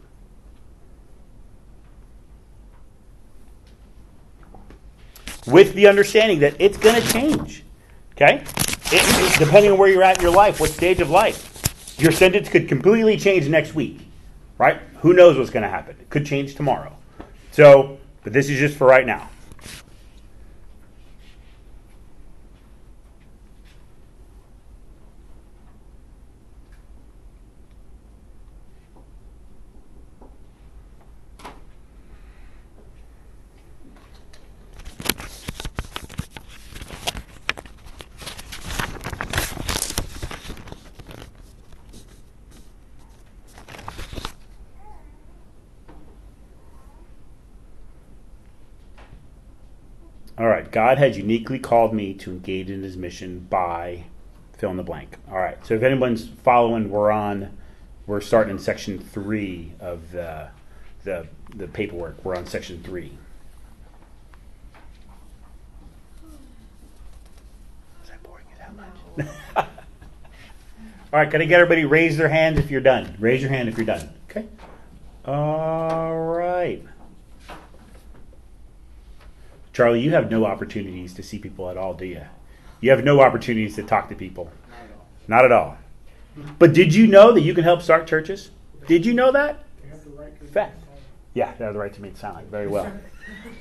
With 5.49 5.73
the 5.73 5.87
understanding 5.87 6.39
that 6.39 6.55
it's 6.59 6.77
going 6.77 7.01
to 7.01 7.07
change. 7.11 7.63
Okay? 8.13 8.43
It, 8.91 9.01
it, 9.01 9.39
depending 9.39 9.71
on 9.71 9.77
where 9.77 9.89
you're 9.89 10.03
at 10.03 10.17
in 10.17 10.23
your 10.23 10.33
life, 10.33 10.59
what 10.59 10.69
stage 10.69 10.99
of 10.99 11.09
life. 11.09 11.95
Your 11.99 12.11
sentence 12.11 12.49
could 12.49 12.67
completely 12.67 13.17
change 13.17 13.47
next 13.47 13.75
week. 13.75 13.99
Right? 14.57 14.81
Who 15.01 15.13
knows 15.13 15.37
what's 15.37 15.49
going 15.49 15.63
to 15.63 15.69
happen? 15.69 15.95
It 15.99 16.09
could 16.09 16.25
change 16.25 16.55
tomorrow. 16.55 16.95
So, 17.51 17.99
but 18.23 18.33
this 18.33 18.49
is 18.49 18.59
just 18.59 18.77
for 18.77 18.87
right 18.87 19.05
now. 19.05 19.29
All 50.39 50.47
God 50.71 50.97
has 50.97 51.17
uniquely 51.17 51.59
called 51.59 51.93
me 51.93 52.13
to 52.15 52.31
engage 52.31 52.69
in 52.69 52.83
his 52.83 52.97
mission 52.97 53.47
by 53.49 54.05
fill 54.57 54.71
in 54.71 54.77
the 54.77 54.83
blank. 54.83 55.17
All 55.29 55.37
right. 55.37 55.57
So 55.65 55.73
if 55.73 55.83
anyone's 55.83 56.27
following, 56.43 56.89
we're 56.89 57.11
on, 57.11 57.57
we're 58.05 58.21
starting 58.21 58.51
in 58.51 58.59
section 58.59 58.99
three 58.99 59.73
of 59.79 60.11
the, 60.11 60.49
the, 61.03 61.27
the 61.55 61.67
paperwork. 61.67 62.23
We're 62.25 62.35
on 62.35 62.45
section 62.45 62.83
three. 62.83 63.17
Is 68.03 68.09
that 68.09 68.21
boring 68.21 68.45
hell? 68.57 68.73
All 69.55 69.65
right. 71.13 71.31
Can 71.31 71.41
I 71.41 71.45
get 71.45 71.59
everybody 71.61 71.85
raise 71.85 72.17
their 72.17 72.29
hands 72.29 72.59
if 72.59 72.69
you're 72.69 72.81
done? 72.81 73.15
Raise 73.19 73.41
your 73.41 73.49
hand 73.49 73.69
if 73.69 73.77
you're 73.77 73.85
done. 73.85 74.09
Okay. 74.29 74.45
All 75.25 76.17
right. 76.17 76.83
Charlie, 79.79 80.01
you 80.01 80.11
have 80.11 80.29
no 80.29 80.45
opportunities 80.45 81.13
to 81.13 81.23
see 81.23 81.39
people 81.39 81.69
at 81.69 81.77
all, 81.77 81.93
do 81.93 82.05
you? 82.05 82.21
You 82.81 82.89
have 82.89 83.05
no 83.05 83.21
opportunities 83.21 83.75
to 83.75 83.83
talk 83.83 84.09
to 84.09 84.15
people. 84.15 84.51
Not 85.29 85.45
at 85.45 85.53
all. 85.53 85.77
But 86.57 86.73
did 86.73 86.93
you 86.93 87.07
know 87.07 87.31
that 87.31 87.39
you 87.39 87.53
can 87.53 87.63
help 87.63 87.81
start 87.81 88.05
churches? 88.05 88.51
Did 88.87 89.05
you 89.05 89.13
know 89.13 89.31
that? 89.31 89.63
Fact. 90.51 90.77
Yeah, 91.33 91.53
they 91.57 91.63
have 91.63 91.73
the 91.73 91.79
right 91.79 91.93
to 91.93 92.01
make 92.01 92.17
sound 92.17 92.35
like 92.35 92.51
very 92.51 92.67
well. 92.67 92.91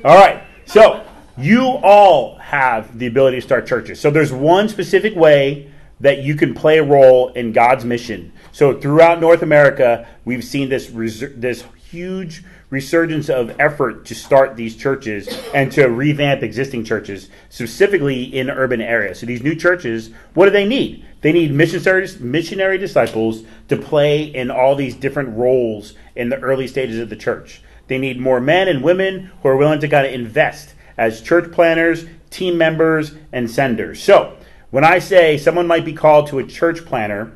All 0.04 0.16
right. 0.16 0.42
So 0.66 1.06
you 1.36 1.62
all 1.84 2.34
have 2.38 2.98
the 2.98 3.06
ability 3.06 3.36
to 3.36 3.40
start 3.40 3.68
churches. 3.68 4.00
So 4.00 4.10
there's 4.10 4.32
one 4.32 4.68
specific 4.68 5.14
way 5.14 5.70
that 6.00 6.24
you 6.24 6.34
can 6.34 6.52
play 6.52 6.78
a 6.78 6.84
role 6.84 7.28
in 7.28 7.52
God's 7.52 7.84
mission. 7.84 8.32
So 8.50 8.76
throughout 8.80 9.20
North 9.20 9.42
America, 9.42 10.08
we've 10.24 10.42
seen 10.42 10.68
this 10.68 10.88
reser- 10.88 11.40
this 11.40 11.62
huge 11.76 12.42
resurgence 12.70 13.28
of 13.30 13.58
effort 13.58 14.04
to 14.04 14.14
start 14.14 14.56
these 14.56 14.76
churches 14.76 15.28
and 15.54 15.72
to 15.72 15.86
revamp 15.86 16.42
existing 16.42 16.84
churches, 16.84 17.30
specifically 17.48 18.24
in 18.24 18.50
urban 18.50 18.80
areas. 18.80 19.20
So 19.20 19.26
these 19.26 19.42
new 19.42 19.54
churches, 19.54 20.10
what 20.34 20.44
do 20.44 20.50
they 20.50 20.66
need? 20.66 21.04
They 21.20 21.32
need 21.32 21.52
missionary 21.52 22.08
missionary 22.20 22.78
disciples 22.78 23.42
to 23.68 23.76
play 23.76 24.22
in 24.22 24.50
all 24.50 24.76
these 24.76 24.94
different 24.94 25.36
roles 25.36 25.94
in 26.14 26.28
the 26.28 26.38
early 26.40 26.66
stages 26.66 26.98
of 26.98 27.08
the 27.08 27.16
church. 27.16 27.62
They 27.88 27.98
need 27.98 28.20
more 28.20 28.40
men 28.40 28.68
and 28.68 28.82
women 28.82 29.30
who 29.42 29.48
are 29.48 29.56
willing 29.56 29.80
to 29.80 29.88
kind 29.88 30.06
of 30.06 30.12
invest 30.12 30.74
as 30.98 31.22
church 31.22 31.50
planners, 31.52 32.04
team 32.30 32.58
members, 32.58 33.12
and 33.32 33.50
senders. 33.50 34.02
So 34.02 34.36
when 34.70 34.84
I 34.84 34.98
say 34.98 35.38
someone 35.38 35.66
might 35.66 35.86
be 35.86 35.94
called 35.94 36.26
to 36.28 36.38
a 36.38 36.44
church 36.44 36.84
planner, 36.84 37.32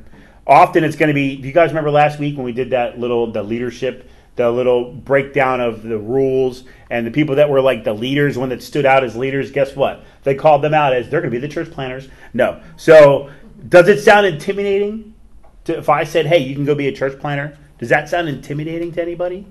often 0.47 0.85
it's 0.85 0.97
going 0.97 1.09
to 1.09 1.15
be. 1.15 1.37
Do 1.37 1.49
you 1.49 1.55
guys 1.55 1.71
remember 1.71 1.91
last 1.91 2.19
week 2.19 2.37
when 2.37 2.45
we 2.45 2.53
did 2.53 2.71
that 2.71 2.99
little 2.99 3.33
the 3.33 3.43
leadership, 3.43 4.11
the 4.43 4.51
little 4.51 4.93
breakdown 4.93 5.61
of 5.61 5.83
the 5.83 5.99
rules 5.99 6.65
and 6.91 7.07
the 7.07 7.11
people 7.11 7.37
that 7.37 7.49
were 7.49 7.61
like 7.61 7.85
the 7.85 7.93
leaders, 7.93 8.37
one 8.37 8.49
that 8.49 8.63
stood 8.63 8.85
out 8.85 9.05
as 9.05 9.17
leaders? 9.17 9.51
Guess 9.51 9.77
what? 9.77 10.05
They 10.25 10.35
called 10.35 10.63
them 10.63 10.75
out 10.75 10.93
as 10.93 11.09
they're 11.09 11.21
going 11.21 11.33
to 11.33 11.41
be 11.41 11.47
the 11.47 11.53
church 11.53 11.71
planners. 11.71 12.09
No. 12.35 12.61
So 12.77 13.31
does 13.69 13.89
it 13.89 14.01
sound 14.01 14.27
intimidating? 14.27 15.15
To, 15.65 15.79
if 15.79 15.89
I 15.89 16.03
said, 16.05 16.27
"Hey, 16.27 16.39
you 16.39 16.55
can 16.55 16.65
go 16.65 16.75
be 16.75 16.89
a 16.89 16.93
church 16.93 17.21
planner," 17.21 17.57
does 17.79 17.89
that 17.89 18.09
sound 18.09 18.29
intimidating 18.29 18.91
to 18.93 19.03
anybody? 19.03 19.47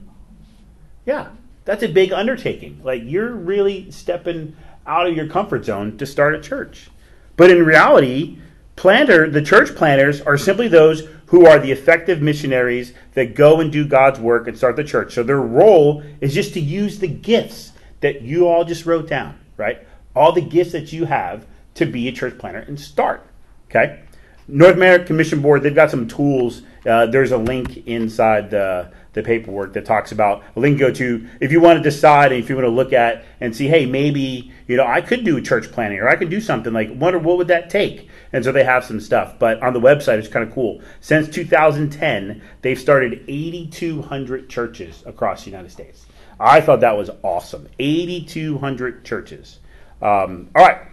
Yeah, 1.05 1.29
that's 1.63 1.83
a 1.83 1.87
big 1.87 2.11
undertaking. 2.11 2.81
Like 2.83 3.01
you're 3.05 3.31
really 3.31 3.89
stepping 3.91 4.55
out 4.85 5.07
of 5.07 5.15
your 5.15 5.27
comfort 5.27 5.63
zone 5.63 5.97
to 5.97 6.05
start 6.05 6.35
a 6.35 6.41
church. 6.41 6.89
But 7.37 7.49
in 7.49 7.65
reality, 7.65 8.39
planter, 8.81 9.29
the 9.29 9.43
church 9.43 9.75
planters 9.75 10.21
are 10.21 10.39
simply 10.39 10.67
those 10.67 11.07
who 11.27 11.45
are 11.45 11.59
the 11.59 11.71
effective 11.71 12.19
missionaries 12.19 12.95
that 13.13 13.35
go 13.35 13.61
and 13.61 13.71
do 13.71 13.85
God's 13.85 14.19
work 14.19 14.47
and 14.47 14.57
start 14.57 14.75
the 14.75 14.83
church. 14.83 15.13
So 15.13 15.21
their 15.21 15.39
role 15.39 16.01
is 16.19 16.33
just 16.33 16.55
to 16.55 16.59
use 16.59 16.97
the 16.97 17.07
gifts 17.07 17.73
that 17.99 18.23
you 18.23 18.47
all 18.47 18.65
just 18.65 18.87
wrote 18.87 19.07
down, 19.07 19.39
right? 19.55 19.85
All 20.15 20.31
the 20.31 20.41
gifts 20.41 20.71
that 20.71 20.91
you 20.91 21.05
have 21.05 21.45
to 21.75 21.85
be 21.85 22.07
a 22.07 22.11
church 22.11 22.39
planter 22.39 22.61
and 22.61 22.79
start. 22.79 23.23
Okay? 23.69 24.01
North 24.47 24.77
American 24.77 25.15
Mission 25.15 25.43
Board, 25.43 25.61
they've 25.61 25.75
got 25.75 25.91
some 25.91 26.07
tools. 26.07 26.63
Uh, 26.83 27.05
there's 27.05 27.31
a 27.31 27.37
link 27.37 27.85
inside 27.85 28.49
the, 28.49 28.91
the 29.13 29.21
paperwork 29.21 29.73
that 29.73 29.85
talks 29.85 30.11
about 30.11 30.43
a 30.55 30.59
link 30.59 30.79
go 30.79 30.91
to 30.91 31.27
if 31.39 31.51
you 31.51 31.61
want 31.61 31.77
to 31.77 31.83
decide 31.83 32.31
and 32.31 32.43
if 32.43 32.49
you 32.49 32.55
want 32.55 32.65
to 32.65 32.71
look 32.71 32.93
at 32.93 33.25
and 33.41 33.55
see, 33.55 33.67
hey, 33.67 33.85
maybe 33.85 34.51
you 34.67 34.75
know 34.75 34.87
I 34.87 35.01
could 35.01 35.23
do 35.23 35.39
church 35.39 35.71
planning 35.71 35.99
or 35.99 36.09
I 36.09 36.15
could 36.15 36.31
do 36.31 36.41
something 36.41 36.73
like 36.73 36.89
wonder 36.95 37.19
what 37.19 37.37
would 37.37 37.49
that 37.49 37.69
take. 37.69 38.09
And 38.33 38.43
so 38.43 38.51
they 38.51 38.63
have 38.63 38.85
some 38.85 38.99
stuff. 38.99 39.37
But 39.37 39.61
on 39.61 39.73
the 39.73 39.79
website, 39.79 40.17
it's 40.19 40.27
kind 40.27 40.47
of 40.47 40.53
cool. 40.53 40.81
Since 41.01 41.29
2010, 41.29 42.41
they've 42.61 42.79
started 42.79 43.23
8,200 43.27 44.49
churches 44.49 45.03
across 45.05 45.43
the 45.43 45.51
United 45.51 45.71
States. 45.71 46.05
I 46.39 46.61
thought 46.61 46.79
that 46.79 46.97
was 46.97 47.09
awesome. 47.23 47.67
8,200 47.77 49.05
churches. 49.05 49.59
Um, 50.01 50.49
all 50.55 50.65
right. 50.65 50.87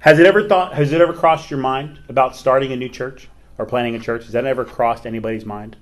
Has 0.00 0.20
it 0.20 0.26
ever 0.26 0.48
thought? 0.48 0.74
Has 0.74 0.92
it 0.92 1.00
ever 1.00 1.12
crossed 1.12 1.50
your 1.50 1.58
mind 1.58 1.98
about 2.08 2.36
starting 2.36 2.70
a 2.72 2.76
new 2.76 2.88
church 2.88 3.28
or 3.58 3.66
planning 3.66 3.96
a 3.96 3.98
church? 3.98 4.24
Has 4.24 4.32
that 4.32 4.46
ever 4.46 4.64
crossed 4.64 5.06
anybody's 5.06 5.44
mind? 5.44 5.76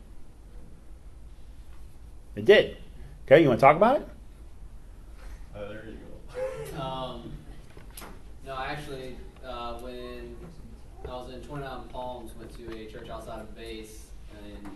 It 2.35 2.47
did. 2.47 2.79
Okay, 3.27 3.43
you 3.43 3.49
want 3.49 3.61
to 3.61 3.67
talk 3.67 3.77
about 3.77 3.97
it? 3.97 4.09
Uh, 5.55 5.69
there 5.69 5.85
you 5.87 5.97
go. 6.75 6.81
Um, 6.81 7.33
no, 8.47 8.57
actually, 8.57 9.17
uh, 9.45 9.75
when 9.81 10.37
I 11.07 11.09
was 11.09 11.26
in 11.37 11.43
29 11.43 11.89
Palms, 11.93 12.33
went 12.39 12.57
to 12.57 12.77
a 12.77 12.87
church 12.87 13.09
outside 13.11 13.41
of 13.41 13.55
base, 13.55 14.07
and 14.43 14.69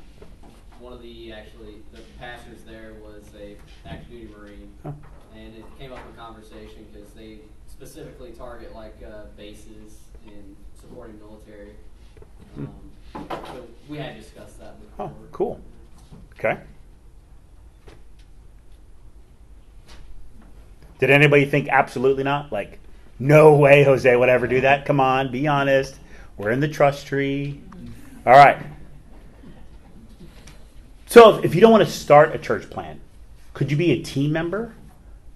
one 0.78 0.92
of 0.92 1.02
the 1.02 1.32
actually 1.32 1.76
the 1.92 2.00
pastors 2.18 2.62
there 2.66 2.94
was 3.02 3.24
a 3.38 3.56
active 3.86 4.10
duty 4.10 4.28
Marine, 4.36 4.72
Huh. 4.82 4.92
and 5.34 5.56
it 5.56 5.64
came 5.78 5.92
up 5.92 6.00
in 6.08 6.16
conversation 6.16 6.86
because 6.92 7.10
they 7.12 7.38
specifically 7.68 8.32
target 8.32 8.74
like 8.74 8.96
uh, 9.02 9.24
bases 9.36 10.00
and 10.26 10.56
supporting 10.78 11.18
military. 11.18 11.70
Hmm. 12.54 12.66
Um, 13.14 13.26
so 13.46 13.66
we 13.88 13.98
had 13.98 14.16
discussed 14.20 14.58
that 14.60 14.80
before. 14.80 15.06
Oh, 15.06 15.12
cool. 15.32 15.60
Okay. 16.38 16.60
Did 20.98 21.10
anybody 21.10 21.46
think 21.46 21.68
absolutely 21.70 22.24
not? 22.24 22.52
Like, 22.52 22.78
no 23.18 23.54
way, 23.54 23.84
Jose 23.84 24.14
would 24.14 24.28
ever 24.28 24.46
do 24.46 24.60
that. 24.60 24.84
Come 24.84 25.00
on, 25.00 25.32
be 25.32 25.46
honest. 25.46 25.98
We're 26.40 26.52
in 26.52 26.60
the 26.60 26.68
trust 26.68 27.06
tree. 27.06 27.60
All 28.24 28.32
right. 28.32 28.56
So, 31.04 31.36
if, 31.44 31.54
you 31.54 31.60
don't 31.60 31.70
want 31.70 31.84
to 31.84 31.90
start 31.90 32.34
a 32.34 32.38
church 32.38 32.70
plan, 32.70 32.98
could 33.52 33.70
you 33.70 33.76
be 33.76 33.90
a 33.90 34.02
team 34.02 34.32
member? 34.32 34.72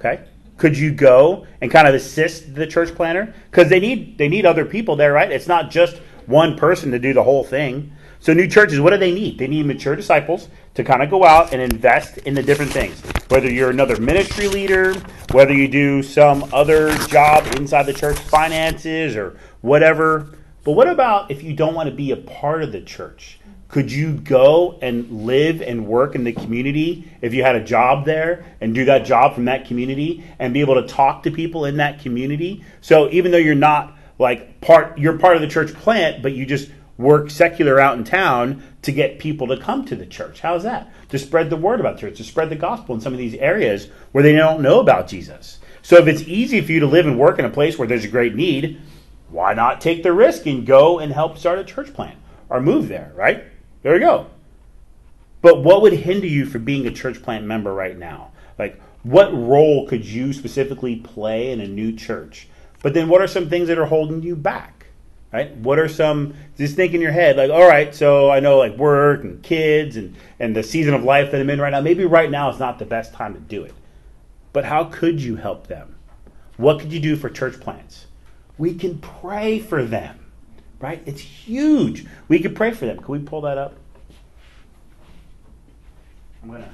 Okay. 0.01 0.25
Could 0.57 0.79
you 0.79 0.93
go 0.93 1.47
and 1.61 1.71
kind 1.71 1.87
of 1.87 1.95
assist 1.95 2.55
the 2.55 2.67
church 2.67 2.95
planner? 2.95 3.35
Because 3.51 3.69
they 3.69 3.81
need 3.81 4.17
they 4.17 4.29
need 4.29 4.47
other 4.47 4.65
people 4.65 4.97
there, 4.97 5.13
right? 5.13 5.31
It's 5.31 5.47
not 5.47 5.71
just 5.71 5.97
one 6.25 6.57
person 6.57 6.91
to 6.93 6.99
do 6.99 7.13
the 7.13 7.23
whole 7.23 7.45
thing. 7.45 7.93
So 8.21 8.33
new 8.33 8.49
churches, 8.49 8.81
what 8.81 8.91
do 8.91 8.97
they 8.97 9.13
need? 9.13 9.37
They 9.37 9.49
need 9.49 9.67
mature 9.67 9.95
disciples 9.97 10.49
to 10.73 10.85
kind 10.85 11.03
of 11.03 11.11
go 11.11 11.25
out 11.27 11.53
and 11.53 11.61
invest 11.61 12.17
in 12.19 12.33
the 12.33 12.43
different 12.43 12.73
things. 12.73 12.99
Whether 13.29 13.51
you're 13.51 13.69
another 13.69 13.99
ministry 13.99 14.49
leader, 14.49 14.95
whether 15.33 15.53
you 15.53 15.69
do 15.69 16.03
some 16.03 16.49
other 16.55 16.97
job 17.09 17.47
inside 17.57 17.83
the 17.83 17.93
church, 17.93 18.17
finances 18.17 19.17
or 19.17 19.39
whatever. 19.61 20.34
But 20.65 20.73
what 20.73 20.89
about 20.89 21.31
if 21.31 21.43
you 21.43 21.53
don't 21.53 21.75
want 21.75 21.91
to 21.91 21.95
be 21.95 22.11
a 22.11 22.17
part 22.17 22.63
of 22.63 22.73
the 22.73 22.81
church? 22.81 23.39
Could 23.69 23.93
you 23.93 24.13
go 24.15 24.79
and 24.81 25.27
live 25.27 25.61
and 25.61 25.87
work 25.87 26.15
in 26.15 26.25
the 26.25 26.33
community 26.33 27.11
if 27.21 27.35
you 27.35 27.43
had 27.43 27.57
a 27.57 27.65
job 27.65 28.05
there 28.05 28.47
and 28.61 28.75
do 28.75 28.85
that 28.87 29.05
job 29.05 29.35
from 29.35 29.47
that 29.47 29.67
community 29.67 30.25
and 30.39 30.55
be 30.55 30.61
able 30.61 30.81
to 30.81 30.87
talk 30.87 31.25
to 31.25 31.31
people 31.31 31.65
in 31.65 31.79
that 31.79 32.01
community? 32.01 32.65
So 32.81 33.11
even 33.11 33.33
though 33.33 33.39
you're 33.39 33.55
not 33.55 33.99
like 34.19 34.61
part 34.61 34.97
you're 34.97 35.19
part 35.19 35.37
of 35.37 35.43
the 35.43 35.49
church 35.49 35.75
plant, 35.75 36.23
but 36.23 36.33
you 36.33 36.47
just 36.47 36.71
work 36.97 37.31
secular 37.31 37.81
out 37.81 37.99
in 37.99 38.05
town 38.05 38.63
to 38.83 38.93
get 38.93 39.19
people 39.19 39.49
to 39.49 39.57
come 39.57 39.85
to 39.87 39.97
the 39.97 40.07
church. 40.07 40.41
How's 40.41 40.63
that? 40.63 40.93
To 41.09 41.19
spread 41.19 41.51
the 41.51 41.57
word 41.57 41.81
about 41.81 41.99
church, 41.99 42.19
to 42.19 42.25
spread 42.25 42.51
the 42.51 42.57
gospel 42.57 42.95
in 42.95 43.01
some 43.01 43.13
of 43.13 43.19
these 43.19 43.35
areas 43.35 43.89
where 44.13 44.23
they 44.23 44.33
don't 44.33 44.63
know 44.63 44.79
about 44.79 45.09
Jesus. 45.09 45.59
So 45.83 45.97
if 45.97 46.07
it's 46.07 46.23
easy 46.23 46.61
for 46.61 46.73
you 46.73 46.81
to 46.81 46.87
live 46.87 47.07
and 47.07 47.19
work 47.19 47.39
in 47.39 47.45
a 47.45 47.51
place 47.51 47.77
where 47.77 47.89
there's 47.89 48.05
a 48.05 48.09
great 48.09 48.35
need, 48.35 48.81
why 49.35 49.53
not 49.53 49.81
take 49.81 50.05
the 50.05 50.13
risk 50.13 50.47
and 50.47 50.65
go 50.65 51.01
and 51.01 51.13
help 51.13 51.37
start 51.37 51.59
a 51.59 51.65
church 51.65 51.93
plant 51.93 52.17
or 52.49 52.61
move 52.61 52.87
there, 52.87 53.13
right? 53.17 53.43
There 53.83 53.95
you 53.95 54.01
go. 54.01 54.29
But 55.43 55.65
what 55.65 55.83
would 55.83 55.93
hinder 55.93 56.29
you 56.29 56.47
from 56.47 56.65
being 56.65 56.87
a 56.87 56.93
church 56.93 57.21
plant 57.21 57.45
member 57.45 57.75
right 57.75 57.99
now? 57.99 58.31
Like, 58.61 58.81
what 59.03 59.35
role 59.35 59.89
could 59.89 60.07
you 60.07 60.33
specifically 60.33 60.97
play 60.97 61.51
in 61.51 61.61
a 61.61 61.67
new 61.67 61.93
church? 61.93 62.47
But 62.81 62.95
then, 62.95 63.09
what 63.09 63.21
are 63.21 63.27
some 63.27 63.51
things 63.51 63.67
that 63.67 63.77
are 63.77 63.87
holding 63.87 64.23
you 64.23 64.37
back? 64.37 64.87
Right? 65.33 65.55
What 65.57 65.81
are 65.81 65.89
some? 65.89 66.35
Just 66.57 66.77
think 66.77 66.95
in 66.95 67.01
your 67.01 67.11
head, 67.11 67.37
like, 67.37 67.51
all 67.51 67.67
right, 67.67 67.93
so 67.93 68.31
I 68.31 68.39
know 68.39 68.59
like 68.59 68.77
work 68.77 69.25
and 69.25 69.43
kids 69.43 69.97
and 69.97 70.15
and 70.39 70.55
the 70.55 70.63
season 70.63 70.95
of 70.95 71.03
life 71.03 71.33
that 71.33 71.41
I'm 71.41 71.51
in 71.51 71.61
right 71.61 71.71
now. 71.71 71.81
Maybe 71.81 72.05
right 72.05 72.31
now 72.31 72.51
is 72.51 72.61
not 72.61 72.79
the 72.79 72.87
best 72.87 73.13
time 73.13 73.35
to 73.35 73.41
do 73.41 73.65
it. 73.65 73.75
But 74.53 74.65
how 74.65 74.85
could 74.85 75.21
you 75.21 75.35
help 75.35 75.67
them? 75.67 75.97
What 76.57 76.79
could 76.79 76.93
you 76.93 77.01
do 77.01 77.17
for 77.17 77.29
church 77.29 77.59
plants? 77.59 78.04
We 78.59 78.75
can 78.75 78.99
pray 78.99 79.59
for 79.59 79.85
them, 79.85 80.19
right? 80.81 81.03
It's 81.07 81.21
huge. 81.21 82.07
We 82.29 82.39
can 82.39 82.55
pray 82.55 82.73
for 82.73 82.87
them. 82.87 82.99
Can 82.99 83.13
we 83.13 83.19
pull 83.19 83.41
that 83.43 83.59
up? 83.59 83.75
I'm 86.43 86.51
gonna. 86.51 86.69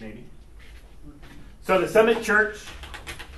maybe. 0.00 0.24
So 1.62 1.80
the 1.80 1.88
Summit 1.88 2.22
Church, 2.22 2.58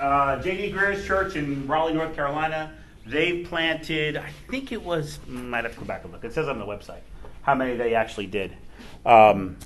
uh, 0.00 0.40
J.D. 0.40 0.72
Greear's 0.72 1.06
church 1.06 1.36
in 1.36 1.66
Raleigh, 1.66 1.94
North 1.94 2.14
Carolina, 2.14 2.72
they 3.04 3.42
planted. 3.42 4.16
I 4.16 4.30
think 4.48 4.72
it 4.72 4.82
was. 4.82 5.18
Might 5.26 5.64
have 5.64 5.74
to 5.74 5.80
go 5.80 5.86
back 5.86 6.04
and 6.04 6.12
look. 6.12 6.24
It 6.24 6.32
says 6.32 6.48
on 6.48 6.58
the 6.58 6.64
website 6.66 7.00
how 7.42 7.54
many 7.54 7.76
they 7.76 7.94
actually 7.94 8.26
did. 8.26 8.56
Um, 9.04 9.56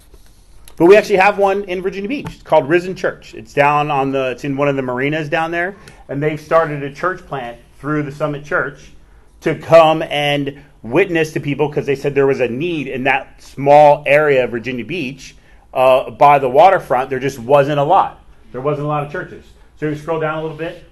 but 0.77 0.87
we 0.87 0.97
actually 0.97 1.17
have 1.17 1.39
one 1.39 1.65
in 1.65 1.83
Virginia 1.83 2.09
Beach. 2.09 2.27
It's 2.27 2.43
called 2.43 2.69
Risen 2.69 2.95
Church. 2.95 3.35
It's 3.35 3.55
down 3.55 3.91
on 3.91 4.13
the. 4.13 4.31
It's 4.31 4.45
in 4.45 4.57
one 4.57 4.69
of 4.69 4.77
the 4.77 4.83
marinas 4.83 5.29
down 5.29 5.51
there, 5.51 5.77
and 6.09 6.23
they've 6.23 6.41
started 6.41 6.83
a 6.83 6.93
church 6.93 7.27
plant 7.27 7.59
through 7.79 8.03
the 8.03 8.13
Summit 8.13 8.45
Church 8.45 8.91
to 9.41 9.59
come 9.59 10.03
and 10.03 10.63
witness 10.83 11.33
to 11.33 11.41
people 11.41 11.69
because 11.69 11.87
they 11.87 11.97
said 11.97 12.15
there 12.15 12.27
was 12.27 12.41
a 12.41 12.49
need 12.49 12.89
in 12.89 13.05
that 13.05 13.43
small 13.43 14.03
area 14.07 14.45
of 14.45 14.51
Virginia 14.51 14.85
Beach 14.85 15.35
uh, 15.73 16.11
by 16.11 16.39
the 16.39 16.49
waterfront. 16.49 17.11
There 17.11 17.19
just 17.19 17.39
wasn't 17.39 17.79
a 17.79 17.85
lot. 17.85 18.23
There 18.53 18.61
wasn't 18.61 18.87
a 18.87 18.89
lot 18.89 19.05
of 19.05 19.13
churches. 19.13 19.45
So 19.79 19.89
we 19.89 19.97
scroll 19.97 20.21
down 20.21 20.39
a 20.39 20.43
little 20.43 20.57
bit. 20.57 20.85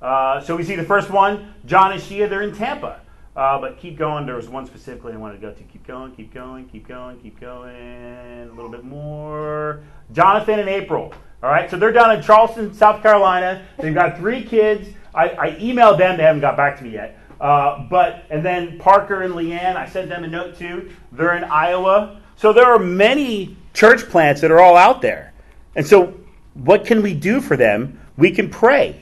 Uh, 0.00 0.40
so 0.40 0.56
we 0.56 0.62
see 0.62 0.76
the 0.76 0.84
first 0.84 1.10
one, 1.10 1.54
John 1.66 1.92
and 1.92 2.00
Shia. 2.00 2.28
They're 2.28 2.42
in 2.42 2.54
Tampa. 2.54 3.00
Uh, 3.38 3.56
but 3.56 3.78
keep 3.78 3.96
going. 3.96 4.26
There 4.26 4.34
was 4.34 4.48
one 4.48 4.66
specifically 4.66 5.12
I 5.12 5.16
wanted 5.16 5.40
to 5.40 5.40
go 5.40 5.52
to. 5.52 5.62
Keep 5.62 5.86
going, 5.86 6.10
keep 6.10 6.34
going, 6.34 6.68
keep 6.68 6.88
going, 6.88 7.20
keep 7.20 7.38
going. 7.38 7.70
A 7.72 8.52
little 8.52 8.68
bit 8.68 8.82
more. 8.82 9.84
Jonathan 10.10 10.58
and 10.58 10.68
April. 10.68 11.14
All 11.40 11.48
right, 11.48 11.70
so 11.70 11.76
they're 11.76 11.92
down 11.92 12.16
in 12.16 12.20
Charleston, 12.20 12.74
South 12.74 13.00
Carolina. 13.00 13.64
They've 13.78 13.94
got 13.94 14.16
three 14.18 14.42
kids. 14.42 14.88
I, 15.14 15.28
I 15.28 15.50
emailed 15.52 15.98
them. 15.98 16.16
They 16.16 16.24
haven't 16.24 16.40
got 16.40 16.56
back 16.56 16.78
to 16.78 16.82
me 16.82 16.90
yet. 16.90 17.16
Uh, 17.40 17.86
but 17.88 18.24
and 18.28 18.44
then 18.44 18.76
Parker 18.80 19.22
and 19.22 19.32
Leanne, 19.34 19.76
I 19.76 19.88
sent 19.88 20.08
them 20.08 20.24
a 20.24 20.26
note 20.26 20.58
too. 20.58 20.90
They're 21.12 21.36
in 21.36 21.44
Iowa. 21.44 22.20
So 22.34 22.52
there 22.52 22.66
are 22.66 22.80
many 22.80 23.56
church 23.72 24.08
plants 24.08 24.40
that 24.40 24.50
are 24.50 24.58
all 24.58 24.76
out 24.76 25.00
there. 25.00 25.32
And 25.76 25.86
so, 25.86 26.18
what 26.54 26.84
can 26.84 27.02
we 27.02 27.14
do 27.14 27.40
for 27.40 27.56
them? 27.56 28.00
We 28.16 28.32
can 28.32 28.50
pray. 28.50 29.00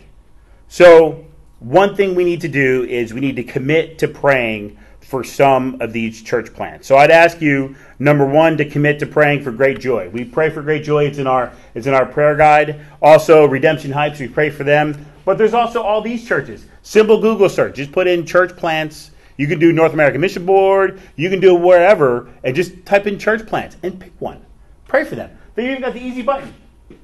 So 0.69 1.26
one 1.67 1.97
thing 1.97 2.15
we 2.15 2.23
need 2.23 2.43
to 2.43 2.49
do 2.49 2.85
is 2.85 3.13
we 3.13 3.21
need 3.21 3.35
to 3.35 3.43
commit 3.43 3.99
to 3.99 4.07
praying 4.07 4.79
for 5.01 5.25
some 5.25 5.81
of 5.81 5.93
these 5.93 6.23
church 6.23 6.55
plants. 6.55 6.87
So 6.87 6.97
I'd 6.97 7.11
ask 7.11 7.41
you, 7.41 7.75
number 7.99 8.25
one, 8.25 8.57
to 8.59 8.65
commit 8.65 9.01
to 9.01 9.07
praying 9.07 9.43
for 9.43 9.51
great 9.51 9.81
joy. 9.81 10.09
We 10.11 10.25
pray 10.25 10.49
for 10.49 10.63
great 10.63 10.85
joy. 10.85 11.07
It's 11.07 11.19
in 11.19 11.27
our 11.27 11.53
it's 11.75 11.89
in 11.89 11.95
our 11.95 12.07
prayer 12.07 12.37
guide. 12.37 12.87
Also, 13.03 13.47
Redemption 13.47 13.91
Heights, 13.91 14.21
we 14.21 14.29
pray 14.29 14.49
for 14.49 14.63
them. 14.63 15.07
But 15.25 15.39
there's 15.39 15.55
also 15.55 15.83
all 15.83 16.01
these 16.01 16.27
churches. 16.27 16.67
Simple 16.83 17.21
Google 17.21 17.49
search. 17.49 17.75
Just 17.75 17.91
put 17.91 18.07
in 18.07 18.25
church 18.25 18.57
plants. 18.57 19.11
You 19.37 19.49
can 19.49 19.59
do 19.59 19.73
North 19.73 19.93
American 19.93 20.21
Mission 20.21 20.47
Board. 20.47 21.01
You 21.17 21.29
can 21.31 21.41
do 21.41 21.53
wherever, 21.57 22.31
and 22.45 22.55
just 22.55 22.87
type 22.87 23.09
in 23.09 23.19
church 23.19 23.45
plants 23.45 23.77
and 23.83 23.99
pick 23.99 24.13
one. 24.21 24.47
Pray 24.87 25.03
for 25.03 25.17
them. 25.17 25.37
They 25.57 25.69
even 25.69 25.83
got 25.83 25.95
the 25.95 26.01
easy 26.01 26.23
button. 26.23 26.55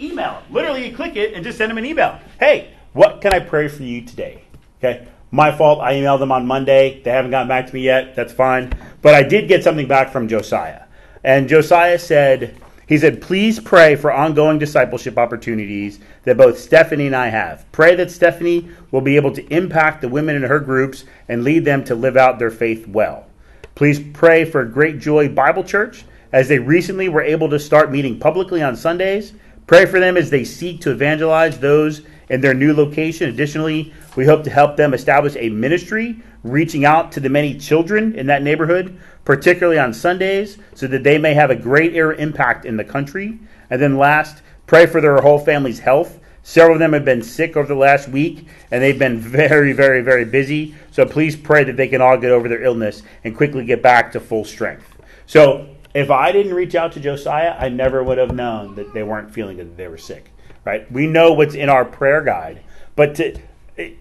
Email. 0.01 0.41
Literally, 0.51 0.89
you 0.89 0.95
click 0.95 1.17
it 1.17 1.35
and 1.35 1.43
just 1.43 1.59
send 1.59 1.69
them 1.69 1.79
an 1.79 1.85
email. 1.85 2.21
Hey, 2.39 2.75
what 2.93 3.21
can 3.21 3.35
I 3.35 3.41
pray 3.41 3.67
for 3.67 3.83
you 3.83 4.03
today? 4.03 4.42
Okay. 4.83 5.07
My 5.31 5.57
fault. 5.57 5.81
I 5.81 5.95
emailed 5.95 6.19
them 6.19 6.33
on 6.33 6.47
Monday. 6.47 7.01
They 7.03 7.11
haven't 7.11 7.31
gotten 7.31 7.49
back 7.49 7.69
to 7.69 7.75
me 7.75 7.83
yet. 7.83 8.17
That's 8.17 8.33
fine. 8.33 8.73
But 9.01 9.15
I 9.15 9.23
did 9.23 9.49
get 9.49 9.63
something 9.63 9.87
back 9.87 10.11
from 10.11 10.29
Josiah. 10.29 10.83
And 11.25 11.49
Josiah 11.49 11.99
said, 11.99 12.61
he 12.89 12.99
said, 12.99 13.23
please 13.23 13.61
pray 13.61 13.95
for 13.95 14.13
ongoing 14.13 14.59
discipleship 14.59 15.17
opportunities 15.17 16.01
that 16.25 16.37
both 16.37 16.59
Stephanie 16.59 17.07
and 17.07 17.17
I 17.17 17.29
have. 17.29 17.65
Pray 17.73 17.95
that 17.95 18.11
Stephanie 18.11 18.69
will 18.91 19.01
be 19.01 19.17
able 19.17 19.33
to 19.33 19.47
impact 19.55 20.03
the 20.03 20.09
women 20.09 20.37
in 20.37 20.43
her 20.43 20.61
groups 20.61 21.05
and 21.29 21.45
lead 21.45 21.65
them 21.65 21.85
to 21.85 21.95
live 21.95 22.17
out 22.17 22.39
their 22.39 22.51
faith 22.51 22.87
well. 22.89 23.27
Please 23.75 24.01
pray 24.13 24.45
for 24.45 24.65
Great 24.65 24.99
Joy 24.99 25.29
Bible 25.29 25.65
Church 25.65 26.05
as 26.33 26.49
they 26.49 26.59
recently 26.59 27.09
were 27.09 27.23
able 27.23 27.49
to 27.51 27.59
start 27.59 27.93
meeting 27.93 28.19
publicly 28.19 28.63
on 28.63 28.77
Sundays. 28.77 29.33
Pray 29.67 29.87
for 29.87 30.01
them 30.01 30.17
as 30.17 30.29
they 30.29 30.45
seek 30.45 30.81
to 30.81 30.91
evangelize 30.91 31.59
those 31.59 32.03
in 32.33 32.41
their 32.41 32.55
new 32.55 32.73
location. 32.73 33.29
Additionally, 33.29 33.93
we 34.17 34.25
hope 34.25 34.43
to 34.43 34.51
help 34.51 34.77
them 34.77 34.95
establish 34.95 35.37
a 35.37 35.51
ministry 35.51 36.17
reaching 36.43 36.87
out 36.87 37.13
to 37.13 37.21
the 37.21 37.29
many 37.29 37.57
children 37.57 38.15
in 38.15 38.27
that 38.27 38.43
neighborhood, 38.43 38.99
particularly 39.25 39.79
on 39.79 39.93
Sundays, 39.93 40.57
so 40.75 40.87
that 40.87 41.05
they 41.05 41.19
may 41.19 41.35
have 41.35 41.51
a 41.51 41.55
greater 41.55 42.15
impact 42.15 42.65
in 42.65 42.79
the 42.79 42.85
country. 42.85 43.39
And 43.69 43.81
then 43.81 43.99
last, 43.99 44.43
pray 44.67 44.87
for 44.87 45.03
their 45.03 45.21
whole 45.21 45.39
family's 45.39 45.79
health. 45.79 46.19
Several 46.43 46.75
of 46.75 46.81
them 46.81 46.95
have 46.95 47.05
been 47.05 47.23
sick 47.23 47.55
over 47.55 47.69
the 47.69 47.75
last 47.75 48.09
week, 48.09 48.49
and 48.71 48.83
they've 48.83 48.99
been 48.99 49.19
very, 49.21 49.75
very, 49.75 50.01
very 50.01 50.25
busy. 50.25 50.75
So 50.91 51.05
please 51.05 51.37
pray 51.37 51.65
that 51.65 51.77
they 51.77 51.87
can 51.87 52.01
all 52.01 52.17
get 52.17 52.31
over 52.31 52.49
their 52.49 52.65
illness 52.65 53.03
and 53.25 53.37
quickly 53.37 53.67
get 53.67 53.83
back 53.83 54.11
to 54.13 54.21
full 54.21 54.47
strength. 54.47 54.89
So 55.27 55.69
if 55.95 56.11
I 56.11 56.33
didn't 56.33 56.55
reach 56.55 56.75
out 56.75 56.93
to 56.93 57.01
Josiah, 57.01 57.55
I 57.59 57.69
never 57.69 58.03
would 58.03 58.17
have 58.17 58.35
known 58.35 58.75
that 58.77 58.95
they 58.95 59.03
weren't 59.03 59.31
feeling 59.31 59.59
good, 59.59 59.73
that 59.73 59.77
they 59.77 59.89
were 59.89 59.99
sick 59.99 60.32
right? 60.65 60.91
We 60.91 61.07
know 61.07 61.33
what's 61.33 61.55
in 61.55 61.69
our 61.69 61.85
prayer 61.85 62.23
guide. 62.23 62.63
But 62.97 63.17
to, 63.17 63.39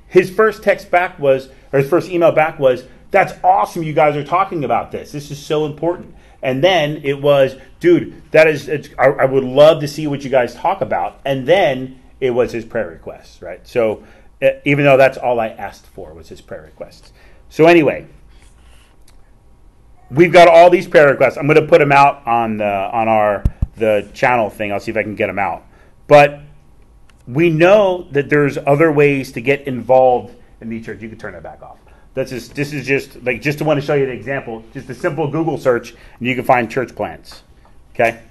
his 0.07 0.29
first 0.29 0.63
text 0.63 0.91
back 0.91 1.19
was, 1.19 1.49
or 1.71 1.79
his 1.79 1.89
first 1.89 2.09
email 2.09 2.31
back 2.31 2.59
was, 2.59 2.85
that's 3.11 3.33
awesome 3.43 3.83
you 3.83 3.93
guys 3.93 4.15
are 4.15 4.23
talking 4.23 4.63
about 4.63 4.91
this. 4.91 5.11
This 5.11 5.31
is 5.31 5.43
so 5.43 5.65
important. 5.65 6.15
And 6.41 6.63
then 6.63 7.01
it 7.03 7.21
was, 7.21 7.55
dude, 7.79 8.21
that 8.31 8.47
is, 8.47 8.69
I, 8.97 9.05
I, 9.05 9.25
would 9.25 9.43
love 9.43 9.81
to 9.81 9.87
see 9.87 10.07
what 10.07 10.23
you 10.23 10.29
guys 10.29 10.55
talk 10.55 10.81
about. 10.81 11.19
And 11.23 11.47
then 11.47 12.01
it 12.19 12.31
was 12.31 12.51
his 12.51 12.65
prayer 12.65 12.89
requests, 12.89 13.41
right? 13.41 13.65
So 13.67 14.03
eh, 14.41 14.59
even 14.65 14.85
though 14.85 14.97
that's 14.97 15.17
all 15.17 15.39
I 15.39 15.49
asked 15.49 15.85
for 15.85 16.13
was 16.13 16.29
his 16.29 16.41
prayer 16.41 16.63
requests. 16.63 17.13
So 17.49 17.65
anyway, 17.65 18.07
we've 20.09 20.31
got 20.31 20.47
all 20.47 20.69
these 20.69 20.87
prayer 20.87 21.09
requests. 21.09 21.37
I'm 21.37 21.47
going 21.47 21.61
to 21.61 21.67
put 21.67 21.79
them 21.79 21.91
out 21.91 22.25
on 22.25 22.57
the 22.57 22.65
on 22.65 23.07
our 23.07 23.43
the 23.75 24.09
channel 24.13 24.49
thing. 24.49 24.71
I'll 24.71 24.79
see 24.79 24.91
if 24.91 24.97
I 24.97 25.03
can 25.03 25.15
get 25.15 25.27
them 25.27 25.39
out. 25.39 25.65
But 26.07 26.41
we 27.31 27.49
know 27.49 28.07
that 28.11 28.29
there's 28.29 28.57
other 28.57 28.91
ways 28.91 29.31
to 29.31 29.41
get 29.41 29.65
involved 29.65 30.35
in 30.59 30.69
the 30.69 30.81
church. 30.81 31.01
You 31.01 31.09
can 31.09 31.17
turn 31.17 31.33
that 31.33 31.43
back 31.43 31.61
off. 31.61 31.77
That's 32.13 32.29
just 32.29 32.55
this 32.55 32.73
is 32.73 32.85
just 32.85 33.23
like 33.23 33.41
just 33.41 33.57
to 33.59 33.63
want 33.63 33.79
to 33.79 33.85
show 33.85 33.93
you 33.93 34.05
the 34.05 34.11
example. 34.11 34.65
Just 34.73 34.89
a 34.89 34.95
simple 34.95 35.29
Google 35.29 35.57
search, 35.57 35.91
and 35.91 36.27
you 36.27 36.35
can 36.35 36.43
find 36.43 36.69
church 36.69 36.93
plants. 36.93 37.43
Okay. 37.93 38.21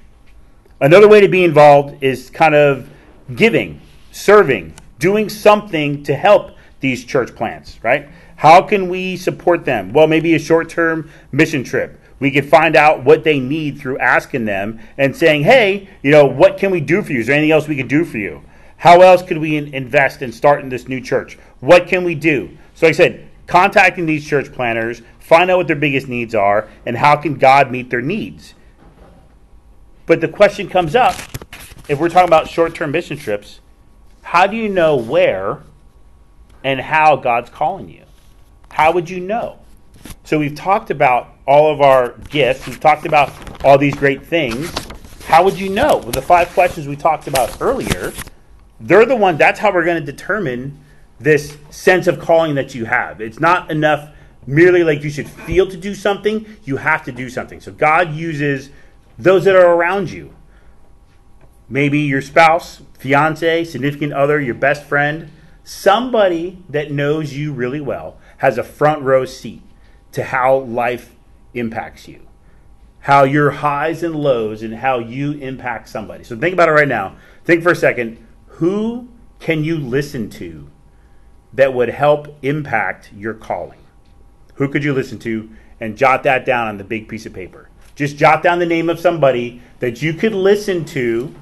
Another 0.81 1.09
way 1.09 1.21
to 1.21 1.29
be 1.29 1.45
involved 1.45 2.03
is 2.03 2.29
kind 2.29 2.55
of 2.55 2.91
giving, 3.35 3.81
serving, 4.13 4.75
doing 4.99 5.29
something 5.29 6.03
to 6.03 6.15
help 6.15 6.53
these 6.81 7.05
church 7.05 7.35
plants. 7.35 7.83
Right? 7.83 8.11
How 8.37 8.61
can 8.61 8.91
we 8.91 9.17
support 9.17 9.65
them? 9.65 9.95
Well, 9.95 10.07
maybe 10.07 10.35
a 10.35 10.39
short-term 10.39 11.11
mission 11.33 11.65
trip. 11.65 12.01
We 12.21 12.31
could 12.31 12.49
find 12.49 12.77
out 12.77 13.05
what 13.05 13.25
they 13.25 13.39
need 13.39 13.79
through 13.79 13.99
asking 13.99 14.45
them 14.45 14.79
and 14.99 15.17
saying, 15.17 15.45
"Hey, 15.45 15.89
you 16.03 16.11
know, 16.11 16.27
what 16.27 16.59
can 16.59 16.71
we 16.71 16.81
do 16.81 17.01
for 17.03 17.13
you? 17.13 17.21
Is 17.21 17.29
there 17.29 17.37
anything 17.37 17.53
else 17.53 17.67
we 17.67 17.77
can 17.77 17.89
do 17.89 18.05
for 18.05 18.19
you?" 18.19 18.43
How 18.81 19.03
else 19.03 19.23
could 19.23 19.37
we 19.37 19.59
invest 19.59 20.23
in 20.23 20.33
starting 20.33 20.71
this 20.71 20.89
new 20.89 21.03
church? 21.03 21.39
What 21.61 21.87
can 21.87 22.03
we 22.03 22.15
do? 22.15 22.57
So 22.75 22.87
I 22.87 22.93
said, 22.93 23.29
contacting 23.47 24.07
these 24.07 24.27
church 24.27 24.51
planners, 24.55 25.03
find 25.19 25.51
out 25.51 25.59
what 25.59 25.67
their 25.67 25.77
biggest 25.77 26.09
needs 26.09 26.35
are, 26.35 26.67
and 26.87 26.97
how 26.97 27.17
can 27.17 27.35
God 27.35 27.71
meet 27.71 27.91
their 27.91 28.01
needs. 28.01 28.55
But 30.07 30.23
the 30.23 30.29
question 30.29 30.67
comes 30.67 30.97
up 30.97 31.15
if 31.91 32.01
we're 32.01 32.09
talking 32.09 32.27
about 32.27 32.49
short 32.49 32.75
term 32.75 32.93
mission 32.93 33.19
trips, 33.19 33.61
how 34.23 34.47
do 34.47 34.57
you 34.57 34.71
know 34.71 34.97
where 34.97 35.59
and 36.65 36.81
how 36.81 37.17
God's 37.17 37.51
calling 37.51 37.91
you? 37.91 38.05
How 38.71 38.93
would 38.93 39.11
you 39.11 39.21
know? 39.21 39.59
So 40.25 40.39
we've 40.39 40.55
talked 40.55 40.91
about 40.91 41.35
all 41.47 41.71
of 41.71 41.83
our 41.83 42.17
gifts, 42.31 42.67
we've 42.67 42.81
talked 42.81 43.05
about 43.05 43.31
all 43.63 43.77
these 43.77 43.95
great 43.95 44.25
things. 44.25 44.73
How 45.27 45.45
would 45.45 45.61
you 45.61 45.69
know? 45.69 45.99
Well, 45.99 46.13
the 46.13 46.23
five 46.23 46.49
questions 46.55 46.89
we 46.89 46.97
talked 46.97 47.29
about 47.29 47.61
earlier 47.61 48.15
they're 48.81 49.05
the 49.05 49.17
one, 49.17 49.37
that's 49.37 49.61
how 49.61 49.73
we're 49.73 49.85
going 49.85 50.05
to 50.05 50.13
determine 50.13 50.79
this 51.19 51.57
sense 51.69 52.07
of 52.07 52.19
calling 52.19 52.55
that 52.55 52.75
you 52.75 52.87
have. 52.87 53.21
It's 53.21 53.39
not 53.39 53.71
enough 53.71 54.11
merely 54.47 54.83
like 54.83 55.05
you 55.05 55.11
should 55.11 55.29
feel 55.29 55.69
to 55.69 55.77
do 55.77 55.95
something, 55.95 56.47
you 56.65 56.79
have 56.79 57.05
to 57.05 57.13
do 57.13 57.29
something. 57.29 57.61
So 57.61 57.73
God 57.73 58.15
uses 58.15 58.71
those 59.19 59.45
that 59.45 59.55
are 59.55 59.75
around 59.75 60.11
you. 60.11 60.35
Maybe 61.69 62.01
your 62.01 62.23
spouse, 62.23 62.81
fiance, 62.99 63.65
significant 63.65 64.13
other, 64.13 64.41
your 64.41 64.55
best 64.55 64.85
friend, 64.85 65.31
somebody 65.63 66.63
that 66.69 66.91
knows 66.91 67.35
you 67.35 67.53
really 67.53 67.81
well 67.81 68.19
has 68.39 68.59
a 68.59 68.65
front 68.65 69.03
row 69.03 69.25
seat 69.25 69.63
to 70.13 70.25
how 70.25 70.57
life 70.57 71.15
impacts 71.55 72.09
you, 72.09 72.27
how 73.01 73.25
your 73.25 73.51
highs 73.51 74.03
and 74.03 74.17
lows, 74.17 74.63
and 74.63 74.75
how 74.77 74.99
you 74.99 75.33
impact 75.33 75.89
somebody. 75.89 76.25
So 76.25 76.37
think 76.37 76.55
about 76.55 76.69
it 76.69 76.73
right 76.73 76.89
now. 76.89 77.17
Think 77.45 77.63
for 77.63 77.71
a 77.71 77.77
second 77.77 78.27
who 78.61 79.09
can 79.39 79.65
you 79.65 79.79
listen 79.79 80.29
to 80.29 80.71
that 81.55 81.73
would 81.73 81.89
help 81.89 82.37
impact 82.43 83.11
your 83.17 83.33
calling? 83.33 83.79
Who 84.57 84.69
could 84.69 84.85
you 84.85 84.93
listen 84.93 85.19
to 85.21 85.49
and 85.81 85.97
jot 85.97 86.25
that 86.25 86.45
down 86.45 86.69
on 86.69 86.77
the 86.77 86.85
big 86.85 87.09
piece 87.09 87.25
of 87.25 87.33
paper? 87.33 87.71
Just 87.95 88.19
jot 88.19 88.43
down 88.43 88.59
the 88.59 88.67
name 88.67 88.91
of 88.91 89.01
somebody 89.01 89.63
that 89.79 90.03
you 90.03 90.13
could 90.13 90.35
listen 90.35 90.85
to 90.87 91.35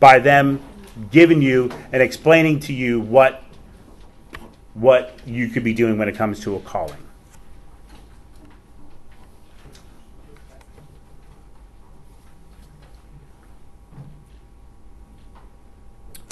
by 0.00 0.18
them 0.18 0.60
giving 1.12 1.40
you 1.40 1.70
and 1.92 2.02
explaining 2.02 2.58
to 2.60 2.72
you 2.72 3.00
what 3.00 3.44
what 4.74 5.16
you 5.24 5.46
could 5.46 5.62
be 5.62 5.72
doing 5.72 5.98
when 5.98 6.08
it 6.08 6.16
comes 6.16 6.40
to 6.40 6.56
a 6.56 6.60
calling. 6.60 7.03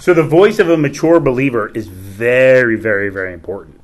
So 0.03 0.13
the 0.13 0.25
voice 0.25 0.59
of 0.59 0.69
a 0.69 0.77
mature 0.77 1.21
believer 1.21 1.69
is 1.69 1.87
very, 1.87 2.75
very, 2.75 3.09
very 3.09 3.33
important. 3.33 3.81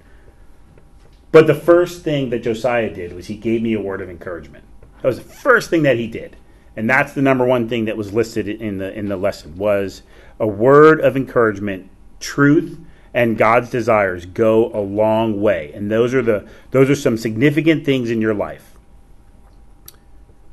But 1.31 1.47
the 1.47 1.55
first 1.55 2.03
thing 2.03 2.31
that 2.31 2.43
Josiah 2.43 2.93
did 2.93 3.13
was 3.13 3.29
he 3.29 3.37
gave 3.37 3.63
me 3.63 3.75
a 3.75 3.81
word 3.81 4.01
of 4.01 4.11
encouragement. 4.11 4.65
That 5.01 5.07
was 5.07 5.19
the 5.19 5.33
first 5.33 5.71
thing 5.71 5.85
that 5.85 5.97
he 5.97 6.09
did. 6.09 6.35
And 6.75 6.91
that's 6.91 7.13
the 7.13 7.23
number 7.23 7.45
one 7.45 7.69
thing 7.69 7.85
that 7.85 7.97
was 7.97 8.13
listed 8.13 8.49
in 8.49 8.79
the 8.79 8.93
in 8.99 9.07
the 9.07 9.17
lesson 9.17 9.57
was 9.57 10.03
a 10.41 10.47
word 10.49 11.01
of 11.03 11.17
encouragement, 11.17 11.89
truth 12.19 12.81
and 13.15 13.39
God's 13.39 13.71
desires 13.71 14.27
go 14.27 14.73
a 14.75 14.83
long 14.83 15.41
way. 15.41 15.71
And 15.73 15.89
those 15.89 16.15
are 16.15 16.23
the 16.23 16.49
those 16.73 16.91
are 16.91 16.97
some 16.97 17.17
significant 17.17 17.85
things 17.85 18.11
in 18.11 18.21
your 18.21 18.35
life. 18.35 18.68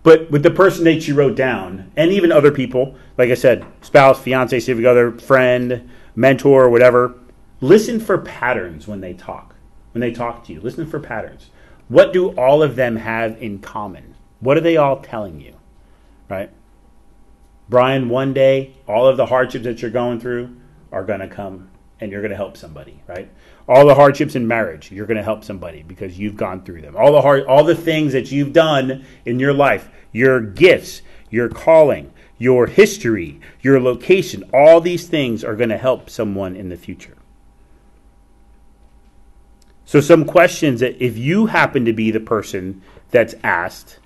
But 0.06 0.30
with 0.30 0.44
the 0.44 0.52
person 0.52 0.84
that 0.84 1.08
you 1.08 1.16
wrote 1.16 1.36
down, 1.36 1.92
and 1.96 2.12
even 2.12 2.32
other 2.32 2.52
people, 2.52 2.96
like 3.18 3.32
I 3.32 3.34
said, 3.34 3.66
spouse, 3.82 4.22
fiance, 4.22 4.60
significant 4.60 4.88
other, 4.88 5.12
friend, 5.18 5.90
mentor, 6.16 6.70
whatever, 6.70 7.16
listen 7.60 8.00
for 8.00 8.20
patterns 8.20 8.88
when 8.88 9.02
they 9.02 9.14
talk. 9.14 9.56
When 9.94 10.02
they 10.02 10.12
talk 10.12 10.44
to 10.44 10.54
you, 10.54 10.62
listen 10.62 10.86
for 10.86 11.00
patterns. 11.00 11.50
What 11.88 12.14
do 12.14 12.30
all 12.36 12.62
of 12.62 12.76
them 12.76 12.98
have 12.98 13.42
in 13.42 13.58
common? 13.58 14.14
What 14.42 14.58
are 14.58 14.62
they 14.62 14.78
all 14.78 15.02
telling 15.02 15.42
you? 15.42 15.56
Right? 16.30 16.52
Brian, 17.68 18.08
one 18.08 18.32
day, 18.32 18.76
all 18.88 19.08
of 19.08 19.18
the 19.18 19.26
hardships 19.26 19.66
that 19.66 19.82
you're 19.82 19.90
going 19.90 20.20
through 20.20 20.56
are 20.92 21.04
going 21.04 21.22
to 21.22 21.28
come 21.28 21.72
and 22.00 22.12
you're 22.12 22.22
going 22.22 22.30
to 22.30 22.38
help 22.38 22.58
somebody, 22.58 23.02
right? 23.08 23.32
All 23.68 23.88
the 23.88 23.96
hardships 23.96 24.36
in 24.36 24.48
marriage, 24.48 24.92
you're 24.92 25.08
going 25.08 25.18
to 25.18 25.24
help 25.24 25.44
somebody 25.44 25.84
because 25.84 26.20
you've 26.20 26.38
gone 26.38 26.62
through 26.62 26.82
them. 26.82 26.96
All 26.96 27.12
the 27.12 27.22
hard, 27.22 27.46
all 27.46 27.64
the 27.64 27.76
things 27.76 28.14
that 28.14 28.32
you've 28.32 28.54
done 28.54 29.06
in 29.26 29.40
your 29.40 29.54
life, 29.54 29.90
your 30.12 30.40
gifts, 30.40 31.02
your 31.32 31.50
calling, 31.50 32.12
your 32.38 32.68
history, 32.68 33.40
your 33.62 33.80
location, 33.80 34.44
all 34.54 34.82
these 34.82 35.08
things 35.08 35.44
are 35.44 35.56
going 35.56 35.70
to 35.70 35.78
help 35.78 36.10
someone 36.10 36.56
in 36.56 36.70
the 36.70 36.78
future. 36.78 37.18
So 39.86 40.02
some 40.02 40.26
questions 40.26 40.80
that 40.82 41.04
if 41.04 41.18
you 41.18 41.48
happen 41.48 41.86
to 41.86 41.94
be 41.94 42.12
the 42.12 42.20
person 42.20 42.82
that's 43.12 43.36
asked, 43.44 44.00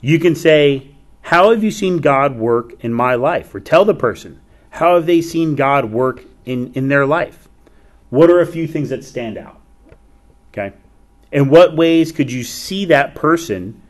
you 0.00 0.18
can 0.18 0.34
say, 0.34 0.88
"How 1.22 1.50
have 1.50 1.62
you 1.62 1.70
seen 1.70 1.98
God 1.98 2.36
work 2.36 2.74
in 2.80 2.92
my 2.92 3.14
life?" 3.14 3.54
or 3.54 3.60
tell 3.60 3.84
the 3.84 3.94
person, 3.94 4.40
"How 4.70 4.94
have 4.94 5.06
they 5.06 5.20
seen 5.20 5.54
God 5.54 5.92
work 5.92 6.24
in, 6.44 6.72
in 6.74 6.88
their 6.88 7.06
life? 7.06 7.41
What 8.12 8.30
are 8.30 8.40
a 8.40 8.46
few 8.46 8.66
things 8.66 8.90
that 8.90 9.04
stand 9.04 9.38
out? 9.38 9.58
Okay. 10.52 10.76
In 11.32 11.48
what 11.48 11.74
ways 11.74 12.12
could 12.12 12.30
you 12.30 12.44
see 12.44 12.84
that 12.84 13.14
person 13.14 13.80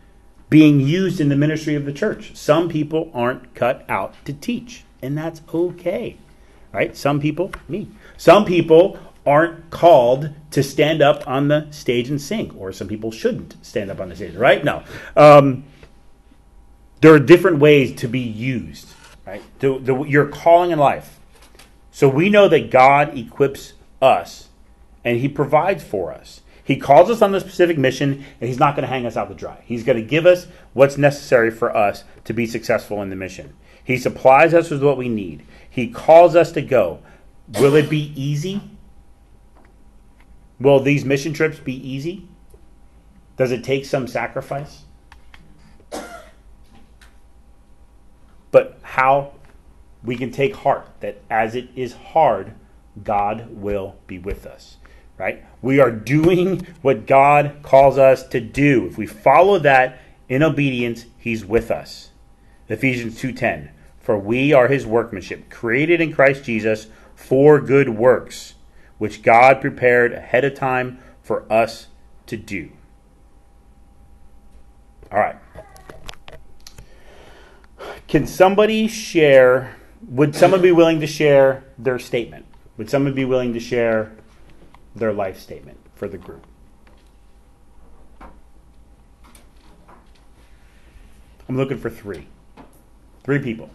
being 0.49 0.79
used 0.79 1.21
in 1.21 1.29
the 1.29 1.35
ministry 1.35 1.75
of 1.75 1.87
the 1.87 1.93
church? 1.93 2.37
Some 2.37 2.69
people 2.69 3.11
aren't 3.13 3.53
cut 3.57 3.85
out 3.89 4.15
to 4.27 4.33
teach, 4.33 4.85
and 5.03 5.19
that's 5.19 5.43
okay. 5.53 6.19
Right? 6.71 6.97
Some 6.97 7.19
people, 7.19 7.51
me. 7.67 7.89
Some 8.17 8.45
people 8.45 8.97
aren't 9.27 9.71
called 9.71 10.31
to 10.53 10.63
stand 10.63 11.03
up 11.03 11.27
on 11.27 11.49
the 11.49 11.67
stage 11.73 12.09
and 12.09 12.21
sing, 12.21 12.55
or 12.57 12.71
some 12.71 12.87
people 12.87 13.11
shouldn't 13.11 13.57
stand 13.67 13.91
up 13.91 13.99
on 13.99 14.09
the 14.09 14.15
stage, 14.15 14.37
right? 14.37 14.65
No. 14.65 14.85
Um, 15.17 15.65
there 17.01 17.13
are 17.13 17.19
different 17.19 17.59
ways 17.59 17.93
to 17.97 18.07
be 18.07 18.21
used, 18.21 18.87
right? 19.27 19.43
The, 19.59 19.81
the, 19.81 20.05
your 20.05 20.29
calling 20.29 20.71
in 20.71 20.79
life 20.79 21.19
so 21.91 22.09
we 22.09 22.29
know 22.29 22.47
that 22.47 22.71
God 22.71 23.19
equips 23.19 23.73
us 24.03 24.49
and 25.05 25.19
He 25.19 25.29
provides 25.29 25.83
for 25.83 26.13
us. 26.13 26.43
He 26.65 26.77
calls 26.77 27.11
us 27.11 27.23
on 27.23 27.33
the 27.33 27.41
specific 27.41 27.79
mission 27.79 28.25
and 28.41 28.49
He's 28.49 28.59
not 28.59 28.77
going 28.77 28.83
to 28.83 28.93
hang 28.93 29.07
us 29.07 29.17
out 29.17 29.29
to 29.29 29.35
dry. 29.35 29.63
He's 29.65 29.85
going 29.85 29.99
to 29.99 30.05
give 30.05 30.27
us 30.27 30.47
what's 30.73 30.99
necessary 30.99 31.51
for 31.51 31.75
us 31.75 32.05
to 32.25 32.33
be 32.33 32.47
successful 32.47 33.03
in 33.03 33.11
the 33.11 33.17
mission. 33.17 33.55
He 33.85 33.97
supplies 33.97 34.55
us 34.55 34.71
with 34.71 34.83
what 34.83 34.97
we 34.97 35.09
need. 35.09 35.45
He 35.69 35.89
calls 35.89 36.37
us 36.37 36.53
to 36.53 36.63
go. 36.63 37.01
Will 37.59 37.75
it 37.75 37.91
be 37.91 38.13
easy? 38.21 38.61
Will 40.61 40.81
these 40.81 41.05
mission 41.05 41.33
trips 41.33 41.59
be 41.59 41.75
easy? 41.75 42.29
Does 43.37 43.51
it 43.51 43.65
take 43.65 43.85
some 43.85 44.07
sacrifice? 44.07 44.85
But 48.53 48.79
how 48.83 49.33
we 50.05 50.17
can 50.17 50.31
take 50.31 50.55
heart 50.55 50.87
that 51.01 51.23
as 51.31 51.55
it 51.55 51.71
is 51.75 51.95
hard, 51.95 52.55
God 53.03 53.49
will 53.51 53.97
be 54.07 54.19
with 54.19 54.47
us. 54.47 54.77
Right? 55.19 55.45
We 55.61 55.79
are 55.79 55.91
doing 55.91 56.67
what 56.81 57.07
God 57.07 57.61
calls 57.63 57.99
us 57.99 58.27
to 58.29 58.41
do. 58.41 58.87
If 58.87 58.99
we 58.99 59.07
follow 59.07 59.59
that 59.61 60.01
in 60.29 60.43
obedience, 60.43 61.07
he's 61.19 61.45
with 61.45 61.71
us. 61.71 62.11
Ephesians 62.69 63.21
2:10 63.21 63.71
For 63.99 64.19
we 64.19 64.53
are 64.53 64.69
his 64.69 64.87
workmanship, 64.87 65.49
created 65.51 66.01
in 66.01 66.13
Christ 66.13 66.45
Jesus 66.45 66.89
for 67.15 67.61
good 67.61 67.91
works, 67.91 68.55
which 68.99 69.23
God 69.23 69.61
prepared 69.61 70.13
ahead 70.13 70.45
of 70.45 70.55
time 70.55 70.99
for 71.23 71.45
us 71.53 71.89
to 72.27 72.37
do. 72.37 72.71
All 75.13 75.19
right. 75.19 75.37
Can 78.09 78.27
somebody 78.27 78.89
share 78.89 79.77
would 80.09 80.35
someone 80.35 80.61
be 80.61 80.73
willing 80.73 81.01
to 81.01 81.07
share 81.07 81.65
their 81.79 81.99
statement? 81.99 82.47
Would 82.77 82.89
someone 82.89 83.15
be 83.15 83.25
willing 83.25 83.53
to 83.53 83.61
share 83.61 84.13
their 84.97 85.13
life 85.13 85.39
statement 85.39 85.79
for 85.95 86.09
the 86.09 86.19
group? 86.19 86.47
I'm 91.49 91.57
looking 91.57 91.77
for 91.79 91.91
three. 91.91 92.29
Three 93.25 93.39
people. 93.39 93.69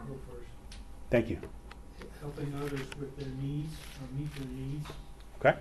I'll 0.00 0.06
go 0.06 0.14
first. 0.30 0.48
Thank 1.10 1.28
you. 1.28 1.38
Helping 2.20 2.54
others 2.54 2.80
with 3.00 3.16
their 3.16 3.28
needs 3.42 3.74
or 4.00 4.18
meet 4.18 4.34
their 4.36 4.46
needs, 4.46 4.86
Okay. 5.40 5.56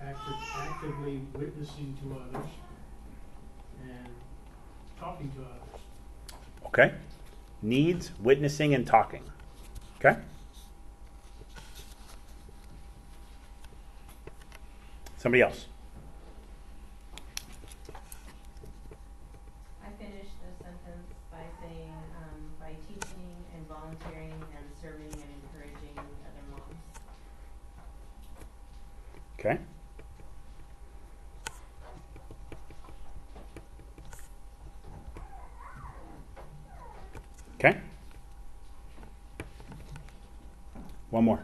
active, 0.00 0.34
actively 0.54 1.20
witnessing 1.34 1.96
to 2.02 2.14
others, 2.20 2.50
and 3.82 4.08
talking 4.98 5.30
to 5.32 5.40
others. 5.42 5.82
Okay. 6.66 6.94
Needs, 7.60 8.12
witnessing, 8.20 8.72
and 8.74 8.86
talking. 8.86 9.24
Okay. 9.96 10.16
Somebody 15.16 15.42
else. 15.42 15.66
I 19.82 19.90
finished 19.98 20.36
the 20.40 20.64
sentence 20.64 21.12
by 21.32 21.42
saying, 21.60 21.92
um, 22.16 22.40
by 22.60 22.74
teaching 22.86 23.34
and 23.56 23.66
volunteering 23.66 24.30
and 24.30 24.64
serving 24.80 25.12
and 25.12 25.30
encouraging 25.42 25.96
other 25.96 26.44
moms. 26.52 26.76
Okay. 29.40 29.54
Okay. 29.54 29.77
One 41.10 41.24
more. 41.24 41.42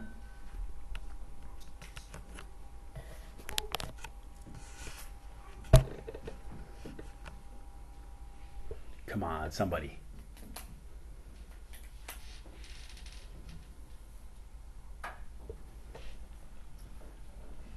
Come 9.07 9.23
on, 9.23 9.51
somebody. 9.51 9.97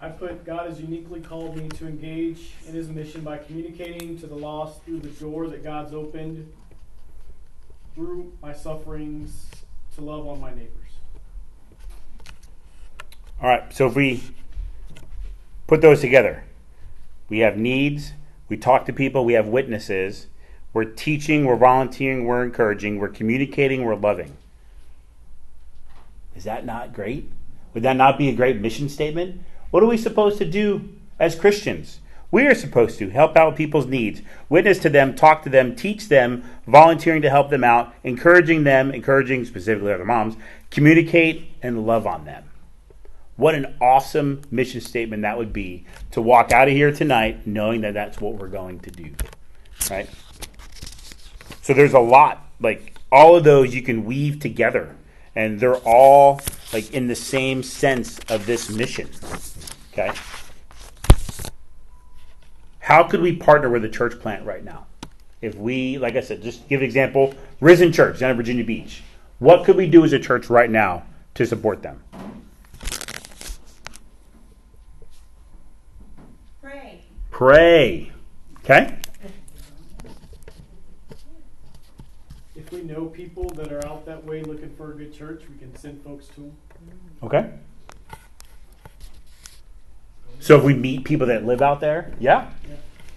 I 0.01 0.09
put 0.11 0.45
God 0.45 0.69
has 0.69 0.81
uniquely 0.81 1.21
called 1.21 1.57
me 1.57 1.69
to 1.69 1.87
engage 1.87 2.53
in 2.67 2.75
his 2.75 2.89
mission 2.89 3.23
by 3.23 3.39
communicating 3.39 4.19
to 4.21 4.27
the 4.27 4.35
lost 4.35 4.83
through 4.85 5.01
the 5.01 5.09
door 5.09 5.49
that 5.49 5.65
God's 5.65 5.93
opened 5.93 6.53
through 7.95 8.33
my 8.43 8.53
sufferings 8.53 9.47
to 9.95 10.01
love 10.01 10.27
on 10.27 10.41
my 10.41 10.51
neighbors. 10.51 10.88
All 13.41 13.49
right, 13.49 13.73
so 13.73 13.87
if 13.87 13.95
we 13.95 14.21
put 15.69 15.81
those 15.81 16.01
together, 16.01 16.43
we 17.29 17.39
have 17.39 17.57
needs, 17.57 18.15
we 18.49 18.57
talk 18.57 18.85
to 18.87 18.93
people, 18.93 19.25
we 19.25 19.35
have 19.35 19.47
witnesses, 19.47 20.27
we're 20.73 20.85
teaching, 20.85 21.45
we're 21.45 21.55
volunteering, 21.55 22.25
we're 22.25 22.43
encouraging, 22.43 22.99
we're 22.99 23.09
communicating, 23.09 23.85
we're 23.85 23.95
loving. 23.95 24.37
Is 26.35 26.43
that 26.45 26.67
not 26.67 26.93
great? 26.93 27.31
Would 27.75 27.85
that 27.85 27.97
not 27.97 28.19
be 28.19 28.29
a 28.29 28.35
great 28.35 28.61
mission 28.61 28.89
statement? 28.89 29.41
What 29.71 29.85
are 29.85 29.87
we 29.87 29.97
supposed 29.97 30.39
to 30.39 30.45
do 30.45 30.89
as 31.21 31.37
Christians? 31.37 32.01
We 32.33 32.45
are 32.47 32.57
supposed 32.57 32.99
to 32.99 33.11
help 33.11 33.37
out 33.37 33.55
people's 33.55 33.87
needs, 33.87 34.21
witness 34.49 34.81
to 34.81 34.91
them, 34.91 35.15
talk 35.15 35.45
to 35.45 35.49
them, 35.49 35.77
teach 35.77 36.09
them, 36.09 36.43
volunteering 36.67 37.23
to 37.23 37.31
help 37.31 37.51
them 37.51 37.63
out, 37.63 37.95
encouraging 38.03 38.65
them, 38.65 38.91
encouraging 38.91 39.45
specifically 39.45 39.93
other 39.93 40.05
moms, 40.05 40.35
communicate 40.73 41.53
and 41.63 41.87
love 41.87 42.05
on 42.05 42.25
them. 42.25 42.48
What 43.39 43.55
an 43.55 43.77
awesome 43.81 44.43
mission 44.51 44.81
statement 44.81 45.23
that 45.23 45.39
would 45.39 45.53
be 45.53 45.85
to 46.11 46.21
walk 46.21 46.51
out 46.51 46.67
of 46.67 46.75
here 46.75 46.91
tonight 46.91 47.47
knowing 47.47 47.83
that 47.83 47.95
that's 47.95 48.21
what 48.21 48.35
we're 48.35 48.49
going 48.49 48.81
to 48.81 48.91
do. 48.91 49.15
Right? 49.89 50.11
So 51.63 51.73
there's 51.73 51.93
a 51.93 52.01
lot 52.01 52.51
like 52.61 52.99
all 53.13 53.37
of 53.37 53.45
those 53.45 53.73
you 53.73 53.83
can 53.83 54.05
weave 54.05 54.41
together, 54.41 54.97
and 55.37 55.61
they're 55.61 55.77
all 55.77 56.41
like 56.73 56.93
in 56.93 57.07
the 57.07 57.15
same 57.15 57.63
sense 57.63 58.19
of 58.29 58.45
this 58.45 58.69
mission. 58.71 59.09
Okay. 59.93 60.11
How 62.81 63.05
could 63.05 63.21
we 63.21 63.37
partner 63.37 63.71
with 63.71 63.85
a 63.85 63.89
church 63.89 64.19
plant 64.19 64.45
right 64.45 64.65
now? 64.65 64.87
If 65.43 65.55
we, 65.55 65.97
like 65.97 66.17
I 66.17 66.23
said, 66.23 66.43
just 66.43 66.69
give 66.69 66.81
an 66.81 66.87
example, 66.87 67.35
Risen 67.61 67.93
Church 67.93 68.19
down 68.19 68.33
in 68.33 68.37
Virginia 68.37 68.65
Beach. 68.65 69.05
What 69.39 69.65
could 69.65 69.77
we 69.77 69.87
do 69.87 70.05
as 70.05 70.13
a 70.13 70.19
church 70.19 70.51
right 70.51 70.69
now 70.69 71.05
to 71.35 71.47
support 71.47 71.83
them? 71.83 72.03
Pray. 77.39 78.11
Pray. 78.65 78.83
Okay? 78.83 78.99
If 82.57 82.73
we 82.73 82.83
know 82.83 83.05
people 83.05 83.49
that 83.51 83.71
are 83.71 83.87
out 83.87 84.05
that 84.07 84.25
way 84.25 84.43
looking 84.43 84.75
for 84.75 84.91
a 84.91 84.97
good 84.97 85.15
church, 85.15 85.45
we 85.49 85.57
can 85.57 85.73
send 85.77 86.03
folks 86.03 86.27
to 86.35 86.41
them. 86.41 86.57
Okay. 87.23 87.49
So 90.41 90.59
if 90.59 90.65
we 90.65 90.75
meet 90.75 91.05
people 91.05 91.29
that 91.29 91.47
live 91.47 91.63
out 91.63 91.79
there, 91.79 92.13
yeah. 92.19 92.51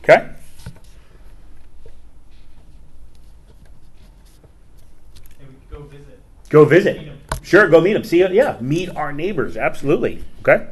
Okay. 0.04 0.30
And 5.40 5.50
we 5.50 5.56
go 5.76 5.82
visit. 5.82 6.20
Go 6.50 6.66
visit. 6.66 7.12
Sure, 7.42 7.68
go 7.68 7.82
meet 7.82 7.94
them. 7.94 8.04
See, 8.04 8.20
yeah, 8.20 8.60
meet 8.62 8.96
our 8.96 9.12
neighbors. 9.12 9.58
Absolutely. 9.58 10.24
Okay. 10.42 10.68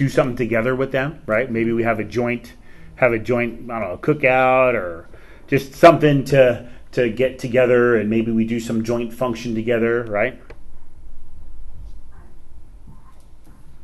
Do 0.00 0.08
something 0.08 0.34
together 0.34 0.74
with 0.74 0.92
them, 0.92 1.20
right? 1.26 1.50
Maybe 1.50 1.72
we 1.72 1.82
have 1.82 2.00
a 2.00 2.04
joint, 2.04 2.54
have 2.94 3.12
a 3.12 3.18
joint, 3.18 3.70
I 3.70 3.80
don't 3.80 3.90
know, 3.90 3.98
cookout 3.98 4.72
or 4.72 5.10
just 5.46 5.74
something 5.74 6.24
to 6.24 6.70
to 6.92 7.10
get 7.10 7.38
together, 7.38 7.96
and 7.96 8.08
maybe 8.08 8.32
we 8.32 8.46
do 8.46 8.60
some 8.60 8.82
joint 8.82 9.12
function 9.12 9.54
together, 9.54 10.04
right? 10.04 10.40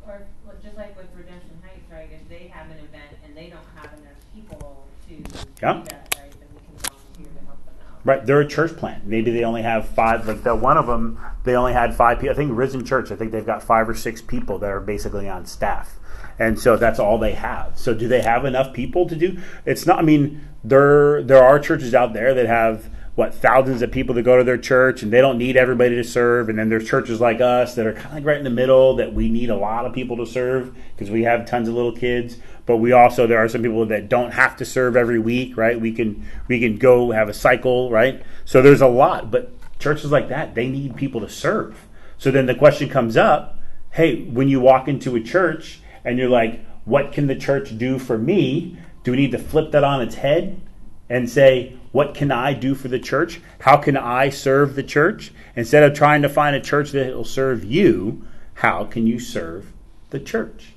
Or 0.07 0.23
just 0.63 0.75
like 0.75 0.97
with 0.97 1.05
Redemption 1.15 1.51
Heights, 1.63 1.85
right, 1.91 2.09
if 2.11 2.27
they 2.27 2.47
have 2.47 2.65
an 2.71 2.77
event 2.79 3.15
and 3.23 3.37
they 3.37 3.51
don't 3.51 3.61
have 3.75 3.93
enough 3.99 4.17
people 4.33 4.87
to 5.09 5.13
do 5.17 5.39
Yeah. 5.61 5.83
that, 5.83 6.15
right, 6.19 6.31
then 6.31 6.49
we 6.51 6.61
can 6.65 6.89
volunteer 6.89 7.27
to 7.27 7.45
help 7.45 7.63
them 7.63 7.75
out. 7.93 8.05
Right, 8.05 8.25
they're 8.25 8.41
a 8.41 8.47
church 8.47 8.75
plant. 8.75 9.05
Maybe 9.05 9.29
they 9.29 9.43
only 9.43 9.61
have 9.61 9.87
five. 9.89 10.27
Like 10.27 10.41
the 10.41 10.55
one 10.55 10.77
of 10.77 10.87
them, 10.87 11.19
they 11.43 11.55
only 11.55 11.73
had 11.73 11.93
five 11.93 12.17
people. 12.19 12.33
I 12.33 12.35
think 12.35 12.57
Risen 12.57 12.83
Church. 12.83 13.11
I 13.11 13.15
think 13.15 13.31
they've 13.31 13.45
got 13.45 13.61
five 13.61 13.87
or 13.87 13.93
six 13.93 14.19
people 14.19 14.57
that 14.57 14.71
are 14.71 14.79
basically 14.79 15.29
on 15.29 15.45
staff, 15.45 15.99
and 16.39 16.59
so 16.59 16.77
that's 16.77 16.99
all 16.99 17.17
they 17.17 17.33
have. 17.33 17.77
So 17.77 17.93
do 17.93 18.07
they 18.07 18.21
have 18.21 18.45
enough 18.45 18.73
people 18.73 19.07
to 19.07 19.15
do? 19.15 19.39
It's 19.65 19.85
not. 19.85 19.99
I 19.99 20.01
mean, 20.03 20.47
there 20.63 21.23
there 21.23 21.43
are 21.43 21.59
churches 21.59 21.95
out 21.95 22.13
there 22.13 22.33
that 22.33 22.45
have 22.45 22.89
what 23.15 23.33
thousands 23.33 23.81
of 23.81 23.91
people 23.91 24.13
that 24.13 24.21
go 24.21 24.37
to 24.37 24.43
their 24.43 24.59
church, 24.59 25.01
and 25.01 25.11
they 25.11 25.21
don't 25.21 25.39
need 25.39 25.57
everybody 25.57 25.95
to 25.95 26.03
serve. 26.03 26.49
And 26.49 26.59
then 26.59 26.69
there's 26.69 26.87
churches 26.87 27.19
like 27.19 27.41
us 27.41 27.73
that 27.73 27.87
are 27.87 27.93
kind 27.93 28.05
of 28.05 28.13
like 28.13 28.25
right 28.25 28.37
in 28.37 28.43
the 28.43 28.51
middle 28.51 28.95
that 28.97 29.11
we 29.11 29.27
need 29.27 29.49
a 29.49 29.55
lot 29.55 29.87
of 29.87 29.93
people 29.93 30.17
to 30.17 30.25
serve 30.27 30.75
because 30.95 31.09
we 31.09 31.23
have 31.23 31.47
tons 31.47 31.67
of 31.67 31.73
little 31.73 31.95
kids. 31.95 32.37
But 32.67 32.77
we 32.77 32.91
also 32.91 33.25
there 33.25 33.39
are 33.39 33.49
some 33.49 33.63
people 33.63 33.87
that 33.87 34.07
don't 34.07 34.31
have 34.33 34.55
to 34.57 34.65
serve 34.65 34.95
every 34.95 35.17
week, 35.17 35.57
right? 35.57 35.81
We 35.81 35.91
can 35.91 36.27
we 36.47 36.59
can 36.59 36.77
go 36.77 37.09
have 37.11 37.29
a 37.29 37.33
cycle, 37.33 37.89
right? 37.89 38.21
So 38.45 38.61
there's 38.61 38.81
a 38.81 38.87
lot, 38.87 39.31
but 39.31 39.51
churches 39.79 40.11
like 40.11 40.29
that 40.29 40.53
they 40.53 40.67
need 40.67 40.95
people 40.95 41.21
to 41.21 41.29
serve. 41.29 41.87
So 42.19 42.29
then 42.29 42.45
the 42.45 42.55
question 42.55 42.89
comes 42.89 43.17
up, 43.17 43.57
hey, 43.91 44.25
when 44.25 44.47
you 44.47 44.59
walk 44.59 44.87
into 44.87 45.15
a 45.15 45.21
church 45.21 45.81
and 46.07 46.17
you're 46.17 46.29
like, 46.29 46.65
what 46.85 47.11
can 47.11 47.27
the 47.27 47.35
church 47.35 47.77
do 47.77 47.99
for 47.99 48.17
me? 48.17 48.77
Do 49.03 49.11
we 49.11 49.17
need 49.17 49.31
to 49.31 49.37
flip 49.37 49.71
that 49.73 49.83
on 49.83 50.01
its 50.01 50.15
head 50.15 50.61
and 51.09 51.29
say, 51.29 51.75
what 51.91 52.15
can 52.15 52.31
I 52.31 52.53
do 52.53 52.75
for 52.75 52.87
the 52.87 52.99
church? 52.99 53.41
How 53.59 53.75
can 53.75 53.97
I 53.97 54.29
serve 54.29 54.75
the 54.75 54.83
church? 54.83 55.33
Instead 55.57 55.83
of 55.83 55.93
trying 55.93 56.21
to 56.21 56.29
find 56.29 56.55
a 56.55 56.61
church 56.61 56.91
that 56.91 57.13
will 57.13 57.25
serve 57.25 57.65
you, 57.65 58.25
how 58.55 58.85
can 58.85 59.05
you 59.05 59.19
serve 59.19 59.73
the 60.09 60.19
church? 60.19 60.73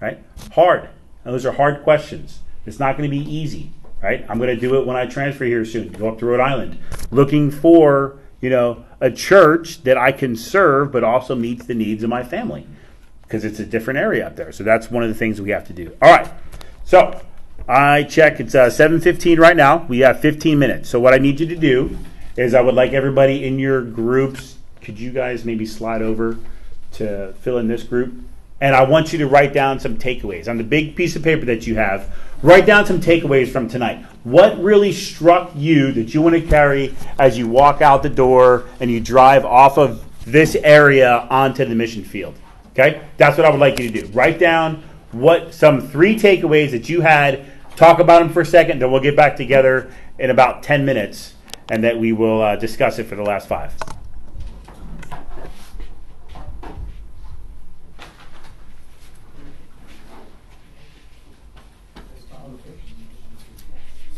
Right? 0.00 0.22
Hard. 0.52 0.90
Those 1.24 1.46
are 1.46 1.52
hard 1.52 1.82
questions. 1.82 2.40
It's 2.66 2.78
not 2.78 2.98
going 2.98 3.10
to 3.10 3.16
be 3.16 3.24
easy, 3.24 3.72
right? 4.02 4.26
I'm 4.28 4.36
going 4.36 4.54
to 4.54 4.60
do 4.60 4.78
it 4.78 4.86
when 4.86 4.96
I 4.96 5.06
transfer 5.06 5.44
here 5.44 5.64
soon. 5.64 5.92
Go 5.92 6.08
up 6.08 6.18
to 6.18 6.26
Rhode 6.26 6.40
Island, 6.40 6.78
looking 7.10 7.50
for 7.50 8.18
you 8.40 8.50
know 8.50 8.84
a 9.00 9.10
church 9.10 9.82
that 9.84 9.96
I 9.96 10.12
can 10.12 10.36
serve, 10.36 10.92
but 10.92 11.04
also 11.04 11.34
meets 11.34 11.64
the 11.64 11.74
needs 11.74 12.02
of 12.02 12.10
my 12.10 12.22
family, 12.22 12.66
because 13.34 13.44
it's 13.44 13.58
a 13.58 13.66
different 13.66 13.98
area 13.98 14.24
up 14.24 14.36
there. 14.36 14.52
So 14.52 14.62
that's 14.62 14.92
one 14.92 15.02
of 15.02 15.08
the 15.08 15.14
things 15.14 15.40
we 15.40 15.50
have 15.50 15.66
to 15.66 15.72
do. 15.72 15.90
All 16.00 16.08
right. 16.08 16.32
So 16.84 17.20
I 17.66 18.04
check. 18.04 18.38
It's 18.38 18.54
uh, 18.54 18.66
7:15 18.66 19.40
right 19.40 19.56
now. 19.56 19.84
We 19.88 19.98
have 20.00 20.20
15 20.20 20.56
minutes. 20.56 20.88
So 20.88 21.00
what 21.00 21.14
I 21.14 21.18
need 21.18 21.40
you 21.40 21.46
to 21.48 21.56
do 21.56 21.98
is 22.36 22.54
I 22.54 22.60
would 22.60 22.76
like 22.76 22.92
everybody 22.92 23.44
in 23.44 23.58
your 23.58 23.82
groups. 23.82 24.58
Could 24.82 25.00
you 25.00 25.10
guys 25.10 25.44
maybe 25.44 25.66
slide 25.66 26.00
over 26.00 26.38
to 26.92 27.32
fill 27.40 27.58
in 27.58 27.66
this 27.66 27.82
group? 27.82 28.14
And 28.60 28.76
I 28.76 28.84
want 28.84 29.12
you 29.12 29.18
to 29.18 29.26
write 29.26 29.52
down 29.52 29.80
some 29.80 29.96
takeaways 29.96 30.46
on 30.46 30.56
the 30.56 30.64
big 30.64 30.94
piece 30.94 31.16
of 31.16 31.24
paper 31.24 31.44
that 31.46 31.66
you 31.66 31.74
have. 31.74 32.14
Write 32.40 32.66
down 32.66 32.86
some 32.86 33.00
takeaways 33.00 33.48
from 33.48 33.68
tonight. 33.68 34.06
What 34.22 34.62
really 34.62 34.92
struck 34.92 35.50
you 35.56 35.90
that 35.90 36.14
you 36.14 36.22
want 36.22 36.36
to 36.36 36.40
carry 36.40 36.94
as 37.18 37.36
you 37.36 37.48
walk 37.48 37.82
out 37.82 38.04
the 38.04 38.10
door 38.10 38.66
and 38.78 38.92
you 38.92 39.00
drive 39.00 39.44
off 39.44 39.76
of 39.76 40.04
this 40.24 40.54
area 40.54 41.26
onto 41.30 41.64
the 41.64 41.74
mission 41.74 42.04
field? 42.04 42.36
Okay? 42.74 43.00
That's 43.16 43.36
what 43.36 43.46
I 43.46 43.50
would 43.50 43.60
like 43.60 43.78
you 43.78 43.90
to 43.90 44.00
do. 44.02 44.06
Write 44.12 44.38
down 44.38 44.82
what 45.12 45.54
some 45.54 45.80
three 45.88 46.16
takeaways 46.16 46.72
that 46.72 46.88
you 46.88 47.00
had. 47.02 47.46
Talk 47.76 47.98
about 47.98 48.20
them 48.20 48.30
for 48.32 48.40
a 48.42 48.46
second, 48.46 48.80
then 48.80 48.90
we'll 48.92 49.00
get 49.00 49.16
back 49.16 49.36
together 49.36 49.92
in 50.18 50.30
about 50.30 50.62
10 50.62 50.84
minutes 50.84 51.34
and 51.68 51.82
that 51.84 51.98
we 51.98 52.12
will 52.12 52.42
uh, 52.42 52.56
discuss 52.56 52.98
it 52.98 53.04
for 53.04 53.16
the 53.16 53.22
last 53.22 53.48
five. 53.48 53.74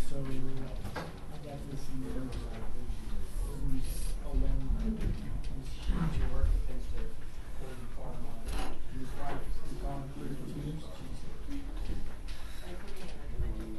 So 0.09 0.16
I 0.16 1.38
got 1.44 1.59
this 1.70 1.82
year, 1.98 2.22
who's 3.42 3.88
alone, 4.24 4.70
who's 4.82 5.07
huge 5.86 6.22
at 6.22 6.32
work, 6.32 6.48
thanks 6.66 6.86
to 6.92 7.00
Gordon 7.61 7.86
Farmer. 7.96 8.34
His 8.98 9.11
wife 9.20 9.42
is 9.66 9.76
gone 9.82 10.04
through 10.14 10.34
two 10.36 10.61
years. 10.61 10.84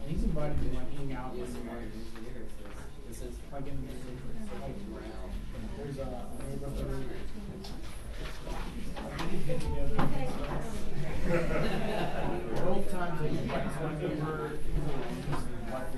He's 0.07 0.23
invited 0.23 0.61
me 0.61 0.69
to 0.69 0.75
like 0.75 0.91
hang 0.97 1.13
out 1.13 1.35
with 1.35 1.55
him. 1.55 1.67
Like 3.51 3.67
in 3.67 3.77
the, 3.81 3.91
like, 4.61 4.77
there's 5.77 5.97
a 5.97 5.99
neighborhood. 6.47 7.05
like, 8.95 9.31
we 9.31 9.37
get 9.47 9.59
together. 9.59 9.95
Both 12.65 12.91
times 12.91 13.21
they 13.21 13.29
invite 13.29 13.67
one 13.81 13.95
neighbor, 13.97 14.51
his 14.57 15.43
wife 15.71 15.91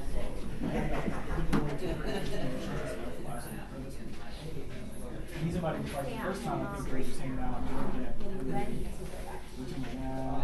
He's 5.44 5.56
invited 5.56 5.84
me 5.84 5.90
twice. 5.90 6.06
The 6.06 6.12
first 6.24 6.44
time 6.44 6.62
I 6.62 6.76
think 6.76 6.86
we 6.86 6.92
were 6.92 7.04
just 7.04 7.20
hanging 7.20 7.40
out. 7.40 7.62
we 7.62 7.76
were 7.76 8.06
at- 8.06 8.18
we 8.20 8.26
were 8.38 8.58
hanging 8.58 10.04
out. 10.06 10.44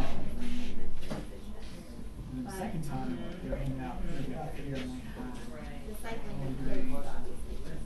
And 2.29 2.39
then 2.39 2.43
the 2.43 2.51
second 2.51 2.83
time, 2.83 3.17
they 3.43 3.49
were 3.49 3.55
hanging 3.55 3.79
out. 3.79 4.01
we 4.03 4.33
were 4.33 4.41
at 4.41 4.55
the 4.55 5.95
fair 5.95 6.19
and 6.43 6.93
went 6.93 7.03
down. 7.05 7.25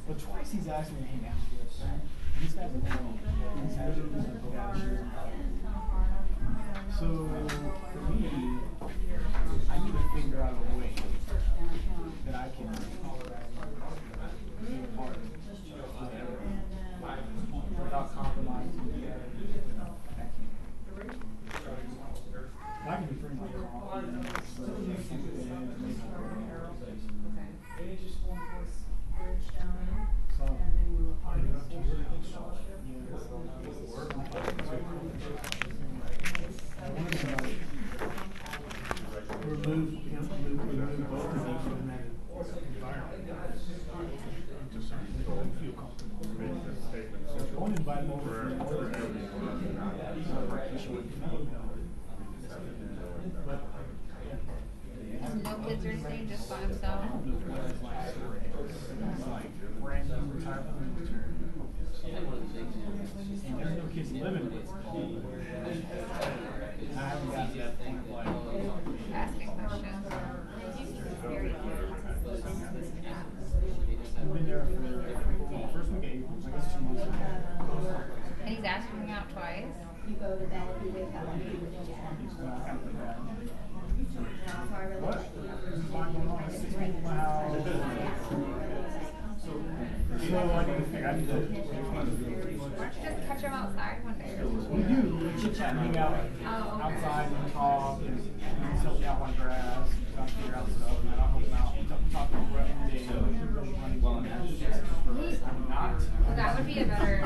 But 0.07 0.19
twice 0.19 0.51
he's 0.51 0.67
asked 0.67 0.91
me 0.91 0.99
to 1.01 1.05
hang 1.05 1.25
out. 1.27 1.35
These 2.41 2.53
guys 2.53 2.71
are 2.71 2.81
normal. 2.89 3.19
These 3.67 3.75
guys 3.75 3.97
are 3.97 4.01
go 4.01 4.57
out 4.57 4.75
and 4.75 4.83
do 4.83 4.97
So 6.97 7.05
for 7.93 7.99
me, 8.11 8.59
I 9.69 9.77
need 9.83 9.93
to 9.93 10.03
figure 10.15 10.41
out 10.41 10.53
a 10.53 10.77
way 10.77 10.93
that 12.25 12.35
I 12.35 12.49
can 12.55 12.67
be 14.65 14.73
a 14.75 14.97
part 14.97 15.15
of 15.15 15.21
whatever. 15.99 16.37
Without 17.83 18.07
compromising. 18.13 19.05
I 22.89 22.95
can 22.95 23.15
bring 23.21 23.37
my 23.37 23.47
car. 23.47 24.03
Remove, 39.69 39.93
remove, 39.93 40.65
remove 40.65 41.05
both 41.11 41.25
of 41.25 41.31
that 41.35 41.45
environment. 42.73 43.21
This 44.73 44.85
statement 46.89 47.21
simple 47.37 47.59
Don't 47.59 47.77
invite 47.77 48.01
them 48.01 48.11
over. 48.11 48.33
for, 48.57 48.65
for 48.65 48.89
everyone. 48.95 49.59
No 55.43 55.53
kids 55.67 55.83
just 56.29 56.45
by 56.49 56.61
return. 56.63 57.09
And 63.45 63.59
there's 63.59 63.77
no 63.77 63.83
kids 63.93 64.11
living 64.13 64.45
with 64.45 64.55
it. 64.55 64.65
I 66.95 66.97
haven't 67.01 67.31
got 67.31 67.51
to 67.51 67.57
that 67.59 67.77
point 67.79 67.97
of 67.99 68.09
like. 68.09 68.27
Asking 69.13 69.47
questions. 69.49 70.05
I've 74.17 74.33
been 74.33 74.45
there 74.45 74.65
for, 74.65 74.71
well, 75.51 75.67
first 75.73 75.89
week 75.91 75.97
of 75.97 76.03
April, 76.09 76.37
I 76.45 76.47
guess 76.51 76.73
two 76.73 76.81
months. 76.81 77.01
And 78.45 78.49
he's 78.49 78.65
asking 78.65 78.99
me 79.05 79.11
out 79.11 79.29
twice. 79.31 79.65
You 80.07 80.15
go 80.15 80.37
to 80.37 80.45
bed, 80.45 80.63
you 80.83 80.89
wake 80.91 81.15
up. 81.15 81.27
So 82.37 82.43
I 82.45 82.47
kind 82.67 82.77
of 82.77 82.83
put 82.83 82.93
that. 82.99 83.17
So 84.09 84.19
I 84.75 84.77
really 84.83 85.01
What? 85.01 85.17
like 85.17 85.33
the 85.35 85.41
There's 85.69 85.85
a 85.85 85.87
lot 85.93 86.07
going 86.13 86.27
on, 86.27 86.49
six 86.49 86.61
people 86.63 86.79
in 86.85 87.03
my 87.03 87.13
house. 87.13 87.63
So, 89.39 89.51
you 90.19 90.29
know, 90.31 90.51
I 90.51 90.53
need 90.65 90.77
to 90.77 90.83
figure, 90.91 91.07
I 91.07 91.09
need 91.15 91.27
to. 91.27 91.33
Why 91.39 92.03
don't 92.03 92.95
you 92.95 93.01
just 93.03 93.19
catch 93.27 93.41
him 93.41 93.53
outside 93.53 94.03
one 94.03 94.17
day? 94.19 94.35
We 94.43 94.83
do, 94.83 94.99
we 95.15 95.31
chit 95.41 95.55
chat, 95.55 95.73
hang 95.75 95.97
out 95.97 96.13
Oh, 96.45 96.75
okay. 96.75 96.83
outside 96.95 97.27
and 97.31 97.53
talk, 97.53 97.99
and 98.03 98.19
he's 98.19 98.81
helping 98.83 99.05
out 99.05 99.19
my 99.19 99.31
grass, 99.31 99.87
trying 100.15 100.27
to 100.27 100.33
figure 100.33 100.55
out 100.55 100.67
stuff, 100.69 100.99
and 100.99 101.07
then 101.07 101.19
I'll 101.19 101.27
help 101.27 101.43
him 101.43 101.53
out. 101.55 101.71
We 101.79 101.83
talk, 101.87 101.99
we 102.03 102.09
talk 102.11 102.27
about 102.29 102.47
running 102.51 102.77
day, 102.91 103.07
running 103.09 104.01
well, 104.01 104.15
I'm 104.19 104.25
not. 105.69 105.95
Well, 106.27 106.35
that 106.35 106.49
would 106.57 106.67
be 106.67 106.79
a 106.79 106.81
better 106.85 107.21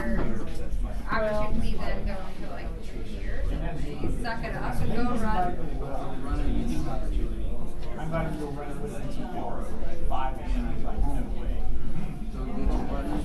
opportunity 1.09 1.71
than 1.77 2.05
going 2.05 2.35
to 2.41 2.47
like 2.53 2.69
years. 3.09 3.49
Suck 4.21 4.41
it 4.43 4.55
up 4.55 4.75
and 4.81 4.89
go 4.95 5.01
run. 5.17 5.51
I'm 7.97 8.07
about 8.07 8.25
to 8.31 8.37
go 8.39 8.45
running 8.47 8.79
with 8.81 8.93
him 8.97 9.07
tomorrow 9.13 9.65
at 9.89 9.97
five 10.07 10.35
AM, 10.39 10.73
he's 10.75 10.85
like, 10.85 10.99
no 11.01 11.07
way. 11.41 11.57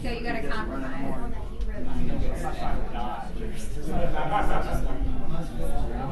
So 0.02 0.08
you 0.10 0.20
gotta 0.20 0.42
compromise. 0.46 1.32
I'm 1.68 1.74
not 2.06 2.20
trying 2.58 2.80
to 2.84 2.88
die. 2.92 3.26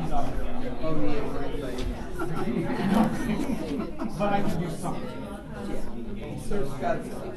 He's 0.03 0.13
out 0.13 0.27
there. 0.37 0.47
But 4.19 4.33
I 4.33 4.35
can 4.43 4.57
do 4.61 4.69
something. 4.77 5.11
There's 6.49 6.69
gotta 6.71 6.99
be 7.01 7.11
something. 7.11 7.33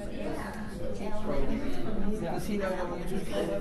Does 2.39 2.47
he 2.47 2.55
know 2.55 2.69
what 2.71 2.99
you 3.11 3.17
just 3.17 3.29
told 3.29 3.49
him? 3.49 3.59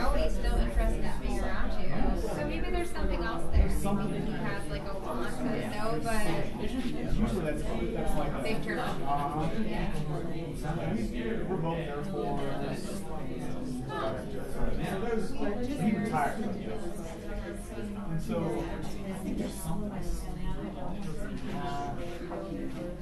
Oh, 0.00 0.14
he's 0.16 0.32
still 0.32 0.56
interested 0.56 1.04
in 1.04 1.12
being 1.20 1.38
around 1.40 1.68
you. 1.76 1.92
So 2.32 2.46
maybe 2.48 2.70
there's 2.70 2.88
something 2.88 3.22
else 3.22 3.44
there. 3.52 3.68
Maybe 3.68 4.24
he 4.24 4.32
has 4.32 4.66
like 4.70 4.88
a 4.88 4.94
want 5.04 5.36
to 5.36 5.44
know, 5.68 6.00
but 6.02 6.24
Usually 6.64 7.44
that's, 7.44 7.60
that's 7.60 8.16
like. 8.16 8.32
a- 8.32 8.42
big 8.42 8.64
turn. 8.64 8.78
Uh-huh. 8.78 9.50
Yeah. 9.68 9.92
We're 11.46 11.56
both 11.60 11.76
there 11.76 12.02
for. 12.04 12.40
So 14.88 14.96
there's, 15.04 15.28
he 15.30 15.92
retired. 15.92 16.40
And 17.44 18.22
so. 18.22 18.64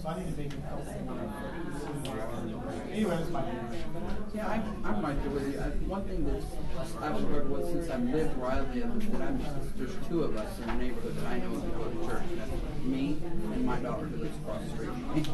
So 0.03 0.09
I 0.09 0.19
need 0.19 0.31
to 0.33 0.37
make 0.37 0.53
him 0.53 0.63
help. 0.63 0.87
Anyway, 2.91 3.17
that's 3.17 3.31
my. 3.31 3.45
Yeah, 4.35 4.49
I'm, 4.49 4.85
I'm 4.85 5.03
right 5.03 5.23
there 5.23 5.31
with 5.31 5.53
you. 5.53 5.61
I, 5.61 5.69
one 5.87 6.05
thing 6.05 6.25
that 6.25 6.43
I've 7.01 7.21
heard 7.29 7.49
was 7.49 7.71
since 7.71 7.89
I've 7.89 8.03
lived 8.03 8.37
where 8.37 8.51
I 8.51 8.61
live, 8.61 9.13
that 9.13 9.23
I'm, 9.23 9.41
there's 9.77 9.95
two 10.09 10.25
of 10.25 10.37
us 10.37 10.59
in 10.59 10.67
the 10.67 10.75
neighborhood 10.75 11.17
that 11.19 11.27
I 11.27 11.39
know 11.39 11.51
who 11.51 11.71
go 11.79 11.85
to 11.91 12.09
church. 12.09 12.25
That's 12.37 12.83
me 12.83 13.19
and 13.23 13.65
my 13.65 13.79
daughter 13.79 14.07
who 14.07 14.23
lives 14.25 14.37
across 14.39 14.63
the 14.65 14.71
street. 14.71 15.29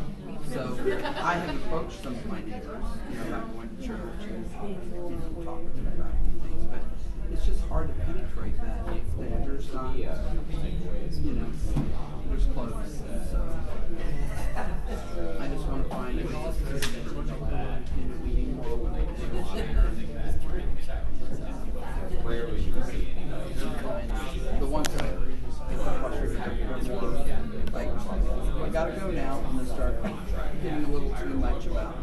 So 0.52 0.78
I 1.22 1.34
have 1.34 1.56
approached 1.56 2.02
some 2.02 2.14
of 2.14 2.26
my 2.26 2.40
neighbors, 2.42 2.84
you 3.11 3.18
know, 3.18 3.26
about 3.26 3.54
going 3.54 3.70
to 3.76 3.86
church 3.86 4.22
and, 4.28 4.52
talking 4.52 4.80
to 4.80 4.96
them 4.96 5.36
about. 5.40 5.62
But 5.98 6.18
it's 7.39 7.47
just 7.47 7.61
hard 7.68 7.86
to 7.86 7.95
penetrate 8.05 8.57
that. 8.59 8.84
that 8.86 9.47
there's 9.47 9.72
not, 9.72 9.95
uh, 9.95 9.95
you 9.95 11.32
know, 11.34 11.47
there's 12.28 12.47
close. 12.47 13.03
So 13.30 13.39
I 15.39 15.47
just 15.47 15.64
want 15.66 15.84
to 15.84 15.89
find 15.89 16.20
a 16.20 16.24
way 16.24 16.30
to, 16.30 16.34
you 17.97 18.05
know, 18.09 18.16
be 18.24 18.43
more 18.53 18.66
open 18.66 18.93
the 24.59 24.66
ones 24.66 24.89
that 24.89 25.05
more 26.89 27.01
like, 27.72 27.89
I 27.89 28.68
gotta 28.70 28.93
go 28.99 29.11
now, 29.12 29.45
and 29.49 29.61
then 29.61 29.66
start 29.66 30.03
getting 30.62 30.84
a 30.84 30.89
little 30.89 31.14
too 31.14 31.34
much 31.34 31.66
about 31.66 31.97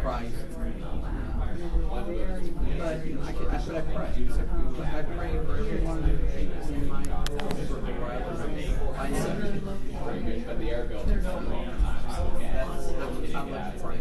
Christ. 0.00 0.36
But 1.58 1.66
I, 1.98 2.94
can, 3.02 3.18
I 3.18 3.30
I 3.74 3.80
pray. 3.80 4.10
I 4.84 5.02
pray 5.02 5.32
for 5.44 5.56
everyone 5.56 6.02
in 6.04 6.88
my 6.88 7.02
where 7.02 8.10
I 8.10 8.18
live. 8.44 8.62
I 8.96 9.08
know. 9.08 9.26
That's, 12.38 12.92
that's, 12.92 13.34
I 13.34 13.42
love 13.42 13.66
to 13.74 13.80
pray. 13.82 13.98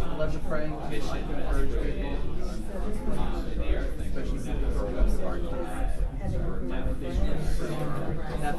I 0.00 0.16
love 0.16 0.32
to 0.32 0.38
pray. 0.40 0.64
I 0.64 0.68
like 0.68 1.24
to 1.28 1.34
encourage 1.38 1.70
people. 1.70 2.18
Especially 4.00 4.38
people 4.38 4.70
who 4.70 5.24
are 5.24 5.38
the. 5.38 5.48
That's 8.40 8.58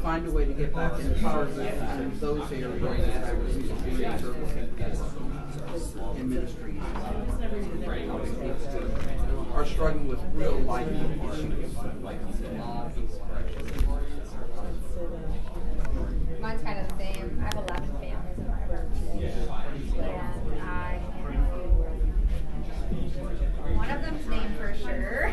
find 0.00 0.26
a 0.26 0.30
way 0.30 0.44
to 0.44 0.52
get 0.52 0.74
back 0.74 0.98
in 1.00 1.14
power 1.16 1.44
in 1.46 2.18
those 2.20 2.52
areas 2.52 2.80
that 2.82 3.38
was 3.38 3.56
used 3.56 3.70
in 6.16 6.28
ministry. 6.28 6.80
Are 9.54 9.66
struggling 9.66 10.08
with 10.08 10.20
real 10.34 10.58
life 10.60 10.88
issues. 10.88 11.74
Mine's 16.40 16.62
kind 16.62 16.78
of 16.78 16.88
the 16.88 16.96
same. 16.96 17.38
I 17.40 17.44
have 17.44 17.54
11 17.54 17.88
families 17.88 18.38
in 18.38 18.46
my 18.46 18.60
birthday. 18.66 19.32
And 19.98 20.62
I 20.62 21.00
one 23.76 23.90
of 23.90 24.02
them's 24.02 24.26
named 24.26 24.56
for 24.56 24.74
sure. 24.74 25.32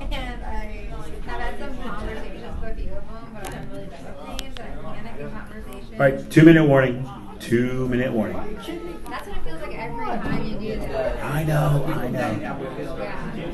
And 0.00 0.44
I 0.44 0.88
have 1.26 1.40
had 1.40 1.58
some 1.58 1.76
conversations 1.82 2.60
with 2.60 2.70
a 2.70 2.74
few 2.74 2.92
of 2.92 3.04
them, 3.08 3.30
but 3.34 3.54
I'm 3.54 3.70
really 3.70 3.86
bad 3.86 4.04
with 4.04 4.40
names 4.40 4.56
and 4.58 4.86
I 4.86 4.94
panic 4.94 5.20
in 5.20 5.30
conversations. 5.30 5.87
All 5.98 6.04
right, 6.04 6.30
two 6.30 6.44
minute 6.44 6.64
warning. 6.64 7.10
Two 7.40 7.88
minute 7.88 8.12
warning. 8.12 8.36
That's 8.54 9.26
what 9.26 9.36
it 9.36 9.42
feels 9.42 9.60
like 9.60 9.74
every 9.76 10.06
time 10.06 10.44
you 10.46 10.54
do 10.56 10.78
that. 10.78 11.24
I 11.24 11.42
know, 11.42 11.84
I 11.88 12.08
know. 12.08 12.38
Yeah. 12.40 12.54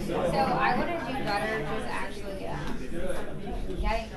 So 0.05 0.17
I 0.37 0.77
want 0.77 0.91
to 0.91 0.97
do 1.07 1.25
better 1.25 1.61
just 1.61 1.87
actually 1.89 2.47
uh, 2.47 2.59
getting, 3.81 4.11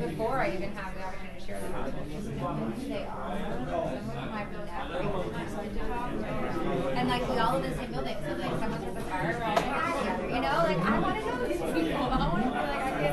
before 0.00 0.38
I 0.38 0.54
even 0.54 0.72
have 0.72 0.94
the 0.94 1.02
opportunity 1.02 1.40
to 1.40 1.44
share 1.46 1.60
them 1.60 1.84
with 1.84 1.94
them, 1.94 2.10
just 2.10 2.28
knowing 2.40 2.72
who 2.72 2.88
they 2.88 3.04
are. 3.04 3.36
Someone 3.36 4.30
might 4.30 4.48
be 4.50 4.56
never 4.64 5.04
even 5.04 5.28
listened 5.28 5.74
to 5.74 5.80
talk 5.88 6.08
to. 6.08 6.88
And 6.96 7.08
like 7.10 7.28
we 7.28 7.36
all 7.36 7.52
live 7.52 7.64
in 7.66 7.70
the 7.70 7.76
same 7.76 7.92
building, 7.92 8.16
so 8.24 8.32
like 8.32 8.56
someone 8.60 8.80
has 8.80 8.96
a 8.96 9.00
fire, 9.02 9.36
we're 9.36 9.44
all 9.44 9.56
working 9.56 9.92
together. 9.98 10.24
You 10.24 10.40
know, 10.40 10.56
like 10.64 10.80
I 10.88 10.98
want 11.00 11.18
to 11.20 11.24
know 11.26 11.36
these 11.44 11.60
people. 11.84 12.00
I 12.00 12.28
want 12.32 12.44
to 12.44 12.48
feel 12.48 12.64
like 12.64 12.80
I 12.80 12.92
can 12.96 13.12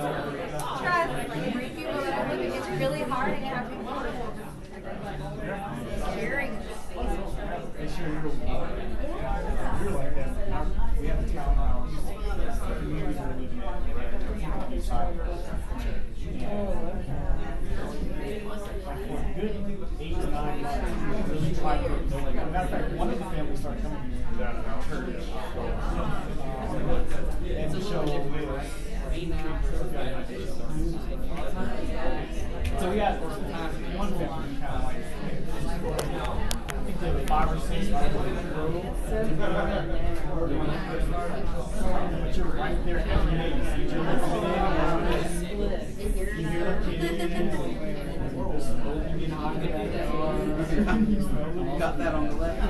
trust 0.80 1.12
like 1.28 1.44
three 1.52 1.70
people 1.76 2.00
that 2.08 2.14
I'm 2.24 2.30
living. 2.32 2.54
It's 2.56 2.70
really 2.80 3.02
hard 3.04 3.34
and 3.34 3.44
you 3.44 3.52
have 3.52 3.68
to 3.70 3.76
sharing 6.16 6.52
the 6.56 6.62
space. 6.64 7.18
They 7.78 7.88
share 7.88 8.10
your 8.10 8.22
You're 9.82 9.92
like 9.92 10.14
that. 10.16 10.50
Now, 10.50 10.64
We 11.00 11.08
have 11.08 11.20
a 11.20 11.34
townhouse. 11.34 11.92
The 11.96 12.76
community 12.76 13.18
we're 13.20 13.36
living 13.36 13.50
in, 13.52 13.60
right 13.62 14.70
there. 14.70 14.82
Side. 14.82 15.14
And 18.26 18.42
for 19.08 19.18
a 19.18 19.22
good 19.40 19.54
eight 20.00 20.16
to 20.16 20.28
nine 20.28 20.62
months, 20.62 20.86
we 20.86 21.34
really 21.34 21.54
tried 21.56 21.82
to 21.84 21.90
get 21.90 22.10
building. 22.10 22.38
As 22.38 22.48
a 22.48 22.52
matter 22.52 22.64
of 22.64 22.70
fact, 22.70 22.92
one 22.94 23.10
of 23.10 23.18
the 23.18 23.26
families 23.26 23.60
started 23.60 23.82
coming 23.84 24.12
here 24.12 24.20
to 24.32 24.38
that 24.38 24.56
church. 24.88 25.26
Um, 25.58 26.10
And 27.46 27.70
to 27.74 27.80
show 27.82 28.02
where. 28.06 28.66
So 32.80 32.84
we 32.92 32.98
had 32.98 33.16
one 33.22 34.12
family 34.16 34.56
kind 34.60 34.76
of 34.76 34.84
like, 34.84 34.98
I 36.68 36.84
think 36.84 36.98
they 37.00 37.12
were 37.12 37.26
five 37.26 37.50
or 37.50 37.60
six. 37.62 37.88
But 42.22 42.36
you're 42.36 42.46
right 42.48 42.86
there 42.86 43.00
every 43.00 43.32
day. 43.38 43.50
You 43.56 43.64
see 43.64 43.86
children 43.94 44.20
coming 44.20 44.44
in, 45.16 45.32
you 46.38 46.46
hear 46.46 46.66
the 46.82 46.86
kids. 46.92 47.26
Got 51.80 51.98
that 51.98 52.14
on 52.14 52.28
the 52.28 52.36
left. 52.36 52.62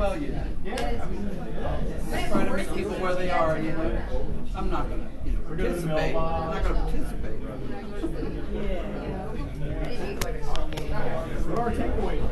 well, 0.00 0.16
yeah. 0.16 0.44
Yeah. 0.64 1.04
Try 2.30 2.44
to 2.44 2.56
meet 2.56 2.74
people 2.74 2.94
where 2.96 3.14
they 3.14 3.30
are, 3.30 3.58
you 3.58 3.72
know. 3.72 3.98
I'm 4.54 4.70
not 4.70 4.88
gonna, 4.88 5.08
you 5.24 5.32
know, 5.32 5.38
We're 5.48 5.56
gonna 5.56 5.70
the 5.70 5.86
participate. 5.88 6.16
I'm 6.16 6.50
not 6.50 6.62
gonna 6.64 6.80
participate. 6.80 7.40
What 11.46 11.58
are 11.58 11.62
our 11.62 11.70
takeaways? 11.72 12.22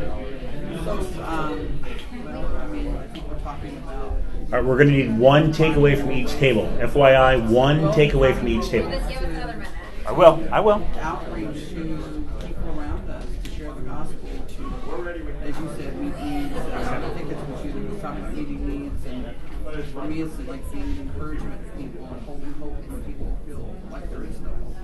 So, 0.84 0.92
um, 1.22 1.80
well, 2.24 2.46
I 2.56 2.66
mean, 2.68 2.98
people 3.12 3.34
are 3.34 3.40
talking 3.40 3.76
about 3.78 4.12
All 4.58 4.64
right, 4.64 4.70
we're 4.70 4.76
going 4.78 4.88
to 4.88 5.06
need 5.06 5.16
one 5.16 5.52
takeaway 5.52 5.96
from 5.96 6.10
each 6.10 6.32
table. 6.32 6.66
FYI, 6.80 7.48
one 7.48 7.78
takeaway 7.92 8.36
from 8.36 8.48
each 8.48 8.68
table. 8.68 8.90
Just 8.90 9.08
give 9.08 9.18
us 9.18 9.22
another 9.22 9.52
minute. 9.52 9.68
I 10.04 10.10
will. 10.10 10.48
I 10.50 10.58
will. 10.58 10.84
outreach 10.98 11.68
to 11.68 12.26
people 12.44 12.68
around 12.76 13.08
us 13.08 13.24
to 13.44 13.50
share 13.50 13.72
the 13.72 13.82
gospel, 13.82 14.18
to, 14.18 15.32
as 15.44 15.58
you 15.60 15.70
said, 15.76 15.96
meet 16.02 16.18
needs. 16.18 16.56
Uh, 16.56 17.00
I 17.06 17.14
think 17.14 17.28
that's 17.28 17.40
what 17.42 17.64
you 17.64 17.72
were 17.72 18.00
talking 18.00 18.24
about, 18.24 18.34
meeting 18.34 18.82
needs. 18.82 19.06
And 19.06 19.84
for 19.92 20.04
me, 20.06 20.22
it's 20.22 20.36
like 20.40 20.72
being 20.72 20.98
encouragement 21.02 21.64
to 21.64 21.70
people 21.80 22.06
and 22.06 22.20
holding 22.22 22.52
hope 22.54 22.82
when 22.88 23.04
people 23.04 23.38
feel 23.46 23.76
like 23.92 24.10
there 24.10 24.24
is 24.24 24.40
no 24.40 24.50
hope. 24.50 24.74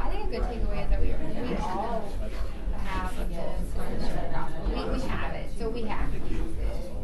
I 0.00 0.10
think 0.10 0.24
a 0.24 0.30
good 0.32 0.42
takeaway 0.42 0.84
is 0.84 0.90
that 0.90 1.00
we, 1.00 1.48
we 1.48 1.56
all 1.56 2.12
have 2.76 3.16
this 3.16 3.38
gospel. 4.34 4.66
We, 4.68 4.98
we 4.98 5.08
have 5.08 5.32
it, 5.32 5.48
so 5.58 5.70
we 5.70 5.82
have 5.84 6.12
to 6.12 6.18
use 6.28 6.58
it. 6.60 6.94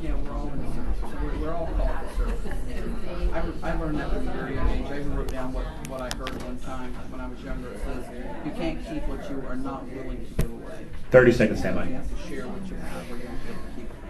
Yeah, 0.00 0.14
we're 0.14 0.30
all 0.30 0.46
in 0.46 0.74
service. 0.74 1.00
So 1.00 1.08
we're, 1.20 1.38
we're 1.38 1.52
all 1.52 1.66
called 1.66 1.90
to 1.90 2.16
serve. 2.16 3.27
I, 3.38 3.42
I 3.70 3.72
learned 3.78 4.00
that 4.00 4.10
from 4.10 4.26
a 4.26 4.32
very 4.32 4.54
young 4.56 4.68
age. 4.70 4.86
I 4.86 4.98
even 4.98 5.14
wrote 5.14 5.30
down 5.30 5.52
what, 5.52 5.64
what 5.88 6.00
I 6.00 6.06
heard 6.16 6.42
one 6.42 6.58
time 6.58 6.92
when 7.10 7.20
I 7.20 7.28
was 7.28 7.38
younger. 7.40 7.68
It 7.70 7.80
says, 7.84 8.04
you 8.44 8.50
can't 8.52 8.84
keep 8.84 9.06
what 9.06 9.30
you 9.30 9.44
are 9.46 9.54
not 9.54 9.86
willing 9.86 10.26
to 10.26 10.32
give 10.42 10.50
away. 10.50 10.86
30 11.12 11.30
seconds 11.32 11.60
standby. 11.60 11.84
You 11.84 11.90
standby. 11.90 12.08
have 12.08 12.26
to 12.26 12.28
share 12.28 12.48
what 12.48 12.66
you 12.68 12.74
have 12.76 13.08
or 13.12 13.16
you 13.16 13.22
don't 13.22 13.46
get 13.46 13.54
to 13.54 13.60
keep 13.76 13.84
it 13.84 13.90
for. 13.94 14.08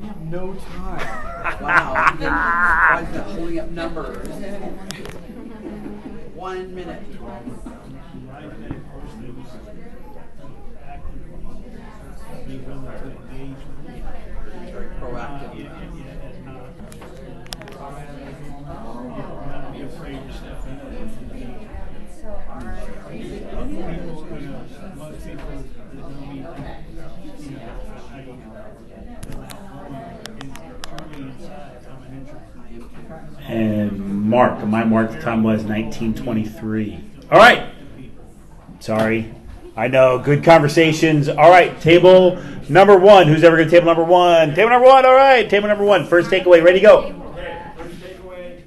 We 0.00 0.06
have 0.08 0.20
no 0.20 0.54
time. 0.54 1.24
Wow. 1.68 2.14
Why 2.18 3.00
is 3.02 3.08
that 3.14 3.24
holding 3.26 3.58
up 3.58 3.68
numbers? 3.70 4.28
One 6.34 6.74
minute. 6.74 7.02
Be 12.46 12.56
willing 12.58 12.84
to 12.84 12.90
engage 13.32 13.56
with 13.84 14.02
Very 14.72 14.88
proactive. 15.00 15.54
not 17.78 19.72
be 19.72 19.82
afraid 19.82 20.26
to 20.26 20.32
step 20.32 20.64
in 20.66 20.78
and 20.78 21.10
So 22.20 22.28
hard. 22.48 22.78
people, 23.10 24.40
you 24.40 24.48
know, 24.48 24.62
most 24.96 25.26
people 25.26 25.48
that 25.48 25.94
know 25.94 26.08
me, 26.08 26.36
you 26.36 26.42
know, 27.50 27.60
I 28.12 28.14
go, 28.22 28.32
in, 31.14 31.28
inside, 31.28 31.86
I'm 31.90 32.02
an 32.02 32.10
introvert. 32.18 33.24
And 33.48 33.92
Mark. 34.28 34.64
My 34.66 34.84
mark 34.84 35.10
the 35.12 35.20
time 35.20 35.42
was 35.42 35.62
1923. 35.64 37.00
All 37.30 37.38
right. 37.38 37.70
Sorry. 38.80 39.32
I 39.76 39.88
know. 39.88 40.18
Good 40.18 40.44
conversations. 40.44 41.28
All 41.28 41.50
right. 41.50 41.80
Table 41.80 42.38
number 42.68 42.96
one. 42.98 43.26
Who's 43.28 43.42
ever 43.44 43.56
going 43.56 43.68
to 43.68 43.74
table 43.74 43.86
number 43.86 44.04
one? 44.04 44.54
Table 44.54 44.70
number 44.70 44.86
one. 44.86 45.06
All 45.06 45.14
right. 45.14 45.48
Table 45.48 45.68
number 45.68 45.84
one. 45.84 46.06
First 46.06 46.30
takeaway. 46.30 46.62
Ready 46.62 46.80
to 46.80 46.86
go. 46.86 46.98
Okay, 46.98 47.62
first 47.76 47.94
takeaway, 48.00 48.62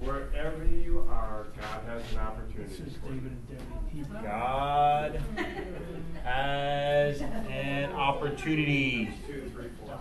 wherever 0.00 0.64
you 0.64 1.06
are, 1.10 1.46
God 1.60 1.80
has 1.88 2.02
an 2.12 2.18
opportunity 2.18 2.64
This 2.68 2.80
is 2.80 2.96
for 2.96 3.08
David 3.08 3.22
you. 3.22 3.28
and 3.28 3.48
Debbie. 3.48 3.64
Hebrew. 3.92 4.22
God 4.22 5.20
has 6.24 7.20
an 7.20 7.92
opportunity. 7.92 9.10
Two, 9.26 9.50
three, 9.54 9.68
four. 9.84 9.98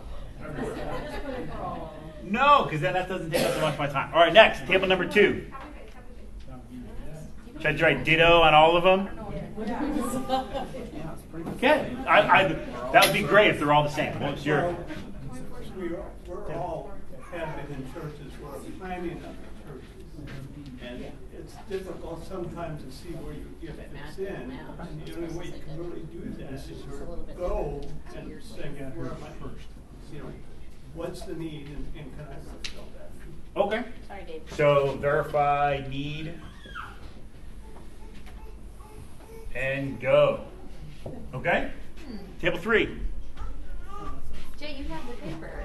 Everywhere. 2.21 2.43
No, 2.43 2.63
because 2.63 2.81
then 2.81 2.93
that 2.93 3.09
doesn't 3.09 3.31
take 3.31 3.43
up 3.43 3.53
so 3.53 3.61
much 3.61 3.73
of 3.73 3.79
my 3.79 3.87
time. 3.87 4.13
All 4.13 4.19
right, 4.19 4.33
next. 4.33 4.65
Table 4.67 4.87
number 4.87 5.05
two. 5.05 5.45
Should 7.59 7.81
I 7.81 7.83
write 7.83 8.03
ditto 8.03 8.41
on 8.41 8.53
all 8.53 8.75
of 8.75 8.83
them? 8.83 9.09
Yeah, 9.65 11.13
it's 11.13 11.21
pretty 11.31 11.43
good. 11.43 11.53
Okay. 11.55 11.95
I, 12.07 12.19
I, 12.21 12.47
that 12.91 13.05
would 13.05 13.13
be 13.13 13.21
great 13.21 13.51
if 13.51 13.59
they're 13.59 13.71
all 13.71 13.83
the 13.83 13.89
same. 13.89 14.19
What's 14.19 14.45
your. 14.45 14.75
We 15.77 15.87
are, 15.89 16.05
we're 16.27 16.53
all 16.55 16.91
have 17.31 17.67
been 17.67 17.77
in 17.77 17.93
churches, 17.93 18.33
we're 18.41 18.59
planning 18.79 19.23
other 19.23 19.35
churches. 19.63 19.87
And 20.81 21.05
it's 21.33 21.55
difficult 21.69 22.27
sometimes 22.27 22.83
to 22.83 22.91
see 22.91 23.13
where 23.15 23.33
your 23.33 23.47
gift 23.61 23.79
fits 23.91 24.17
in. 24.19 24.27
And 24.27 24.51
the 25.05 25.15
only 25.15 25.33
way 25.37 25.45
you 25.45 25.61
can 25.63 25.77
really 25.77 26.03
do 26.11 26.19
that 26.43 26.53
is 26.53 26.65
to 26.65 26.73
go 27.37 27.81
and 28.15 28.43
say, 28.43 28.67
where 28.95 29.07
am 29.07 29.23
I 29.23 29.29
first? 29.41 29.67
You 30.11 30.19
know, 30.19 30.33
what's 30.93 31.21
the 31.21 31.33
need 31.33 31.67
and, 31.67 31.87
and 31.97 32.17
can 32.17 32.25
I 32.25 32.35
fulfill 32.63 32.87
that? 32.97 33.11
Okay. 33.61 33.83
Sorry, 34.07 34.23
Dave. 34.23 34.41
So 34.55 34.97
verify 35.01 35.83
need 35.89 36.33
and 39.55 39.99
go. 39.99 40.41
Okay? 41.33 41.71
Table 42.39 42.57
three. 42.57 42.97
Jay, 44.57 44.75
you 44.77 44.85
have 44.85 45.07
the 45.07 45.13
paper. 45.13 45.63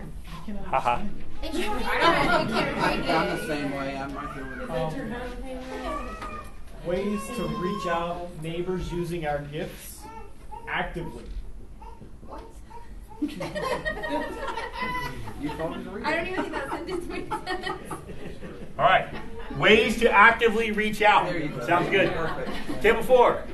Haha. 0.65 1.03
And 1.43 1.55
you 1.55 1.65
don't 1.65 1.83
have. 1.83 2.49
You 2.49 2.55
can't 2.55 2.77
read 2.77 3.11
I'm 3.11 3.37
the 3.37 3.47
same 3.47 3.73
way. 3.73 3.97
I'm 3.97 4.15
right 4.15 4.35
there 4.35 4.45
with 4.45 4.71
it. 4.97 6.87
Ways 6.87 7.21
to 7.37 7.43
reach 7.49 7.87
out 7.87 8.31
neighbors 8.43 8.93
using 8.93 9.27
our 9.27 9.41
gifts 9.41 10.01
actively. 10.69 11.25
What? 13.21 13.31
You 15.41 15.49
told 15.51 15.77
me 15.77 15.85
to 15.85 15.91
read 15.91 16.05
I 16.05 16.17
don't 16.17 16.27
even 16.29 16.43
think 16.45 16.55
that 16.55 16.71
sentence 16.71 17.07
made 17.07 17.29
sense. 17.29 17.93
All 18.79 18.85
right. 18.85 19.09
Ways 19.59 19.99
to 20.01 20.11
actively 20.11 20.71
reach 20.73 21.03
out. 21.03 21.27
There 21.27 21.39
you 21.41 21.49
go. 21.49 21.67
Sounds 21.67 21.89
good. 21.91 22.13
Perfect. 22.13 22.83
Table 22.83 23.03
four. 23.03 23.43
I 23.43 23.45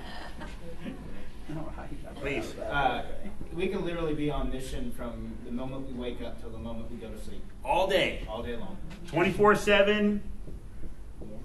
don't 1.53 1.57
know 1.65 1.73
how 1.77 1.83
you 1.83 1.97
got 2.03 2.15
that. 2.15 2.21
Please. 2.21 2.55
Uh, 2.59 3.05
we 3.53 3.69
can 3.69 3.85
literally 3.85 4.15
be 4.15 4.31
on 4.31 4.51
mission 4.51 4.91
from 4.93 5.35
the 5.45 5.53
moment 5.53 5.87
we 5.87 5.93
wake 5.95 6.23
up 6.23 6.41
till 6.41 6.51
the 6.51 6.59
moment 6.59 6.91
we 6.91 6.97
go 6.97 7.09
to 7.09 7.19
sleep, 7.23 7.43
All 7.65 7.87
day. 7.87 8.27
all 8.29 8.43
day 8.43 8.57
long. 8.57 8.77
24 9.09 9.55
7, 9.57 10.23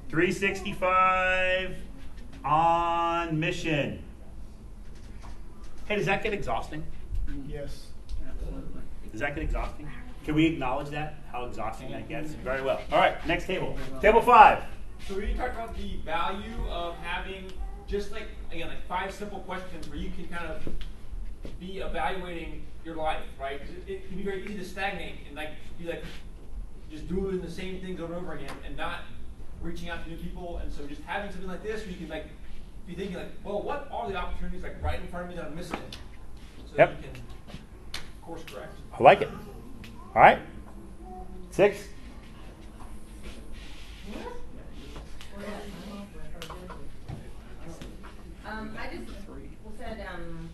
365, 0.09 1.75
on 2.45 3.39
mission. 3.39 4.01
Hey, 5.87 5.97
does 5.97 6.05
that 6.05 6.23
get 6.23 6.33
exhausting? 6.33 6.83
Yes. 7.47 7.87
Does 9.17 9.21
that 9.21 9.33
get 9.33 9.45
exhausting? 9.45 9.89
Can 10.25 10.35
we 10.35 10.45
acknowledge 10.45 10.89
that? 10.89 11.15
How 11.31 11.45
exhausting 11.45 11.89
that 11.89 12.07
gets? 12.07 12.33
Very 12.33 12.61
well. 12.61 12.79
All 12.91 12.99
right, 12.99 13.15
next 13.25 13.47
table. 13.47 13.75
Table 13.99 14.21
five. 14.21 14.61
So 15.07 15.15
we 15.15 15.33
talked 15.33 15.55
about 15.55 15.75
the 15.75 15.95
value 16.05 16.53
of 16.69 16.95
having 16.97 17.51
just 17.87 18.11
like 18.11 18.27
again 18.51 18.67
like 18.67 18.85
five 18.87 19.11
simple 19.11 19.39
questions 19.39 19.89
where 19.89 19.97
you 19.97 20.11
can 20.11 20.27
kind 20.27 20.45
of 20.51 20.61
be 21.59 21.79
evaluating 21.79 22.67
your 22.85 22.95
life, 22.95 23.23
right? 23.39 23.59
It, 23.87 23.91
it 23.91 24.07
can 24.07 24.17
be 24.17 24.23
very 24.23 24.43
easy 24.45 24.55
to 24.59 24.63
stagnate 24.63 25.15
and 25.25 25.35
like 25.35 25.49
be 25.79 25.85
like 25.85 26.03
just 26.91 27.07
doing 27.09 27.41
the 27.41 27.49
same 27.49 27.81
things 27.81 27.99
over 27.99 28.13
and 28.13 28.21
over 28.21 28.35
again 28.35 28.53
and 28.67 28.77
not 28.77 28.99
reaching 29.63 29.89
out 29.89 30.03
to 30.03 30.11
new 30.11 30.17
people. 30.17 30.59
And 30.59 30.71
so 30.71 30.85
just 30.85 31.01
having 31.07 31.31
something 31.31 31.49
like 31.49 31.63
this 31.63 31.81
where 31.81 31.89
you 31.89 31.97
can 31.97 32.09
like 32.09 32.27
be 32.85 32.93
thinking 32.93 33.17
like, 33.17 33.31
well, 33.43 33.63
what 33.63 33.87
are 33.91 34.07
the 34.07 34.15
opportunities 34.15 34.61
like 34.61 34.79
right 34.83 35.01
in 35.01 35.07
front 35.07 35.25
of 35.25 35.31
me 35.31 35.37
that 35.37 35.45
I'm 35.45 35.55
missing? 35.55 35.79
So 36.69 36.75
Yep. 36.77 36.89
that 36.89 36.97
you 36.97 37.11
can 37.13 37.21
course 38.27 38.43
correct. 38.45 38.73
I 38.99 39.03
like 39.03 39.21
it. 39.21 39.29
All 40.13 40.21
right. 40.21 40.39
Six. 41.51 41.87
Um, 48.45 48.75
I 48.77 48.95
just 48.95 49.11
said, 49.77 50.05
um, 50.13 50.49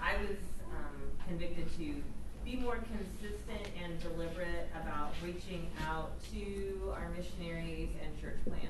I 0.00 0.16
was, 0.18 0.36
um, 0.70 1.26
convicted 1.26 1.66
to 1.78 2.02
be 2.44 2.56
more 2.56 2.76
consistent 2.76 3.68
and 3.82 4.00
deliberate 4.00 4.68
about 4.80 5.12
reaching 5.24 5.68
out 5.88 6.10
to 6.32 6.92
our 6.94 7.10
missionaries 7.16 7.88
and 8.04 8.20
church 8.20 8.38
plants. 8.44 8.66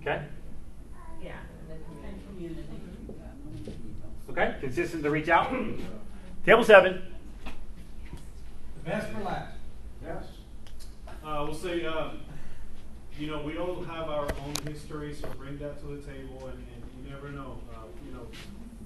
Okay. 0.00 0.22
Yeah, 1.22 1.36
and 1.70 1.80
the 2.18 2.26
community. 2.28 2.80
Okay. 4.40 4.56
Consistent 4.60 5.02
to 5.02 5.10
reach 5.10 5.28
out. 5.28 5.52
Table 6.46 6.64
seven. 6.64 7.02
Best 8.84 9.08
for 9.08 9.22
last. 9.22 9.52
Yes. 10.02 10.24
Uh, 11.22 11.44
we'll 11.46 11.54
say, 11.54 11.84
uh, 11.84 12.12
you 13.18 13.26
know, 13.26 13.42
we 13.42 13.58
all 13.58 13.82
have 13.82 14.08
our 14.08 14.24
own 14.24 14.54
history, 14.66 15.12
so 15.12 15.28
bring 15.36 15.58
that 15.58 15.78
to 15.80 15.86
the 15.88 16.00
table, 16.00 16.46
and, 16.46 16.54
and 16.54 16.82
you 17.04 17.10
never 17.10 17.28
know. 17.28 17.58
Uh, 17.70 17.80
you 18.06 18.12
know, 18.14 18.26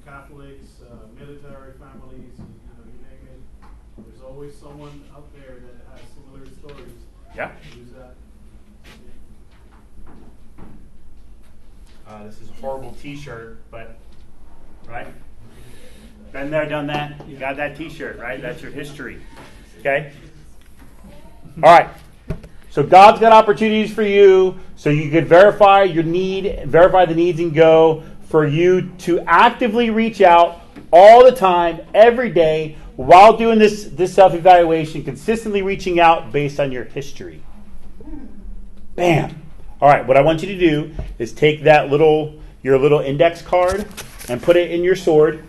Catholics, 0.05 0.81
uh, 0.91 1.07
military 1.17 1.73
families, 1.75 2.33
you 2.37 2.45
know, 2.45 2.85
you 2.85 2.99
name 3.07 3.29
it. 3.33 4.09
There's 4.09 4.23
always 4.23 4.57
someone 4.57 5.05
out 5.15 5.33
there 5.35 5.59
that 5.61 5.87
has 5.93 6.01
similar 6.15 6.47
stories. 6.59 6.99
Yeah. 7.37 7.53
Use 7.77 7.91
that. 7.93 8.17
Uh, 12.09 12.25
this 12.25 12.41
is 12.41 12.51
a 12.51 12.55
horrible 12.55 12.93
T-shirt, 13.01 13.63
but 13.71 13.97
right. 14.89 15.07
Been 16.35 16.51
there, 16.51 16.69
done 16.69 16.89
that. 16.89 17.29
You 17.29 17.37
got 17.37 17.57
that 17.59 17.77
T-shirt, 17.77 18.19
right? 18.19 18.43
That's 18.43 18.61
your 18.61 18.73
history. 18.73 19.21
Okay. 19.79 20.13
All 21.63 21.79
right. 21.79 21.89
So 22.71 22.83
God's 22.83 23.21
got 23.21 23.33
opportunities 23.33 23.95
for 23.95 24.03
you, 24.03 24.59
so 24.75 24.91
you 24.91 25.13
could 25.13 25.29
verify 25.29 25.85
your 25.85 26.03
need, 26.03 26.65
verify 26.67 27.05
the 27.05 27.15
needs, 27.15 27.39
and 27.39 27.55
go 27.55 28.03
for 28.29 28.45
you 28.45 28.91
to 28.99 29.21
actively 29.21 29.91
reach 29.91 30.21
out 30.23 30.61
all 30.93 31.23
the 31.25 31.31
time, 31.31 31.81
every 31.95 32.31
day, 32.31 32.79
while 32.97 33.37
doing 33.37 33.61
this 33.61 33.85
this 33.85 34.13
self 34.13 34.35
evaluation, 34.35 35.05
consistently 35.05 35.63
reaching 35.63 36.01
out 36.01 36.33
based 36.33 36.59
on 36.59 36.73
your 36.73 36.83
history. 36.83 37.41
Bam. 38.97 39.41
All 39.81 39.89
right. 39.89 40.05
What 40.05 40.17
I 40.17 40.23
want 40.23 40.43
you 40.43 40.49
to 40.49 40.59
do 40.59 40.97
is 41.21 41.33
take 41.33 41.63
that 41.63 41.91
little 41.91 42.41
your 42.65 42.77
little 42.77 42.99
index 42.99 43.41
card 43.41 43.87
and 44.29 44.43
put 44.43 44.57
it 44.57 44.73
in 44.73 44.83
your 44.83 44.97
sword 44.97 45.45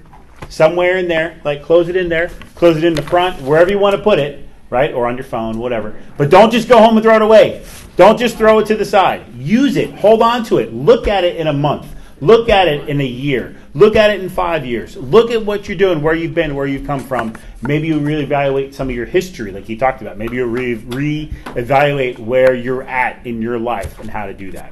somewhere 0.50 0.98
in 0.98 1.08
there. 1.08 1.40
Like 1.44 1.64
close 1.64 1.90
it 1.90 1.96
in 1.96 2.10
there, 2.10 2.30
close 2.56 2.78
it 2.78 2.84
in 2.84 2.94
the 2.94 3.02
front, 3.02 3.42
wherever 3.42 3.70
you 3.70 3.80
want 3.80 3.96
to 3.96 4.02
put 4.02 4.20
it 4.20 4.46
right? 4.70 4.94
Or 4.94 5.08
on 5.08 5.16
your 5.16 5.24
phone, 5.24 5.58
whatever. 5.58 5.96
But 6.18 6.30
don't 6.30 6.52
just 6.52 6.68
go 6.68 6.80
home 6.80 6.98
and 6.98 7.04
throw 7.04 7.16
it 7.16 7.22
away. 7.22 7.66
Don't 7.96 8.18
just 8.18 8.38
throw 8.38 8.60
it 8.60 8.68
to 8.68 8.76
the 8.76 8.86
side. 8.86 9.34
Use 9.36 9.78
it. 9.78 9.94
Hold 9.96 10.22
on 10.22 10.44
to 10.46 10.58
it. 10.58 10.74
Look 10.74 11.08
at 11.08 11.24
it 11.24 11.38
in 11.38 11.48
a 11.48 11.54
month. 11.54 11.88
Look 12.22 12.50
at 12.50 12.68
it 12.68 12.90
in 12.90 13.02
a 13.02 13.06
year. 13.06 13.56
Look 13.74 13.96
at 13.96 14.10
it 14.10 14.22
in 14.22 14.30
five 14.30 14.66
years. 14.66 14.96
Look 14.96 15.32
at 15.32 15.46
what 15.46 15.68
you're 15.68 15.78
doing, 15.78 16.02
where 16.02 16.16
you've 16.16 16.34
been, 16.34 16.56
where 16.56 16.66
you've 16.66 16.88
come 16.88 17.02
from. 17.02 17.36
Maybe 17.62 17.88
you 17.88 18.00
really 18.00 18.24
evaluate 18.24 18.74
some 18.74 18.90
of 18.90 18.96
your 18.96 19.06
history, 19.06 19.52
like 19.52 19.68
you 19.68 19.78
talked 19.78 20.02
about. 20.02 20.18
Maybe 20.18 20.38
you 20.38 20.46
re 20.46 21.32
evaluate 21.56 22.18
where 22.18 22.54
you're 22.56 22.84
at 22.84 23.26
in 23.26 23.42
your 23.42 23.60
life 23.60 24.00
and 24.00 24.10
how 24.10 24.28
to 24.28 24.34
do 24.34 24.52
that. 24.52 24.72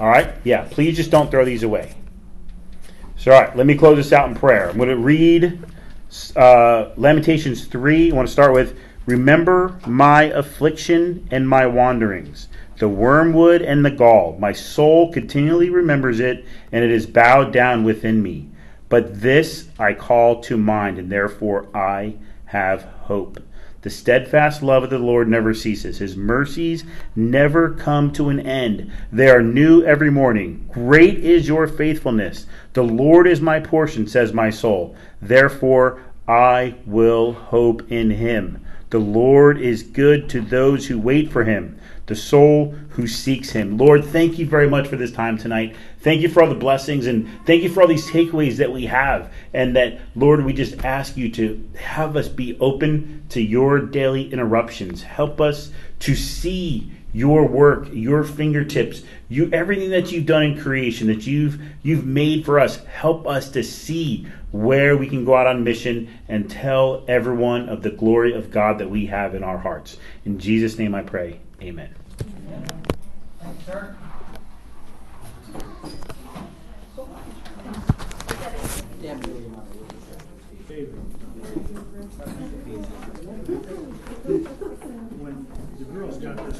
All 0.00 0.08
right? 0.08 0.34
Yeah, 0.42 0.66
please 0.68 0.96
just 0.96 1.10
don't 1.12 1.30
throw 1.30 1.44
these 1.44 1.62
away. 1.62 1.94
So, 3.24 3.32
all 3.32 3.40
right, 3.40 3.56
let 3.56 3.64
me 3.64 3.74
close 3.74 3.96
this 3.96 4.12
out 4.12 4.28
in 4.28 4.34
prayer. 4.34 4.68
I'm 4.68 4.76
going 4.76 4.90
to 4.90 4.98
read 4.98 5.58
uh, 6.36 6.90
Lamentations 6.98 7.64
3, 7.64 8.12
I 8.12 8.14
want 8.14 8.28
to 8.28 8.32
start 8.32 8.52
with 8.52 8.78
Remember 9.06 9.80
my 9.86 10.24
affliction 10.24 11.26
and 11.30 11.48
my 11.48 11.66
wanderings, 11.66 12.48
the 12.80 12.88
wormwood 12.90 13.62
and 13.62 13.82
the 13.82 13.90
gall. 13.90 14.36
My 14.38 14.52
soul 14.52 15.10
continually 15.10 15.70
remembers 15.70 16.20
it, 16.20 16.44
and 16.70 16.84
it 16.84 16.90
is 16.90 17.06
bowed 17.06 17.50
down 17.50 17.82
within 17.82 18.22
me. 18.22 18.50
But 18.90 19.22
this 19.22 19.68
I 19.78 19.94
call 19.94 20.42
to 20.42 20.58
mind, 20.58 20.98
and 20.98 21.10
therefore 21.10 21.74
I 21.74 22.16
have 22.44 22.82
hope. 22.82 23.42
The 23.84 23.90
steadfast 23.90 24.62
love 24.62 24.82
of 24.82 24.88
the 24.88 24.98
Lord 24.98 25.28
never 25.28 25.52
ceases. 25.52 25.98
His 25.98 26.16
mercies 26.16 26.84
never 27.14 27.68
come 27.68 28.12
to 28.12 28.30
an 28.30 28.40
end. 28.40 28.90
They 29.12 29.28
are 29.28 29.42
new 29.42 29.84
every 29.84 30.10
morning. 30.10 30.66
Great 30.72 31.18
is 31.18 31.48
your 31.48 31.68
faithfulness. 31.68 32.46
The 32.72 32.82
Lord 32.82 33.26
is 33.26 33.42
my 33.42 33.60
portion, 33.60 34.06
says 34.06 34.32
my 34.32 34.48
soul. 34.48 34.96
Therefore, 35.20 36.00
I 36.26 36.76
will 36.86 37.34
hope 37.34 37.92
in 37.92 38.12
him. 38.12 38.64
The 38.88 39.00
Lord 39.00 39.60
is 39.60 39.82
good 39.82 40.30
to 40.30 40.40
those 40.40 40.86
who 40.86 40.98
wait 40.98 41.30
for 41.30 41.44
him, 41.44 41.78
the 42.06 42.16
soul 42.16 42.74
who 42.90 43.06
seeks 43.06 43.50
him. 43.50 43.76
Lord, 43.76 44.02
thank 44.02 44.38
you 44.38 44.46
very 44.46 44.70
much 44.70 44.88
for 44.88 44.96
this 44.96 45.12
time 45.12 45.36
tonight. 45.36 45.76
Thank 46.04 46.20
you 46.20 46.28
for 46.28 46.42
all 46.42 46.50
the 46.50 46.54
blessings 46.54 47.06
and 47.06 47.26
thank 47.46 47.62
you 47.62 47.70
for 47.70 47.80
all 47.80 47.88
these 47.88 48.06
takeaways 48.10 48.58
that 48.58 48.70
we 48.70 48.84
have. 48.84 49.32
And 49.54 49.74
that, 49.74 50.00
Lord, 50.14 50.44
we 50.44 50.52
just 50.52 50.84
ask 50.84 51.16
you 51.16 51.30
to 51.30 51.66
have 51.78 52.14
us 52.14 52.28
be 52.28 52.58
open 52.60 53.24
to 53.30 53.40
your 53.40 53.80
daily 53.80 54.30
interruptions. 54.30 55.02
Help 55.02 55.40
us 55.40 55.70
to 56.00 56.14
see 56.14 56.92
your 57.14 57.48
work, 57.48 57.88
your 57.90 58.22
fingertips, 58.22 59.02
you 59.30 59.48
everything 59.50 59.88
that 59.90 60.12
you've 60.12 60.26
done 60.26 60.42
in 60.42 60.60
creation, 60.60 61.06
that 61.06 61.26
you've 61.26 61.58
you've 61.82 62.04
made 62.04 62.44
for 62.44 62.60
us. 62.60 62.84
Help 62.84 63.26
us 63.26 63.48
to 63.52 63.64
see 63.64 64.28
where 64.52 64.98
we 64.98 65.08
can 65.08 65.24
go 65.24 65.34
out 65.34 65.46
on 65.46 65.64
mission 65.64 66.06
and 66.28 66.50
tell 66.50 67.02
everyone 67.08 67.70
of 67.70 67.82
the 67.82 67.90
glory 67.90 68.34
of 68.34 68.50
God 68.50 68.78
that 68.78 68.90
we 68.90 69.06
have 69.06 69.34
in 69.34 69.42
our 69.42 69.58
hearts. 69.58 69.96
In 70.26 70.38
Jesus' 70.38 70.76
name 70.76 70.94
I 70.94 71.02
pray. 71.02 71.40
Amen. 71.62 71.94
When 73.40 73.96